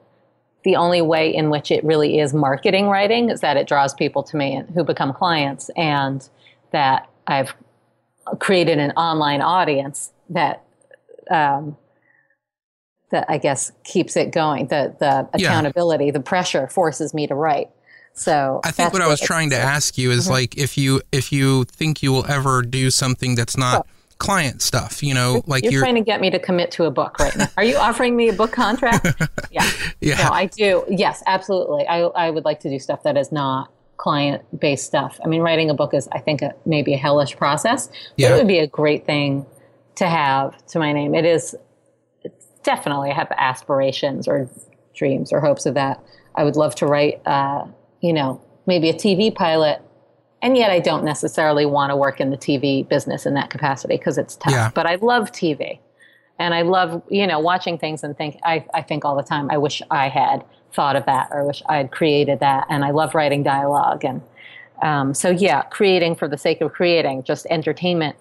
[0.65, 4.23] the only way in which it really is marketing writing is that it draws people
[4.25, 6.29] to me and who become clients, and
[6.73, 7.55] that I've
[8.41, 10.65] created an online audience that
[11.31, 11.77] um,
[13.11, 14.69] that I guess keeps it going.
[14.69, 15.49] The the Yeah.
[15.49, 17.69] accountability, the pressure forces me to write.
[18.15, 20.19] So I think what I was trying to ask you Mm-hmm.
[20.19, 23.87] is like if you if you think you will ever do something that's not
[24.19, 26.91] client stuff, you know, like you're, you're, trying to get me to commit to a
[26.91, 27.49] book right now.
[27.57, 29.07] Are you offering me a book contract?
[29.51, 29.69] yeah.
[30.01, 30.17] yeah.
[30.17, 30.85] No, I do.
[30.89, 31.87] Yes, absolutely.
[31.87, 35.19] I, I would like to do stuff that is not client based stuff.
[35.25, 37.89] I mean, writing a book is, I think, a, maybe a hellish process.
[37.89, 38.35] But Yeah.
[38.35, 39.47] It would be a great thing
[39.97, 41.15] to have to my name.
[41.15, 41.55] It is
[42.23, 44.49] it's definitely, I have aspirations or
[44.95, 46.03] dreams or hopes of that.
[46.35, 47.67] I would love to write, uh,
[48.05, 49.81] you know, maybe a TV pilot.
[50.43, 53.97] And yet I don't necessarily want to work in the TV business in that capacity
[53.97, 54.53] because it's tough.
[54.53, 54.71] Yeah.
[54.75, 55.79] But I love TV
[56.39, 59.49] and I love you know watching things and think I, I think all the time
[59.51, 60.45] I wish I had
[60.75, 64.05] thought of that or I wish I had created that and I love writing dialogue
[64.05, 64.21] and
[64.83, 68.17] um, so yeah creating for the sake of creating just entertainment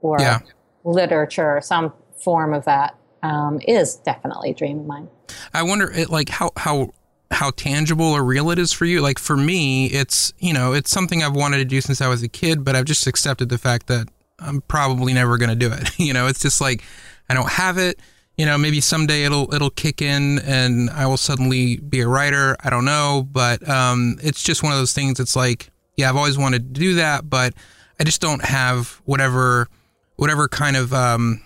[0.00, 0.40] or Yeah.
[0.84, 1.92] literature or some
[2.22, 5.08] form of that um, is definitely a dream of mine
[5.54, 6.90] I wonder it like how how
[7.32, 9.00] how tangible or real it is for you.
[9.00, 12.22] Like for me, it's you know, it's something I've wanted to do since I was
[12.22, 15.72] a kid, but I've just accepted the fact that I'm probably never going to do
[15.72, 15.90] it.
[15.98, 16.82] you know, it's just like
[17.28, 17.98] I don't have it.
[18.36, 22.56] You know, maybe someday it'll it'll kick in and I will suddenly be a writer.
[22.60, 25.20] I don't know, but um, it's just one of those things.
[25.20, 27.54] It's like, yeah, I've always wanted to do that, but
[28.00, 29.68] I just don't have whatever
[30.16, 31.42] whatever kind of um,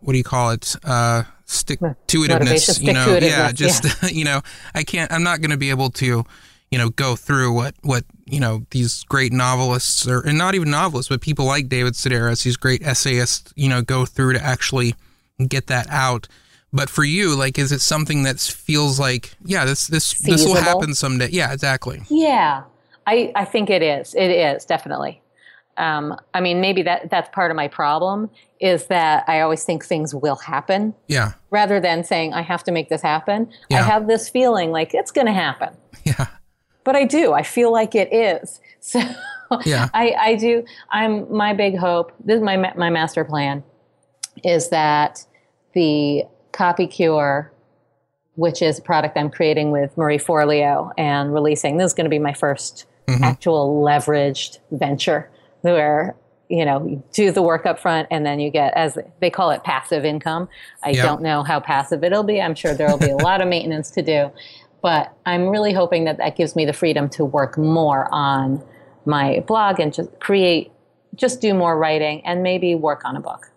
[0.00, 0.76] what do you call it?
[0.84, 1.56] Uh, Hmm.
[1.56, 2.80] stick to itiveness.
[2.80, 4.40] You know, yeah, just you know,
[4.74, 5.12] I can't.
[5.12, 6.24] I'm not going to be able to,
[6.70, 10.70] you know, go through what what you know these great novelists or and not even
[10.70, 14.94] novelists, but people like David Sedaris, these great essayists, you know, go through to actually
[15.48, 16.28] get that out.
[16.72, 20.54] But for you, like, is it something that feels like, yeah, this this this will
[20.54, 21.30] happen someday?
[21.30, 22.02] Yeah, exactly.
[22.08, 22.62] yeah
[23.06, 25.20] I, I think it is it is definitely
[25.80, 28.30] um, I mean maybe that that's part of my problem
[28.60, 32.72] is that I always think things will happen Yeah, rather than saying I have to
[32.72, 33.50] make this happen.
[33.72, 35.70] I have this feeling like it's going to happen,
[36.04, 36.26] yeah,
[36.84, 37.32] but I do.
[37.32, 38.60] I feel like it is.
[38.82, 38.98] So
[39.66, 39.88] Yeah.
[39.92, 40.64] I, I do.
[40.90, 42.12] I'm my big hope.
[42.24, 43.62] This is my my master plan
[44.44, 45.26] is that
[45.74, 47.52] the Copy Cure,
[48.36, 51.76] which is a product I'm creating with Marie Forleo and releasing.
[51.76, 52.86] This is going to be my 1st
[53.22, 55.28] actual leveraged venture
[55.62, 56.14] where
[56.48, 59.50] you know you do the work up front and then you get as they call
[59.50, 60.48] it passive income.
[60.82, 61.02] I Yeah.
[61.02, 62.40] don't know how passive it'll be.
[62.42, 64.30] I'm sure there'll be a lot of maintenance to do
[64.82, 68.64] but i'm really hoping that that gives me the freedom to work more on
[69.04, 70.72] my blog and just create
[71.16, 73.50] just do more writing and maybe work on a book.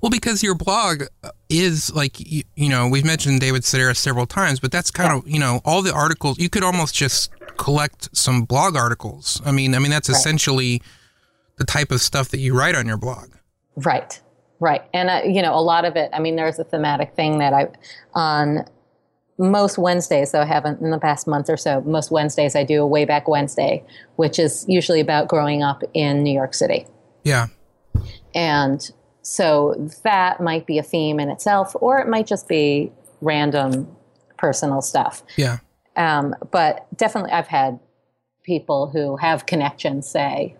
[0.00, 1.02] Well, because your blog
[1.50, 5.28] is like you, you know we've mentioned David Sedaris several times, but that's kind of
[5.28, 9.42] you know all the articles you could almost just collect some blog articles.
[9.44, 10.80] I mean, I mean that's essentially
[11.60, 13.34] the type of stuff that you write on your blog.
[13.76, 14.18] Right,
[14.58, 16.10] right, and uh, you know a lot of it.
[16.12, 17.68] I mean, there's a thematic thing that I
[18.14, 18.64] on
[19.38, 20.30] most Wednesdays.
[20.30, 21.82] So I haven't in the past month or so.
[21.82, 23.84] Most Wednesdays I do a Way Back Wednesday,
[24.16, 26.86] which is usually about growing up in New York City,
[27.24, 27.48] Yeah,
[28.34, 28.90] and
[29.22, 33.86] so that might be a theme in itself, or it might just be random
[34.38, 35.22] personal stuff.
[35.36, 35.58] yeah,
[35.96, 37.78] Um, but definitely, I've had
[38.42, 40.56] people who have connections say,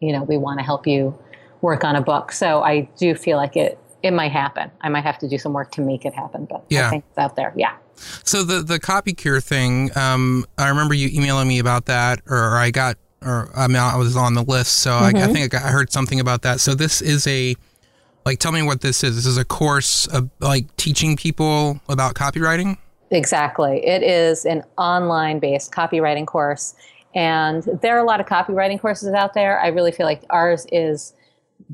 [0.00, 1.18] you know, we want to help you
[1.60, 2.32] work on a book.
[2.32, 4.70] So I do feel like it it might happen.
[4.80, 6.86] I might have to do some work to make it happen, but Yeah.
[6.86, 7.52] I think it's out there.
[7.56, 7.74] Yeah.
[8.22, 12.56] So the the copy cure thing, um, I remember you emailing me about that, or
[12.56, 15.46] I got, or I mean, I was on the list, so I, I think I,
[15.48, 16.60] got, I heard something about that.
[16.60, 17.56] So this is a,
[18.24, 19.16] like, tell me what this is.
[19.16, 22.76] This is a course of like teaching people about copywriting.
[23.10, 23.84] Exactly.
[23.84, 26.74] It is an online based copywriting course.
[27.14, 29.60] And there are a lot of copywriting courses out there.
[29.60, 31.14] I really feel like ours is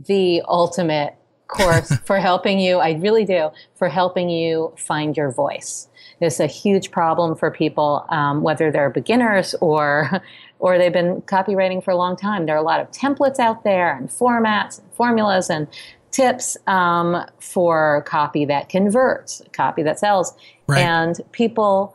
[0.06, 1.16] the ultimate
[1.48, 2.78] course for helping you.
[2.78, 5.88] I really do, for helping you find your voice.
[6.20, 10.22] It's a huge problem for people, um, whether they're beginners or
[10.60, 12.46] or they've been copywriting for a long time.
[12.46, 15.66] There are a lot of templates out there and formats, and formulas, and
[16.10, 20.32] tips um, for copy that converts, copy that sells.
[20.66, 20.80] Right.
[20.80, 21.94] And people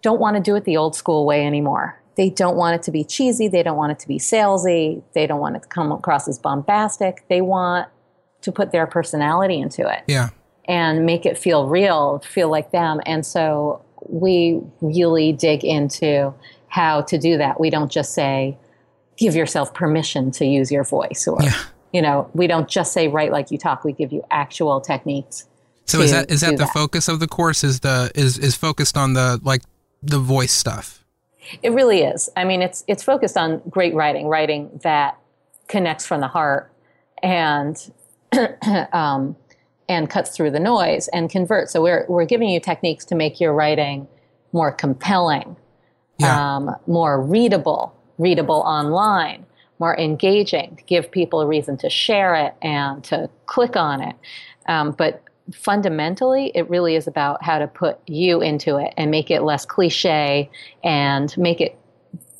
[0.00, 2.00] don't want to do it the old school way anymore.
[2.18, 3.46] They don't want it to be cheesy.
[3.48, 5.02] They don't want it to be salesy.
[5.14, 7.22] They don't want it to come across as bombastic.
[7.28, 7.88] They want
[8.42, 10.30] to put their personality into it Yeah.
[10.66, 13.00] and make it feel real, feel like them.
[13.06, 16.34] And so we really dig into
[16.66, 17.58] how to do that.
[17.60, 18.58] We don't just say,
[19.16, 21.54] give yourself permission to use your voice or, Yeah.
[21.92, 23.84] you know, we don't just say write like you talk.
[23.84, 25.46] We give you actual techniques.
[25.86, 27.64] So is that is that the focus of the course?
[27.64, 29.62] Is the is is focused on the like
[30.02, 31.02] the voice stuff?
[31.62, 32.28] It really is.
[32.36, 35.18] I mean, it's it's focused on great writing, writing that
[35.68, 36.70] connects from the heart
[37.22, 37.76] and
[38.92, 39.36] um,
[39.88, 41.72] and cuts through the noise and converts.
[41.72, 44.06] So we're we're giving you techniques to make your writing
[44.52, 45.56] more compelling,
[46.18, 46.56] Yeah.
[46.56, 49.46] um, more readable, readable online,
[49.78, 54.16] more engaging, to give people a reason to share it and to click on it.
[54.66, 55.22] Um, but
[55.54, 59.64] fundamentally, it really is about how to put you into it and make it less
[59.64, 60.50] cliche
[60.84, 61.78] and make it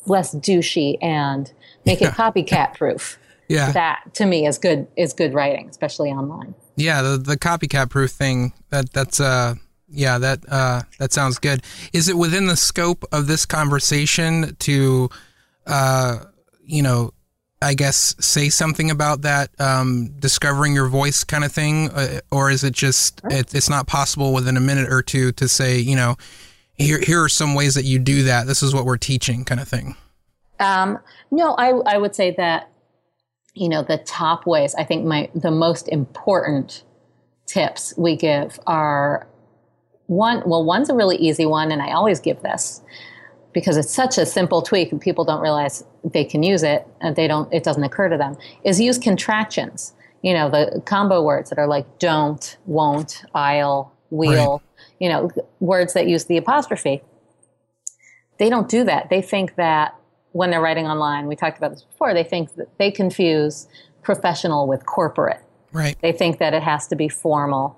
[0.05, 1.51] less douchey and
[1.85, 3.17] make it copycat proof.
[3.51, 3.71] Yeah.
[3.71, 6.53] That to me is good is good writing, especially online.
[6.75, 8.53] Yeah, the the copycat proof thing.
[8.69, 9.55] That that's uh
[9.87, 11.63] yeah, that uh that sounds good.
[11.91, 15.09] Is it within the scope of this conversation to
[15.65, 16.25] uh
[16.63, 17.11] you know,
[17.61, 22.49] I guess say something about that um discovering your voice kind of thing uh, or
[22.49, 25.95] is it just it, it's not possible within a minute or two to say, you
[25.95, 26.15] know,
[26.75, 28.47] here here are some ways that you do that.
[28.47, 29.95] This is what we're teaching kind of thing.
[30.59, 30.99] Um,
[31.31, 32.69] no, I, I would say that,
[33.53, 36.83] you know, the top ways, I think my, the most important
[37.45, 39.27] tips we give are
[40.07, 42.81] one, well, one's a really easy one, and I always give this
[43.53, 47.15] because it's such a simple tweak and people don't realize they can use it and
[47.15, 49.93] they don't, it doesn't occur to them, is use contractions.
[50.21, 54.61] You know, the combo words that are like don't, won't, I'll, will,
[54.99, 57.01] you know, words that use the apostrophe
[58.39, 59.09] they don't do that.
[59.09, 59.93] They think that
[60.31, 63.67] when they're writing online, we talked about this before, they think that they confuse
[64.01, 65.41] professional with corporate.
[65.71, 65.95] Right.
[66.01, 67.77] They think that it has to be formal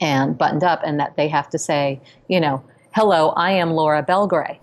[0.00, 2.62] and buttoned up and that they have to say, you know,
[2.96, 4.58] hello, I am Laura Belgray.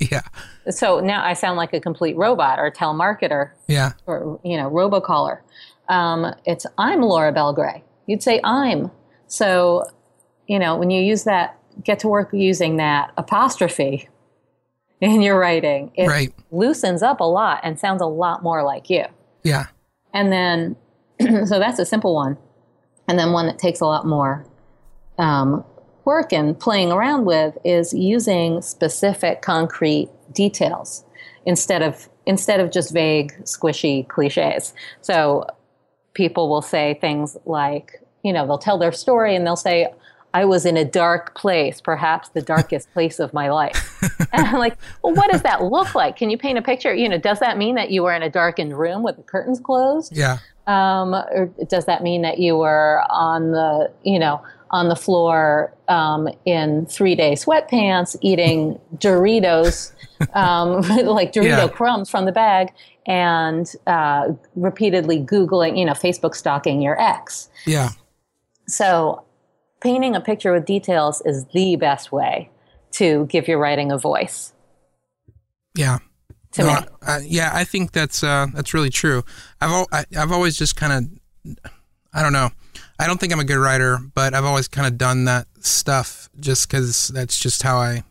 [0.12, 0.22] yeah.
[0.70, 3.94] So now I sound like a complete robot or telemarketer Yeah.
[4.06, 5.40] or, you know, robocaller.
[5.88, 7.82] Um, it's I'm Laura Belgray.
[8.06, 8.92] You'd say I'm.
[9.26, 9.84] So,
[10.46, 14.08] you know, when you use that, get to work using that apostrophe
[15.00, 16.32] in your writing, it Right.
[16.52, 19.04] loosens up a lot and sounds a lot more like you.
[19.42, 19.66] Yeah.
[20.12, 20.76] And then,
[21.46, 22.38] so that's a simple one.
[23.08, 24.46] And then one that takes a lot more
[25.18, 25.64] um,
[26.04, 31.04] work and playing around with is using specific, concrete details
[31.46, 34.72] instead of instead of just vague, squishy cliches.
[35.02, 35.46] So
[36.14, 39.88] people will say things like, you know, they'll tell their story and they'll say,
[40.32, 44.02] I was in a dark place, perhaps the darkest place of my life.
[44.32, 46.16] and I'm like, well, what does that look like?
[46.16, 46.92] Can you paint a picture?
[46.92, 49.60] You know, does that mean that you were in a darkened room with the curtains
[49.60, 50.16] closed?
[50.16, 50.38] Yeah.
[50.66, 54.42] Um, or does that mean that you were on the, you know,
[54.74, 59.92] on the floor um, in three day sweatpants eating Doritos,
[60.34, 61.68] um, like Dorito Yeah.
[61.68, 62.72] crumbs from the bag,
[63.06, 67.48] and uh, repeatedly Googling, you know, Facebook stalking your ex?
[67.66, 67.90] Yeah.
[68.66, 69.22] So,
[69.80, 72.50] painting a picture with details is the best way
[72.92, 74.52] to give your writing a voice.
[75.76, 75.98] Yeah.
[76.52, 76.72] To No, me.
[77.02, 79.22] I- I- yeah, I think that's uh, that's really true.
[79.60, 81.56] I've al- I, I've always just kind of
[82.12, 82.50] I don't know.
[82.98, 86.28] I don't think I'm a good writer, but I've always kind of done that stuff
[86.38, 88.04] just because that's just how I.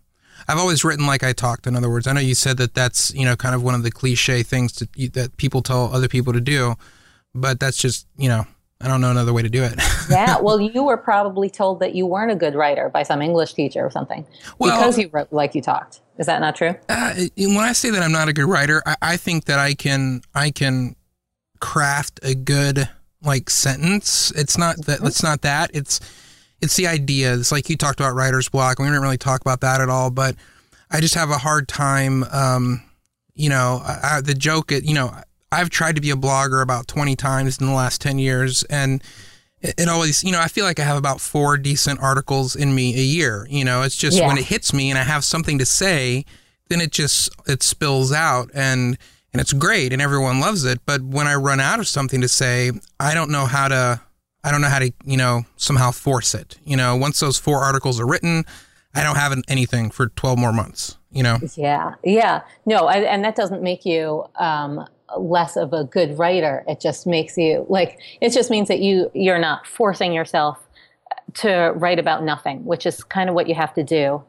[0.45, 1.67] I've always written like I talked.
[1.67, 3.83] In other words, I know you said that that's you know kind of one of
[3.83, 6.75] the cliche things to, that people tell other people to do,
[7.33, 8.45] but that's just you know
[8.83, 9.79] I don't know another way to do it.
[10.09, 10.39] yeah.
[10.39, 13.85] Well, you were probably told that you weren't a good writer by some English teacher
[13.85, 14.25] or something
[14.59, 16.01] well, because you wrote like you talked.
[16.17, 16.75] Is that not true?
[16.89, 19.73] Uh, when I say that I'm not a good writer, I, I think that I
[19.73, 20.97] can I can
[21.61, 22.89] craft a good
[23.23, 24.31] like sentence.
[24.31, 24.99] It's not that.
[25.03, 25.71] It's not that.
[25.73, 25.99] It's
[26.61, 27.51] it's the ideas.
[27.51, 28.79] Like you talked about writer's block.
[28.79, 30.35] We didn't really talk about that at all, but
[30.91, 32.23] I just have a hard time.
[32.25, 32.83] Um,
[33.35, 34.71] you know, I, the joke.
[34.71, 35.13] You know,
[35.51, 39.03] I've tried to be a blogger about 20 times in the last 10 years, and
[39.61, 42.73] it, it always, you know, I feel like I have about four decent articles in
[42.75, 43.47] me a year.
[43.49, 44.27] You know, it's just yeah.
[44.27, 46.25] when it hits me and I have something to say,
[46.69, 48.97] then it just it spills out and
[49.33, 50.79] and it's great and everyone loves it.
[50.85, 54.01] But when I run out of something to say, I don't know how to
[54.43, 56.57] I don't know how to, you know, somehow force it.
[56.65, 58.45] You know, once those four articles are written,
[58.93, 61.39] I don't have anything for 12 more months, you know?
[61.55, 61.95] Yeah.
[62.03, 62.41] Yeah.
[62.65, 64.85] No, I, and that doesn't make you um,
[65.17, 66.65] less of a good writer.
[66.67, 70.59] It just makes you like, it just means that you, you're not forcing yourself
[71.35, 74.21] to write about nothing, which is kind of what you have to do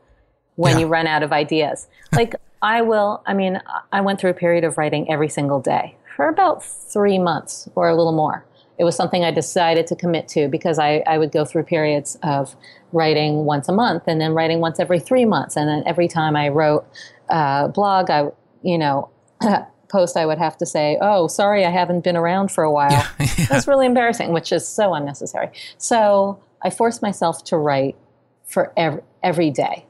[0.55, 0.81] when yeah.
[0.81, 1.89] you run out of ideas.
[2.13, 3.61] Like, I will, I mean,
[3.93, 7.89] I went through a period of writing every single day for about three months or
[7.89, 8.45] a little more
[8.79, 12.19] it was something I decided to commit to because I, I would go through periods
[12.23, 12.57] of
[12.93, 15.57] writing once a month and then writing once every three months.
[15.57, 16.87] And then every time I wrote
[17.29, 18.29] a blog, I,
[18.63, 19.11] you know,
[19.89, 22.91] post, I would have to say, oh, sorry, I haven't been around for a while.
[22.91, 23.47] Yeah, yeah.
[23.49, 25.51] That's really embarrassing, which is so unnecessary.
[25.79, 27.97] So I forced myself to write
[28.45, 29.87] for every, every day.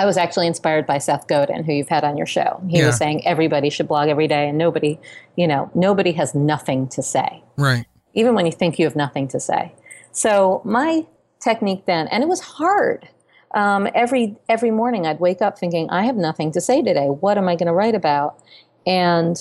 [0.00, 2.62] I was actually inspired by Seth Godin, who you've had on your show.
[2.70, 2.86] He yeah.
[2.86, 4.98] was saying everybody should blog every day, and nobody,
[5.36, 7.44] you know, nobody has nothing to say.
[7.58, 7.84] Right.
[8.14, 9.74] Even when you think you have nothing to say.
[10.12, 11.06] So my
[11.38, 13.10] technique then, and it was hard.
[13.54, 17.08] Um, every every morning, I'd wake up thinking, I have nothing to say today.
[17.08, 18.42] What am I going to write about?
[18.86, 19.36] And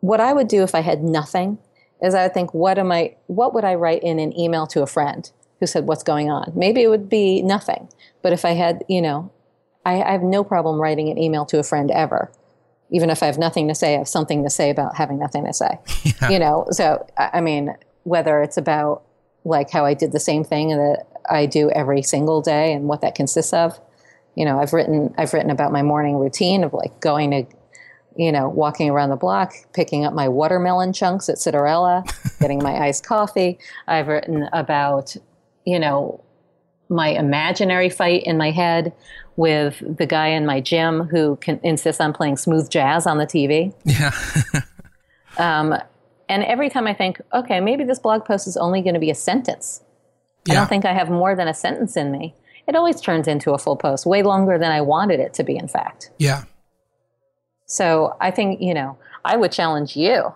[0.00, 1.58] what I would do if I had nothing
[2.00, 3.16] is I would think, what am I?
[3.26, 5.30] What would I write in an email to a friend
[5.60, 7.90] who said, "What's going on?" Maybe it would be nothing.
[8.22, 9.30] But if I had, you know,
[9.84, 12.30] I, I have no problem writing an email to a friend ever.
[12.90, 15.44] Even if I have nothing to say, I have something to say about having nothing
[15.46, 15.78] to say.
[16.04, 16.30] Yeah.
[16.30, 19.02] You know, so I mean, whether it's about
[19.44, 23.00] like how I did the same thing that I do every single day and what
[23.00, 23.78] that consists of.
[24.34, 27.44] You know, I've written I've written about my morning routine of like going to,
[28.16, 32.04] you know, walking around the block, picking up my watermelon chunks at Citarella,
[32.40, 33.58] getting my iced coffee.
[33.86, 35.16] I've written about,
[35.64, 36.24] you know,
[36.92, 38.92] my imaginary fight in my head
[39.36, 43.26] with the guy in my gym who can insist on playing smooth jazz on the
[43.26, 43.74] TV.
[43.84, 44.12] Yeah.
[45.38, 45.74] um,
[46.28, 49.10] and every time I think, okay, maybe this blog post is only going to be
[49.10, 49.82] a sentence.
[50.46, 50.54] Yeah.
[50.54, 52.34] I don't think I have more than a sentence in me.
[52.68, 55.56] It always turns into a full post, way longer than I wanted it to be,
[55.56, 56.10] in fact.
[56.18, 56.44] Yeah.
[57.66, 60.34] So I think, you know, I would challenge you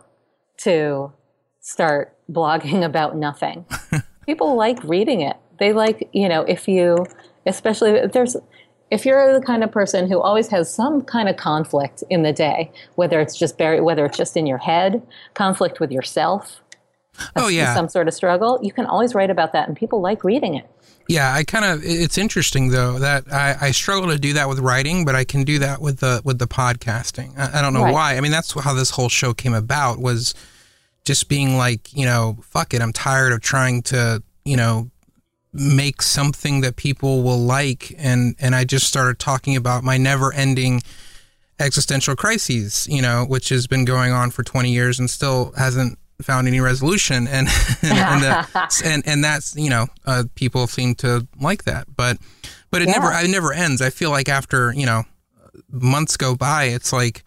[0.59, 1.12] to
[1.61, 3.65] start blogging about nothing.
[4.27, 5.37] People like reading it.
[5.59, 7.07] They like, you know, if you,
[7.47, 8.37] especially if there's,
[8.91, 12.33] if you're the kind of person who always has some kind of conflict in the
[12.33, 15.03] day, whether it's just buried, whether it's just in your head,
[15.35, 16.62] conflict with yourself,
[17.35, 20.23] oh yeah, some sort of struggle, you can always write about that, and people like
[20.23, 20.70] reading it.
[21.09, 21.81] Yeah, I kind of.
[21.85, 25.45] It's interesting though that I, I struggle to do that with writing, but I can
[25.45, 27.37] do that with the with the podcasting.
[27.39, 27.95] I, I don't know right.
[27.95, 28.16] why.
[28.16, 29.99] I mean, that's how this whole show came about.
[29.99, 30.35] Was
[31.05, 32.83] just being like, you know, fuck it.
[32.83, 34.91] I'm tired of trying to, you know,
[35.59, 37.95] make something that people will like.
[37.99, 40.83] And and I just started talking about my never ending
[41.59, 45.99] existential crises you know which has been going on for 20 years and still hasn't
[46.23, 47.28] found any resolution.
[47.37, 47.49] And
[47.83, 51.87] and and, the, and, and, that's you know uh, people seem to like that.
[51.95, 52.19] But
[52.70, 52.95] but it yeah.
[52.95, 53.83] never it never ends.
[53.83, 55.05] I feel like after you know
[55.70, 57.24] months go by it's like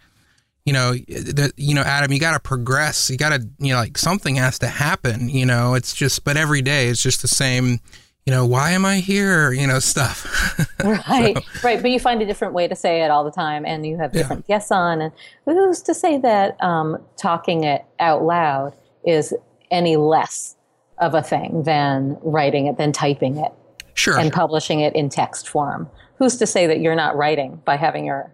[0.64, 3.10] you know that you know Adam you got to progress.
[3.10, 5.74] You got to you know like something has to happen you know?
[5.74, 7.80] It's just but every day it's just the same
[8.26, 9.50] you know, why am I here?
[9.52, 10.58] You know, stuff.
[10.84, 11.60] right, so.
[11.64, 11.80] right.
[11.80, 14.12] But you find a different way to say it all the time, and you have
[14.12, 14.56] different yeah.
[14.56, 15.00] guests on.
[15.00, 15.12] And
[15.44, 18.74] who's to say that um, talking it out loud
[19.04, 19.34] is
[19.70, 20.56] any less
[20.98, 23.52] of a thing than writing it, than typing it,
[23.94, 25.88] sure, and publishing it in text form?
[26.18, 28.30] Who's to say that you're not writing by having your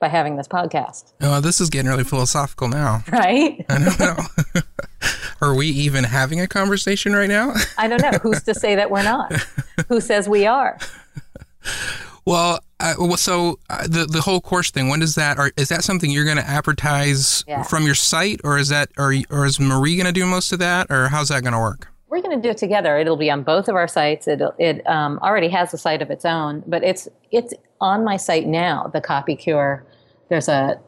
[0.00, 1.12] by having this podcast?
[1.20, 3.64] Oh, this is getting really philosophical now, right?
[3.68, 4.16] I don't know.
[5.40, 7.54] Are we even having a conversation right now?
[7.78, 8.18] I don't know.
[8.18, 9.32] Who's to say that we're not?
[9.88, 10.78] Who says we are?
[12.26, 14.88] Well, uh, so uh, the the whole course thing.
[14.88, 15.38] When does that?
[15.38, 17.62] Or is that something you're going to advertise yeah.
[17.62, 20.58] from your site, or is that, or or is Marie going to do most of
[20.60, 21.88] that, or how's that going to work?
[22.14, 22.96] We're going to do it together.
[22.96, 24.28] It'll be on both of our sites.
[24.28, 28.16] It it um, already has a site of its own, but it's it's on my
[28.16, 28.88] site now.
[28.92, 29.84] The Copy Cure.
[30.28, 30.78] There's a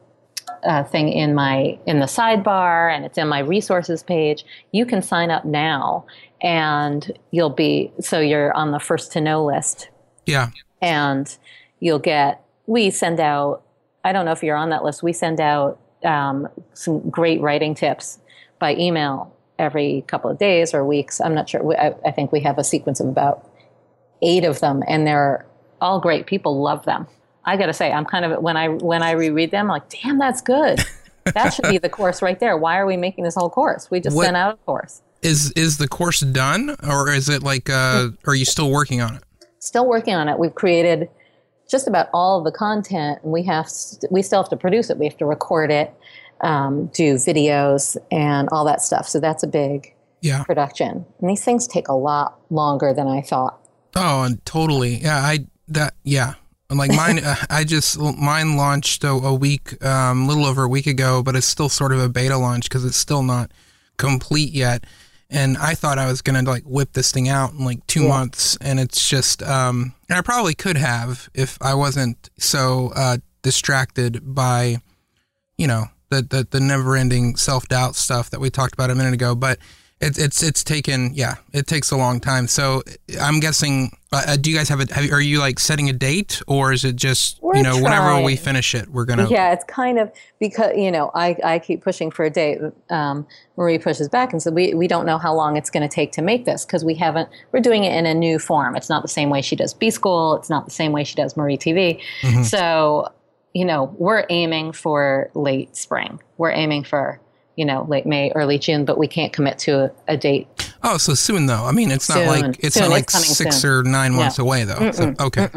[0.62, 5.02] uh, thing in my in the sidebar and it's in my resources page you can
[5.02, 6.06] sign up now
[6.40, 9.90] and you'll be so you're on the first to know list
[10.24, 10.50] Yeah.
[10.80, 11.36] and
[11.80, 13.62] you'll get we send out
[14.04, 17.74] i don't know if you're on that list we send out um, some great writing
[17.74, 18.20] tips
[18.60, 22.40] by email every couple of days or weeks i'm not sure I, I think we
[22.40, 23.48] have a sequence of about
[24.22, 25.46] eight of them and they're
[25.80, 27.06] all great people love them
[27.44, 30.18] i gotta say i'm kind of when i when i reread them I'm like damn
[30.18, 30.84] that's good
[31.34, 34.00] that should be the course right there why are we making this whole course we
[34.00, 37.68] just What- sent out a course Is is the course done, or is it like?
[37.70, 39.22] Uh, are you still working on it?
[39.58, 40.38] still working on it.
[40.38, 41.08] We've created
[41.68, 44.90] just about all of the content, and we have st- we still have to produce
[44.90, 44.98] it.
[44.98, 45.92] We have to record it,
[46.40, 49.08] um, do videos, and all that stuff.
[49.08, 50.42] So that's a big Yeah.
[50.44, 51.04] production.
[51.20, 53.58] And these things take a lot longer than I thought.
[53.94, 54.96] Oh, and totally.
[54.96, 56.34] Yeah, I that yeah.
[56.68, 60.68] And Like mine, uh, I just mine launched a, a week, um, little over a
[60.68, 63.52] week ago, but it's still sort of a beta launch because it's still not
[63.96, 64.84] complete yet.
[65.30, 68.56] And I thought I was gonna like whip this thing out in like two months,
[68.60, 74.20] and it's just, um, and I probably could have if I wasn't so uh, distracted
[74.34, 74.78] by,
[75.58, 78.94] you know, the the, the never ending self doubt stuff that we talked about a
[78.94, 79.34] minute ago.
[79.34, 79.58] But
[80.00, 82.82] it's it's it's taken yeah it takes a long time so
[83.22, 85.92] i'm guessing uh, uh, do you guys have a have, are you like setting a
[85.92, 89.52] date or is it just We're you know whenever we finish it we're gonna Yeah,
[89.52, 92.58] it's kind of because you know I, I keep pushing for a date.
[92.90, 93.26] Um,
[93.56, 96.12] Marie pushes back and said we we don't know how long it's going to take
[96.12, 97.28] to make this because we haven't.
[97.52, 98.76] We're doing it in a new form.
[98.76, 100.36] It's not the same way she does B School.
[100.36, 102.00] It's not the same way she does Marie TV.
[102.22, 102.44] Mhm.
[102.44, 103.10] So
[103.56, 106.20] you know we're aiming for late spring.
[106.36, 107.18] We're aiming for
[107.56, 110.46] you know late May, early June, but we can't commit to a, a date.
[110.82, 112.82] oh so soon though i mean it's not like it's Soon.
[112.84, 113.70] not like It's six soon.
[113.70, 115.48] or nine months away though so, okay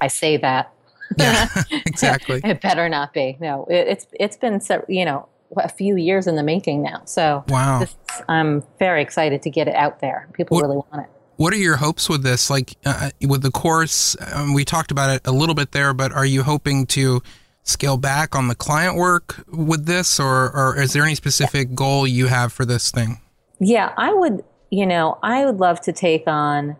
[0.00, 0.70] I say that.
[1.18, 1.48] yeah
[1.86, 3.36] exactly It better not be.
[3.40, 5.26] No, it, it's it's been you know
[5.56, 7.00] a few years in the making now.
[7.06, 7.96] So wow this,
[8.28, 10.28] I'm very excited to get it out there.
[10.34, 11.10] People What- really want it.
[11.38, 15.10] What are your hopes with this like uh, with the course um, we talked about
[15.10, 17.22] it a little bit there but are you hoping to
[17.62, 22.06] scale back on the client work with this or or is there any specific goal
[22.06, 23.20] you have for this thing
[23.60, 24.44] Yeah, I would.
[24.70, 26.76] You know, I would love to take on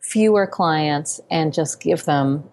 [0.00, 2.44] fewer clients and just give them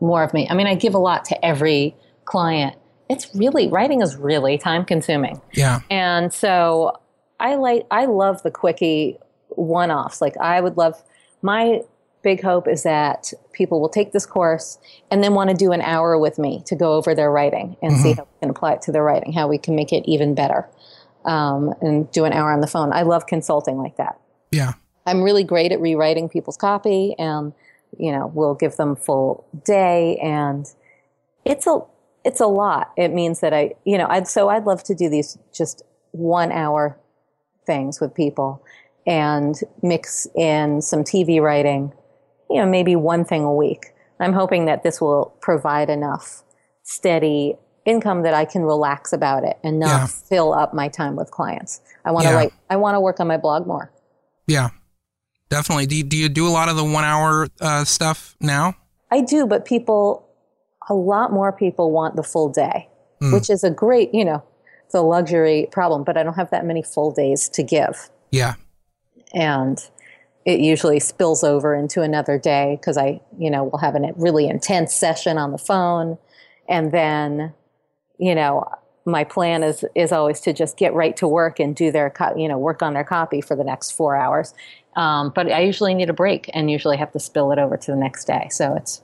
[0.00, 0.48] more of me.
[0.50, 2.76] I mean, I give a lot to every client.
[3.08, 5.40] It's really writing is really time consuming.
[5.52, 7.00] yeah And so
[7.38, 9.18] I like I love the quickie
[9.56, 10.20] one offs.
[10.20, 11.02] Like I would love
[11.42, 11.82] my
[12.22, 14.78] big hope is that people will take this course
[15.10, 17.96] and then want to do an hour with me to go over their writing and
[17.98, 20.34] see how we can apply it to their writing, how we can make it even
[20.34, 20.68] better.
[21.24, 22.92] Um, and do an hour on the phone.
[22.92, 24.20] I love consulting like that.
[24.52, 24.74] yeah
[25.06, 27.52] I'm really great at rewriting people's copy and
[27.98, 30.66] you know, we'll give them full day and
[31.44, 31.80] it's a
[32.24, 32.92] it's a lot.
[32.96, 36.50] It means that I, you know, I'd so I'd love to do these just 1
[36.50, 36.98] hour
[37.66, 38.64] things with people
[39.06, 41.92] and mix in some TV writing,
[42.50, 43.86] you know, maybe one thing a week.
[44.18, 46.42] I'm hoping that this will provide enough
[46.82, 50.06] steady income that I can relax about it and not Yeah.
[50.06, 51.80] fill up my time with clients.
[52.04, 52.36] I want to Yeah.
[52.36, 53.92] write I want to work on my blog more.
[54.48, 54.70] Yeah,
[55.50, 55.86] definitely.
[55.86, 58.74] Do you, do you do a lot of the one hour uh, stuff now?
[59.10, 60.26] I do, but people,
[60.88, 62.88] a lot more people want the full day,
[63.22, 63.32] Mm.
[63.32, 64.42] which is a great, you know,
[64.84, 68.10] it's a luxury problem, but I don't have that many full days to give.
[68.30, 68.54] Yeah,
[69.34, 69.78] And
[70.44, 74.48] it usually spills over into another day because I, you know, will have a really
[74.48, 76.18] intense session on the phone.
[76.68, 77.52] And then,
[78.18, 78.64] you know,
[79.04, 82.36] my plan is, is always to just get right to work and do their, co-
[82.36, 84.54] you know, work on their copy for the next four hours.
[84.94, 87.90] Um, but I usually need a break and usually have to spill it over to
[87.90, 88.48] the next day.
[88.50, 89.02] So it's,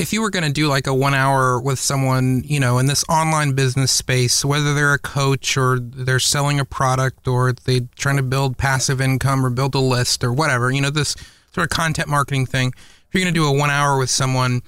[0.00, 2.86] if you were going to do like a one hour with someone, you know, in
[2.86, 7.80] this online business space, whether they're a coach or they're selling a product or they're
[7.96, 11.14] trying to build passive income or build a list or whatever, you know, this
[11.52, 12.72] sort of content marketing thing.
[12.76, 14.62] If you're going to do a one hour with someone,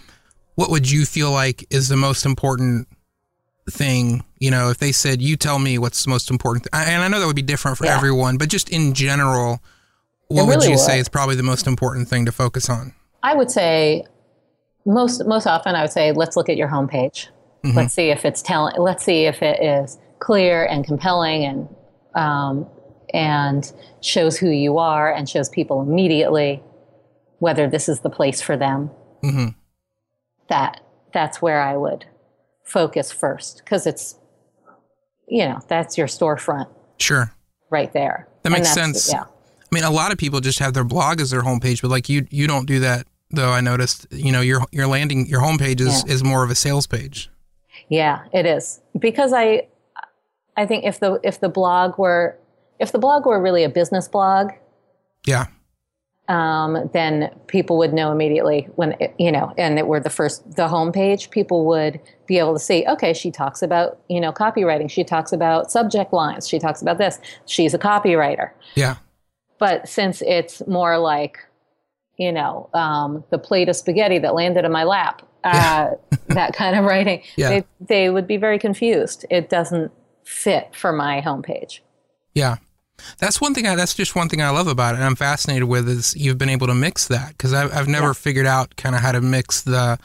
[0.54, 2.86] what would you feel like is the most important
[3.70, 4.24] thing?
[4.38, 6.86] You know, if they said, you tell me what's the most important, th-?
[6.88, 7.96] and I know that would be different for Yeah.
[7.96, 9.62] everyone, but just in general,
[10.28, 12.92] what It would really you say is probably the most important thing to focus on?
[13.22, 14.04] I would say
[14.84, 17.28] most most often I would say let's look at your homepage.
[17.64, 17.74] Mhm.
[17.76, 18.74] Let's see if it's telling.
[18.78, 21.68] Let's see if it is clear and compelling and
[22.14, 22.66] um,
[23.14, 26.62] and shows who you are and shows people immediately
[27.38, 28.90] whether this is the place for them.
[29.20, 29.48] hmm
[30.48, 30.80] That
[31.12, 32.04] that's where I would
[32.64, 34.16] focus first because it's
[35.28, 36.68] you know that's your storefront
[36.98, 37.32] Sure.
[37.70, 38.28] right there.
[38.42, 39.10] That makes sense.
[39.12, 39.22] Yeah.
[39.24, 42.08] I mean, a lot of people just have their blog as their homepage, but like
[42.08, 43.50] you, you don't do that though.
[43.50, 46.12] I noticed, you know, your your landing, your homepage is Yeah.
[46.14, 47.30] is more of a sales page.
[47.88, 49.66] Yeah, it is because I,
[50.56, 52.38] I think if the if the blog were
[52.78, 54.50] if the blog were really a business blog,
[55.26, 55.46] Yeah.
[56.28, 60.56] um, then people would know immediately when it, you know, and it were the first
[60.56, 61.30] the homepage.
[61.30, 62.86] People would be able to see.
[62.86, 64.90] Okay, she talks about you know copywriting.
[64.90, 66.48] She talks about subject lines.
[66.48, 67.18] She talks about this.
[67.46, 68.50] She's a copywriter.
[68.74, 68.96] Yeah.
[69.58, 71.38] But since it's more like,
[72.22, 75.90] you know, um, the plate of spaghetti that landed in my lap, uh,
[76.28, 77.48] that kind of writing, Yeah.
[77.48, 79.24] they, they would be very confused.
[79.30, 79.90] It doesn't
[80.24, 81.80] fit for my homepage.
[82.34, 82.56] Yeah.
[83.18, 83.66] That's one thing.
[83.66, 84.98] I, that's just one thing I love about it.
[84.98, 88.08] And I'm fascinated with is you've been able to mix that because I've, I've never
[88.08, 88.12] Yeah.
[88.12, 89.98] figured out kind of how to mix the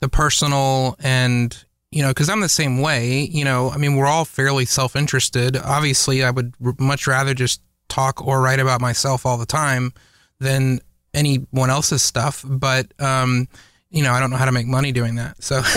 [0.00, 3.20] the personal and you know because I'm the same way.
[3.30, 5.56] You know, I mean, we're all fairly self interested.
[5.56, 9.92] Obviously, I would r- much rather just talk or write about myself all the time
[10.40, 10.80] than
[11.14, 12.44] anyone else's stuff.
[12.46, 13.48] But um,
[13.90, 15.42] you know, I don't know how to make money doing that.
[15.42, 15.62] So.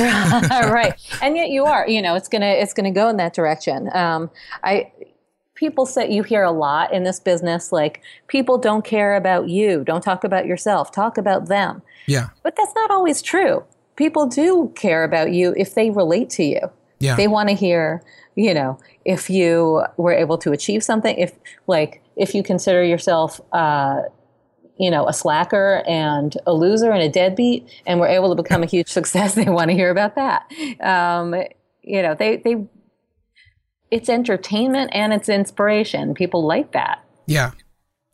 [0.68, 0.94] Right.
[1.22, 3.90] And yet you are you know it's gonna it's gonna go in that direction.
[3.94, 4.30] Um,
[4.64, 4.92] i
[5.58, 9.84] people say you hear a lot in this business like people don't care about you.
[9.84, 10.92] Don't talk about yourself.
[10.92, 11.82] Talk about them.
[12.06, 13.64] Yeah, but that's not always true.
[13.96, 16.62] People do care about you if they relate to you.
[17.00, 18.02] Yeah, they want to hear
[18.36, 21.16] you know if you were able to achieve something.
[21.18, 21.34] If
[21.68, 24.02] like if you consider yourself uh,
[24.80, 28.64] you know a slacker and a loser and a deadbeat and were able to become
[28.64, 30.52] a huge success they want to hear about that
[30.82, 31.34] um,
[31.82, 32.68] you know they they
[33.90, 37.52] it's entertainment and it's inspiration people like that Yeah,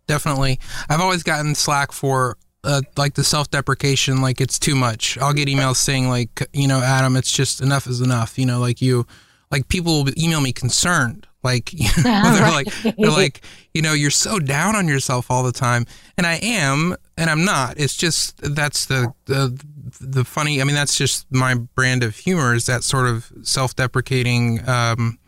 [0.07, 0.60] definitely.
[0.90, 5.18] I've always gotten slack for uh, like the self deprecation, like it's too much.
[5.19, 8.38] I'll get emails saying like, you know, Adam, it's just enough is enough.
[8.38, 9.06] You know, like you,
[9.52, 13.41] like people will email me concerned, like you know, they're like, they're like,
[13.74, 15.86] you know, you're so down on yourself all the time,
[16.18, 17.78] and I am, and I'm not.
[17.78, 19.60] It's just that's the the
[19.99, 20.61] the funny.
[20.61, 24.68] I mean, that's just my brand of humor is that sort of self deprecating.
[24.68, 25.20] Um,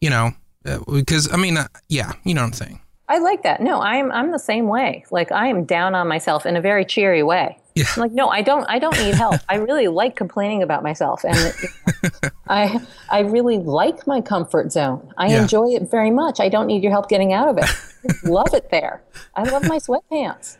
[0.00, 0.32] you know,
[0.64, 2.80] uh, because I mean, uh, yeah, you know what I'm saying.
[3.08, 6.44] i like that no i'm i'm the same way like i am down on myself
[6.44, 7.84] in a very cheery way Yeah.
[7.94, 11.22] I'm like no i don't i don't need help i really like complaining about myself
[11.24, 12.80] and you know, i
[13.10, 15.42] i really like my comfort zone i Yeah.
[15.42, 17.70] enjoy it very much i don't need your help getting out of it
[18.24, 19.02] I love it there
[19.34, 20.56] i love my sweatpants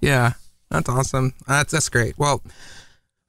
[0.00, 0.32] Yeah,
[0.70, 1.34] that's awesome.
[1.46, 2.16] That's that's great.
[2.18, 2.42] Well,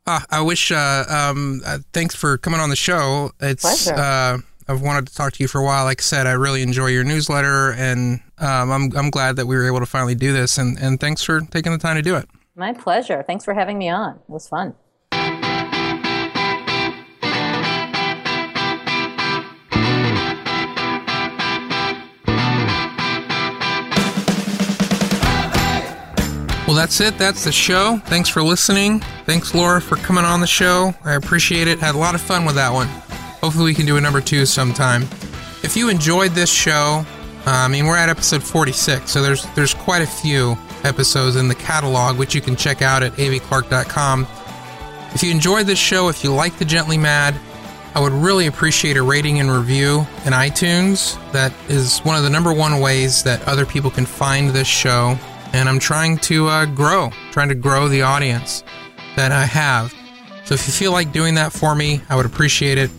[0.07, 0.71] uh, I wish.
[0.71, 3.31] Uh, um, uh, thanks for coming on the show.
[3.39, 3.87] It's.
[3.87, 4.37] Uh,
[4.67, 5.85] I've wanted to talk to you for a while.
[5.85, 9.55] Like I said, I really enjoy your newsletter, and um, I'm I'm glad that we
[9.55, 10.59] were able to finally do this.
[10.59, 12.29] And and thanks for taking the time to do it.
[12.55, 14.73] My pleasure thanks for having me on it was fun
[26.67, 27.17] Well, that's it.
[27.19, 28.01] That's the show.
[28.05, 28.99] Thanks for listening.
[29.25, 30.95] Thanks, Laura, for coming on the show.
[31.03, 31.77] I appreciate it.
[31.77, 32.87] Had a lot of fun with that one.
[33.39, 35.03] Hopefully, we can do a number two sometime.
[35.61, 37.05] If you enjoyed this show,
[37.45, 41.47] uh, I mean, we're at episode 46, so there's there's quite a few episodes in
[41.47, 44.27] the catalog, which you can check out at avclark.com.
[45.13, 47.35] If you enjoyed this show, if you like the Gently Mad,
[47.95, 51.15] I would really appreciate a rating and review in iTunes.
[51.31, 55.17] That is one of the number one ways that other people can find this show.
[55.53, 58.65] And I'm trying to uh, grow, trying to grow the audience
[59.15, 59.93] that I have.
[60.43, 62.91] So if you feel like doing that for me, I would appreciate it.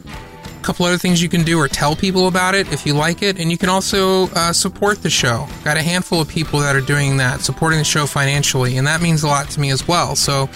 [0.66, 3.38] Couple other things you can do are tell people about it if you like it,
[3.38, 5.46] and you can also uh, support the show.
[5.62, 9.00] Got a handful of people that are doing that, supporting the show financially, and that
[9.00, 10.16] means a lot to me as well.
[10.16, 10.50] So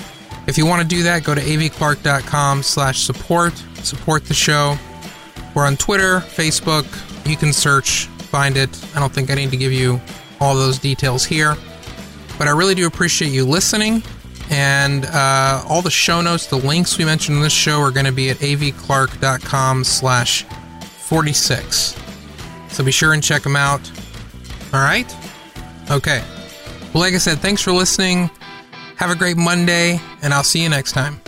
[0.49, 4.77] if you want to do that, go to avclark.com slash support, support the show.
[5.55, 6.85] We're on Twitter, Facebook.
[7.25, 8.69] You can search, find it.
[8.97, 10.01] I don't think I need to give you
[10.41, 11.55] all those details here.
[12.37, 14.03] But I really do appreciate you listening.
[14.51, 18.07] And uh, all the show notes, the links we mentioned in this show are going
[18.07, 20.45] to be at avclark.com slash
[20.83, 21.97] 46.
[22.69, 23.81] So be sure and check them out.
[24.73, 25.15] All right?
[25.91, 26.23] Okay.
[26.93, 28.31] Well, like I said, thanks for listening.
[28.97, 31.21] Have a great Monday, and I'll see you next time.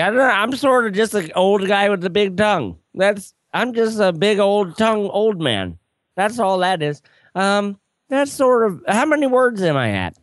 [0.00, 2.78] I know, I'm sort of just an old guy with a big tongue.
[2.94, 5.78] That's I'm just a big old tongue old man.
[6.16, 7.02] That's all that is.
[7.34, 7.78] Um,
[8.08, 10.16] that's sort of how many words am I at?